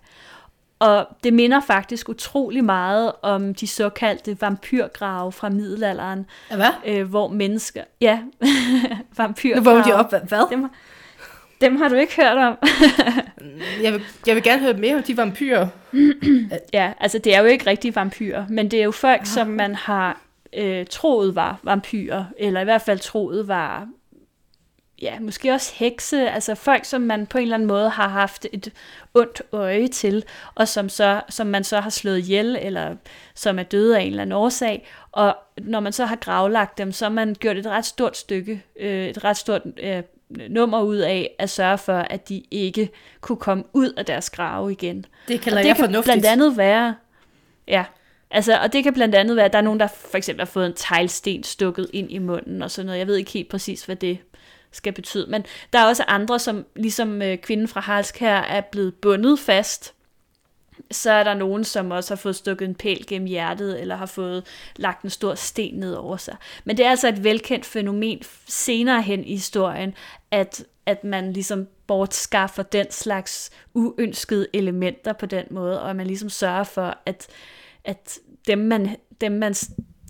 Og 0.79 1.09
det 1.25 1.33
minder 1.33 1.61
faktisk 1.61 2.09
utrolig 2.09 2.65
meget 2.65 3.13
om 3.23 3.55
de 3.55 3.67
såkaldte 3.67 4.41
vampyrgrave 4.41 5.33
fra 5.33 5.49
middelalderen. 5.49 6.27
Hvad? 6.55 6.71
Øh, 6.87 7.09
hvor 7.09 7.29
mennesker... 7.29 7.83
Ja, 8.01 8.21
vampyrgrave. 9.17 9.65
Nu 9.65 9.71
vågner 9.71 9.85
de 9.85 9.95
op. 9.95 10.11
Hvad? 10.29 10.51
Dem, 10.51 10.71
dem 11.61 11.77
har 11.77 11.89
du 11.89 11.95
ikke 11.95 12.17
hørt 12.17 12.37
om. 12.37 12.59
jeg, 13.83 13.93
vil, 13.93 14.03
jeg 14.27 14.35
vil 14.35 14.43
gerne 14.43 14.63
høre 14.63 14.75
mere 14.75 14.97
om 14.97 15.03
de 15.03 15.17
vampyrer. 15.17 15.69
Ja, 16.73 16.93
altså 17.01 17.19
det 17.19 17.35
er 17.35 17.41
jo 17.41 17.47
ikke 17.47 17.67
rigtige 17.67 17.95
vampyrer, 17.95 18.45
men 18.49 18.71
det 18.71 18.81
er 18.81 18.85
jo 18.85 18.91
folk, 18.91 19.21
ah. 19.21 19.27
som 19.27 19.47
man 19.47 19.75
har 19.75 20.21
øh, 20.53 20.87
troet 20.91 21.35
var 21.35 21.61
vampyrer, 21.63 22.25
eller 22.39 22.61
i 22.61 22.65
hvert 22.65 22.83
fald 22.83 22.99
troet 22.99 23.49
var, 23.49 23.89
ja, 25.03 25.19
måske 25.21 25.53
også 25.53 25.73
hekse, 25.77 26.31
altså 26.31 26.55
folk, 26.55 26.85
som 26.85 27.01
man 27.01 27.27
på 27.27 27.39
en 27.39 27.43
eller 27.43 27.55
anden 27.55 27.69
måde 27.69 27.91
har 27.91 28.09
haft 28.09 28.47
et 28.53 28.73
ondt 29.15 29.43
øje 29.53 29.89
til, 29.89 30.25
og 30.55 30.69
som, 30.69 30.89
så, 30.89 31.21
som 31.29 31.47
man 31.47 31.65
så 31.65 31.81
har 31.81 31.91
slået 31.91 32.19
ihjel, 32.19 32.59
eller 32.61 32.97
som 33.35 33.59
er 33.59 33.63
døde 33.63 33.99
af 33.99 34.03
en 34.03 34.09
eller 34.09 34.23
anden 34.23 34.37
årsag, 34.37 34.89
og 35.13 35.37
når 35.59 35.81
man 35.81 35.93
så 35.93 36.05
har 36.05 36.17
gravlagt 36.17 36.79
dem, 36.79 36.93
så 36.93 37.05
har 37.05 37.13
man 37.13 37.37
gjort 37.41 37.57
et 37.57 37.67
ret 37.67 37.87
stort 37.87 38.17
stykke, 38.17 38.63
øh, 38.81 39.07
et 39.07 39.25
ret 39.25 39.37
stort 39.37 39.63
øh, 39.79 40.03
nummer 40.31 40.83
ud 40.83 40.97
af 40.97 41.31
at 41.39 41.51
sørge 41.51 41.79
for, 41.79 41.99
at 41.99 42.29
de 42.29 42.43
ikke 42.51 42.91
kunne 43.21 43.37
komme 43.37 43.65
ud 43.73 43.93
af 43.93 44.05
deres 44.05 44.31
grave 44.31 44.73
igen. 44.73 45.05
Det 45.29 45.41
kalder 45.41 45.59
Og 45.59 45.63
det 45.63 45.69
jeg 45.69 45.77
kan 45.77 45.85
fornuftigt. 45.85 46.05
blandt 46.05 46.27
andet 46.27 46.57
være, 46.57 46.95
ja, 47.69 47.85
altså, 48.31 48.59
og 48.59 48.73
det 48.73 48.83
kan 48.85 48.95
blandt 48.95 49.15
andet 49.15 49.37
være, 49.37 49.45
at 49.45 49.53
der 49.53 49.59
er 49.59 49.63
nogen, 49.63 49.81
der 49.81 49.87
for 49.87 50.17
eksempel 50.17 50.41
har 50.41 50.47
fået 50.47 50.67
en 50.67 50.75
teglsten 50.77 51.43
stukket 51.43 51.91
ind 51.93 52.13
i 52.13 52.19
munden 52.19 52.63
og 52.63 52.71
sådan 52.71 52.87
noget. 52.87 52.99
Jeg 52.99 53.07
ved 53.07 53.17
ikke 53.17 53.31
helt 53.31 53.49
præcis, 53.49 53.85
hvad 53.85 53.97
det 53.97 54.19
skal 54.73 54.93
betyde. 54.93 55.31
Men 55.31 55.45
der 55.73 55.79
er 55.79 55.87
også 55.87 56.05
andre, 56.09 56.39
som 56.39 56.65
ligesom 56.77 57.23
øh, 57.23 57.39
kvinden 57.39 57.69
fra 57.69 57.81
Harsk 57.81 58.19
her 58.19 58.35
er 58.37 58.61
blevet 58.61 58.95
bundet 58.95 59.39
fast. 59.39 59.93
Så 60.91 61.11
er 61.11 61.25
der 61.25 61.35
nogen, 61.35 61.65
som 61.65 61.91
også 61.91 62.15
har 62.15 62.17
fået 62.17 62.37
stukket 62.37 62.69
en 62.69 62.75
pæl 62.75 63.05
gennem 63.07 63.29
hjertet, 63.29 63.81
eller 63.81 63.97
har 63.97 64.07
fået 64.07 64.47
lagt 64.77 65.03
en 65.03 65.11
stor 65.11 65.35
sten 65.35 65.75
ned 65.75 65.95
over 65.95 66.17
sig. 66.17 66.37
Men 66.65 66.77
det 66.77 66.87
er 66.87 66.91
altså 66.91 67.09
et 67.09 67.25
velkendt 67.25 67.67
fænomen 67.67 68.23
senere 68.49 69.03
hen 69.03 69.25
i 69.25 69.35
historien, 69.35 69.95
at, 70.31 70.65
at 70.87 71.05
man 71.05 71.33
ligesom 71.33 71.67
bortskaffer 71.87 72.63
den 72.63 72.91
slags 72.91 73.51
uønskede 73.75 74.47
elementer 74.53 75.13
på 75.13 75.27
den 75.27 75.45
måde, 75.51 75.83
og 75.83 75.91
at 75.91 75.97
man 75.97 76.07
ligesom 76.07 76.29
sørger 76.29 76.65
for, 76.65 76.99
at, 77.07 77.27
at 77.85 78.19
dem, 78.47 78.59
man, 78.59 78.97
dem, 79.21 79.33
man, 79.33 79.55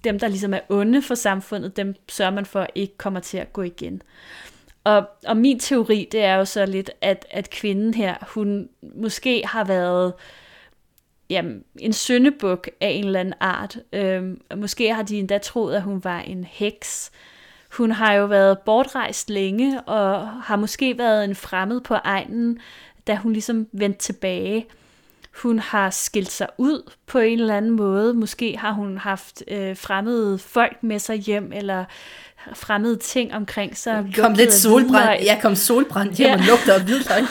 dem, 0.04 0.18
der 0.18 0.28
ligesom 0.28 0.54
er 0.54 0.60
onde 0.68 1.02
for 1.02 1.14
samfundet, 1.14 1.76
dem 1.76 1.94
sørger 2.08 2.32
man 2.32 2.46
for 2.46 2.66
ikke 2.74 2.96
kommer 2.96 3.20
til 3.20 3.38
at 3.38 3.52
gå 3.52 3.62
igen. 3.62 4.02
Og, 4.86 5.08
og 5.26 5.36
min 5.36 5.58
teori, 5.58 6.08
det 6.12 6.24
er 6.24 6.34
jo 6.34 6.44
så 6.44 6.66
lidt, 6.66 6.90
at, 7.00 7.26
at 7.30 7.50
kvinden 7.50 7.94
her, 7.94 8.14
hun 8.34 8.68
måske 8.94 9.46
har 9.46 9.64
været 9.64 10.12
jamen, 11.30 11.62
en 11.78 11.92
syndebuk 11.92 12.68
af 12.80 12.88
en 12.88 13.04
eller 13.04 13.20
anden 13.20 13.34
art. 13.40 13.76
Øhm, 13.92 14.40
måske 14.56 14.94
har 14.94 15.02
de 15.02 15.18
endda 15.18 15.38
troet, 15.38 15.74
at 15.74 15.82
hun 15.82 16.04
var 16.04 16.20
en 16.20 16.44
heks. 16.50 17.10
Hun 17.76 17.90
har 17.90 18.12
jo 18.12 18.26
været 18.26 18.58
bortrejst 18.58 19.30
længe, 19.30 19.80
og 19.80 20.28
har 20.28 20.56
måske 20.56 20.98
været 20.98 21.24
en 21.24 21.34
fremmed 21.34 21.80
på 21.80 21.94
egnen, 21.94 22.58
da 23.06 23.14
hun 23.14 23.32
ligesom 23.32 23.66
vendte 23.72 23.98
tilbage. 23.98 24.66
Hun 25.42 25.58
har 25.58 25.90
skilt 25.90 26.30
sig 26.30 26.46
ud 26.58 26.90
på 27.06 27.18
en 27.18 27.40
eller 27.40 27.56
anden 27.56 27.70
måde. 27.70 28.14
Måske 28.14 28.56
har 28.58 28.72
hun 28.72 28.98
haft 28.98 29.42
øh, 29.48 29.76
fremmede 29.76 30.38
folk 30.38 30.76
med 30.82 30.98
sig 30.98 31.16
hjem, 31.16 31.52
eller 31.54 31.84
fremmede 32.54 32.96
ting 32.96 33.34
omkring 33.34 33.76
sig. 33.76 34.06
Kom 34.16 34.32
lidt 34.32 34.52
solbrændt. 34.52 35.24
Jeg 35.26 35.38
kom 35.42 35.54
solbrændt 35.54 36.14
hjem 36.14 36.28
Ja. 36.28 36.34
og 36.34 36.40
lugter 36.48 36.74
af 36.74 36.82
hvidløg. 36.84 37.24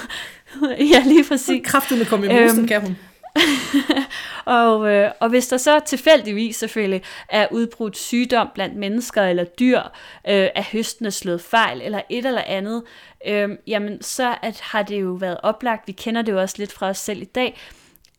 ja, 0.93 1.04
lige 1.06 1.24
præcis. 1.24 1.62
Kraften 1.66 1.98
med 1.98 2.06
komme 2.06 2.26
i 2.26 2.30
mosen, 2.30 2.60
Øhm, 2.60 2.68
kan 2.68 2.82
hun. 2.82 2.98
Og, 4.46 4.92
øh, 4.92 5.12
og 5.20 5.30
hvis 5.30 5.48
der 5.48 5.58
så 5.58 5.80
tilfældigvis 5.86 6.56
selvfølgelig 6.56 7.02
er 7.30 7.48
udbrudt 7.52 7.98
sygdom 7.98 8.48
blandt 8.54 8.76
mennesker 8.76 9.24
eller 9.24 9.44
dyr, 9.44 9.80
øh, 10.28 10.50
er 10.56 10.64
høsten 10.72 11.06
er 11.06 11.10
slået 11.10 11.42
fejl 11.42 11.82
eller 11.82 12.02
et 12.10 12.26
eller 12.26 12.44
andet, 12.46 12.84
øh, 13.28 13.50
jamen 13.68 14.02
så 14.02 14.36
at, 14.42 14.60
har 14.60 14.84
det 14.84 15.02
jo 15.02 15.12
været 15.12 15.38
oplagt, 15.44 15.88
vi 15.88 15.92
kender 15.92 16.22
det 16.22 16.32
jo 16.32 16.42
også 16.42 16.56
lidt 16.58 16.72
fra 16.72 16.90
os 16.90 16.98
selv 16.98 17.22
i 17.22 17.26
dag, 17.26 17.58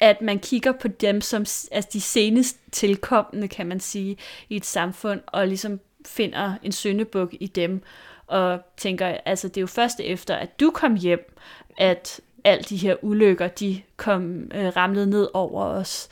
at 0.01 0.23
man 0.23 0.39
kigger 0.39 0.73
på 0.73 0.89
dem 0.89 1.21
som 1.21 1.41
altså 1.71 1.91
de 1.93 2.01
senest 2.01 2.57
tilkommende, 2.73 3.49
kan 3.49 3.67
man 3.67 3.81
sige, 3.81 4.17
i 4.49 4.57
et 4.57 4.67
samfund, 4.67 5.21
og 5.27 5.49
ligesom 5.49 5.81
finder 6.07 6.55
en 6.63 6.73
syndebuk 6.73 7.35
i 7.41 7.47
dem, 7.47 7.83
og 8.27 8.61
tænker, 8.77 9.07
altså 9.07 9.49
det 9.49 9.57
er 9.57 9.61
jo 9.61 9.67
først 9.67 10.01
efter, 10.01 10.35
at 10.35 10.61
du 10.61 10.71
kom 10.71 10.95
hjem, 10.95 11.33
at 11.79 12.21
alle 12.47 12.63
de 12.63 12.77
her 12.77 12.97
ulykker, 13.03 13.49
de 13.49 13.83
kom 13.97 14.51
øh, 14.55 14.77
ramlet 14.77 15.09
ned 15.09 15.29
over 15.35 15.65
os. 15.65 16.09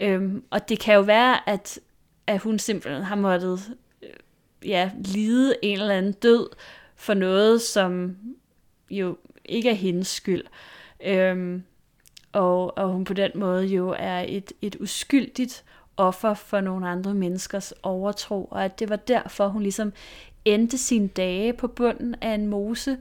Øhm, 0.00 0.44
og 0.50 0.68
det 0.68 0.78
kan 0.78 0.94
jo 0.94 1.00
være, 1.00 1.48
at, 1.48 1.78
at 2.26 2.40
hun 2.40 2.58
simpelthen 2.58 3.02
har 3.02 3.16
måttet 3.16 3.60
øh, 4.02 4.68
ja, 4.68 4.90
lide 4.94 5.54
en 5.62 5.80
eller 5.80 5.94
anden 5.94 6.12
død 6.12 6.48
for 6.96 7.14
noget, 7.14 7.62
som 7.62 8.16
jo 8.90 9.18
ikke 9.44 9.70
er 9.70 9.74
hendes 9.74 10.08
skyld. 10.08 10.42
Øhm, 11.04 11.62
og, 12.32 12.78
og 12.78 12.88
hun 12.88 13.04
på 13.04 13.14
den 13.14 13.30
måde 13.34 13.66
jo 13.66 13.94
er 13.98 14.24
et, 14.28 14.52
et 14.62 14.76
uskyldigt 14.80 15.64
offer 15.96 16.34
for 16.34 16.60
nogle 16.60 16.88
andre 16.88 17.14
menneskers 17.14 17.72
overtro, 17.82 18.44
og 18.44 18.64
at 18.64 18.78
det 18.78 18.88
var 18.88 18.96
derfor, 18.96 19.48
hun 19.48 19.62
ligesom 19.62 19.92
endte 20.44 20.78
sine 20.78 21.08
dage 21.08 21.52
på 21.52 21.68
bunden 21.68 22.14
af 22.20 22.34
en 22.34 22.46
mose 22.46 22.98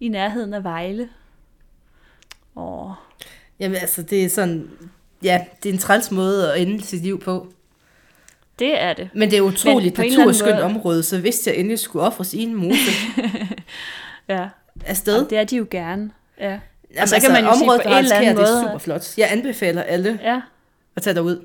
i 0.00 0.08
nærheden 0.08 0.54
af 0.54 0.64
Vejle. 0.64 1.08
Åh, 2.58 2.90
Jamen 3.60 3.76
altså, 3.76 4.02
det 4.02 4.24
er 4.24 4.28
sådan... 4.28 4.70
Ja, 5.22 5.44
det 5.62 5.68
er 5.68 5.72
en 5.72 5.78
træls 5.78 6.10
måde 6.10 6.52
at 6.52 6.62
ende 6.62 6.82
sit 6.82 7.02
liv 7.02 7.20
på. 7.20 7.52
det 8.58 8.80
er 8.82 8.92
det. 8.92 9.10
Men 9.14 9.30
det 9.30 9.36
er 9.38 9.42
utroligt 9.42 9.94
på 9.94 10.02
en 10.02 10.06
eller 10.08 10.18
anden 10.20 10.28
naturskønt 10.28 10.54
måde- 10.56 10.64
område, 10.64 11.02
så 11.02 11.18
hvis 11.20 11.46
jeg 11.46 11.56
endelig 11.56 11.78
skulle 11.78 12.04
ofres 12.06 12.34
i 12.34 12.42
en 12.42 12.54
mose 12.54 12.78
Ja, 14.28 14.48
afsted, 14.86 15.24
og 15.24 15.30
det 15.30 15.38
er 15.38 15.44
de 15.44 15.56
jo 15.56 15.66
gerne. 15.70 16.10
Ja, 16.40 16.44
Jamen, 16.50 16.60
og 17.02 17.08
så 17.08 17.20
kan 17.20 17.32
man 17.32 17.44
jo 17.44 17.52
sige 17.54 17.62
området 17.62 17.82
på 17.82 17.88
for 17.88 17.96
en 17.96 18.04
eller 18.04 18.16
anden 18.16 18.26
Haraldskær, 18.36 18.44
det 18.44 18.50
er 18.50 18.62
måde- 18.62 18.68
super 18.72 18.78
flot. 18.78 19.18
Jeg 19.18 19.28
anbefaler 19.32 19.82
alle 19.82 20.18
ja. 20.22 20.40
at 20.96 21.02
tage 21.02 21.14
derud. 21.14 21.44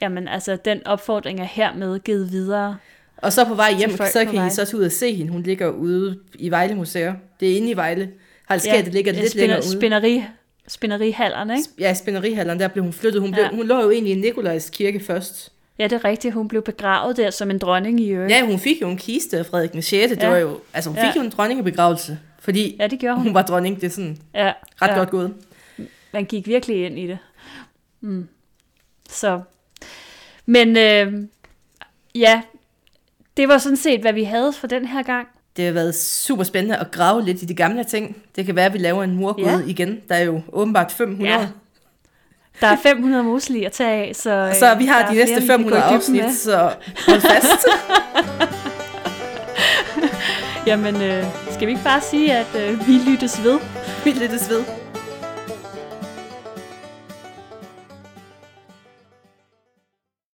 Jamen 0.00 0.28
altså, 0.28 0.56
den 0.64 0.86
opfordring 0.86 1.40
er 1.40 1.44
hermed 1.44 1.98
givet 2.00 2.30
videre. 2.30 2.76
Og 3.16 3.32
så 3.32 3.44
på 3.44 3.54
vej 3.54 3.72
hjem, 3.74 3.90
så 3.90 3.96
på 3.96 4.30
kan. 4.32 4.46
I 4.46 4.50
så 4.50 4.64
tage 4.64 4.76
ud 4.76 4.84
og 4.84 4.92
se 4.92 5.14
hende. 5.14 5.32
Hun 5.32 5.42
ligger 5.42 5.68
ude 5.68 6.18
i 6.34 6.50
Vejle 6.50 6.74
Museum. 6.74 7.16
Det 7.40 7.52
er 7.52 7.56
inde 7.56 7.70
i 7.70 7.76
Vejle. 7.76 8.10
Haraldskær, 8.46 8.82
det 8.82 8.92
ligger 8.92 9.12
lidt 9.12 9.34
længere 9.34 9.58
ude. 9.58 9.72
Spænderi, 9.72 10.24
spænderihallerne, 10.68 11.56
ikke? 11.56 11.68
Ja, 11.78 11.92
i 11.92 11.94
spænderihalleren, 11.94 12.60
der 12.60 12.68
blev 12.68 12.84
hun 12.84 12.92
flyttet. 12.92 13.20
Hun, 13.22 13.32
blev, 13.32 13.42
Ja. 13.44 13.50
hun 13.50 13.66
lå 13.66 13.80
jo 13.82 13.90
egentlig 13.90 14.12
i 14.12 14.16
Nikolajs 14.20 14.70
kirke 14.70 15.00
først. 15.00 15.52
Ja, 15.78 15.84
det 15.84 15.92
er 15.92 16.04
rigtigt. 16.04 16.34
Hun 16.34 16.48
blev 16.48 16.62
begravet 16.62 17.16
der 17.16 17.30
som 17.30 17.50
en 17.50 17.58
dronning 17.58 18.00
i 18.00 18.08
øvrigt. 18.10 18.32
Ja, 18.32 18.46
hun 18.46 18.58
fik 18.58 18.80
jo 18.82 18.88
en 18.88 18.96
kiste 18.96 19.38
af 19.38 19.46
Frederik 19.46 19.72
den 19.72 19.82
6. 19.82 20.10
Det 20.10 20.22
Ja. 20.22 20.28
var 20.28 20.36
jo, 20.36 20.60
altså 20.74 20.90
hun 20.90 20.96
fik 20.96 21.04
Ja. 21.04 21.12
jo 21.16 21.20
en 21.20 21.30
dronningebegravelse, 21.30 22.18
fordi 22.40 22.76
ja 22.80 22.86
det 22.86 22.98
gjorde 22.98 23.16
hun. 23.16 23.24
hun 23.24 23.34
var 23.34 23.42
dronning. 23.42 23.76
Det 23.80 23.86
er 23.86 23.90
sådan 23.90 24.18
Ja, 24.34 24.52
ret 24.82 24.88
ja. 24.88 24.96
godt 24.96 25.10
gået. 25.10 25.34
Man 26.12 26.24
gik 26.24 26.46
virkelig 26.46 26.86
ind 26.86 26.98
i 26.98 27.06
det. 27.06 27.18
Mm. 28.00 28.28
Så. 29.10 29.40
Men 30.46 30.76
øh, 30.76 31.12
ja, 32.14 32.42
det 33.36 33.48
var 33.48 33.58
sådan 33.58 33.76
set, 33.76 34.00
hvad 34.00 34.12
vi 34.12 34.24
havde 34.24 34.52
for 34.52 34.66
den 34.66 34.86
her 34.86 35.02
gang. 35.02 35.28
Det 35.56 35.64
har 35.64 35.72
været 35.72 35.94
super 35.94 36.44
spændende 36.44 36.76
at 36.76 36.90
grave 36.90 37.24
lidt 37.24 37.42
i 37.42 37.44
de 37.44 37.54
gamle 37.54 37.84
ting. 37.84 38.16
Det 38.36 38.46
kan 38.46 38.56
være, 38.56 38.64
at 38.66 38.72
vi 38.72 38.78
laver 38.78 39.04
en 39.04 39.16
murgåde 39.16 39.50
Ja. 39.50 39.58
igen. 39.66 39.98
Der 40.08 40.14
er 40.14 40.24
jo 40.24 40.40
åbenbart 40.52 40.92
500. 40.92 41.30
Ja. 41.32 41.46
Der 42.60 42.66
er 42.66 42.76
500 42.82 43.24
musli 43.24 43.64
at 43.64 43.72
tage 43.72 44.08
af, 44.08 44.16
så, 44.16 44.30
øh, 44.30 44.54
Så 44.54 44.74
vi 44.74 44.86
har 44.86 45.02
der 45.02 45.08
de 45.10 45.14
næste 45.14 45.42
flere, 45.42 45.58
vi 45.58 45.64
kan 45.64 45.72
gå 45.72 45.76
i 45.76 45.80
500 45.80 45.84
dybden 45.84 45.96
afsnit, 45.96 46.24
med. 46.24 46.32
så 46.34 46.70
hold 47.08 47.20
fast. 47.20 47.66
Jamen, 50.66 51.02
øh, 51.02 51.24
skal 51.50 51.66
vi 51.66 51.72
ikke 51.72 51.84
bare 51.84 52.00
sige, 52.00 52.32
at 52.34 52.46
øh, 52.58 52.88
vi 52.88 52.92
lyttes 53.10 53.44
ved? 53.44 53.58
vi 54.04 54.10
lyttes 54.10 54.50
ved. 54.50 54.64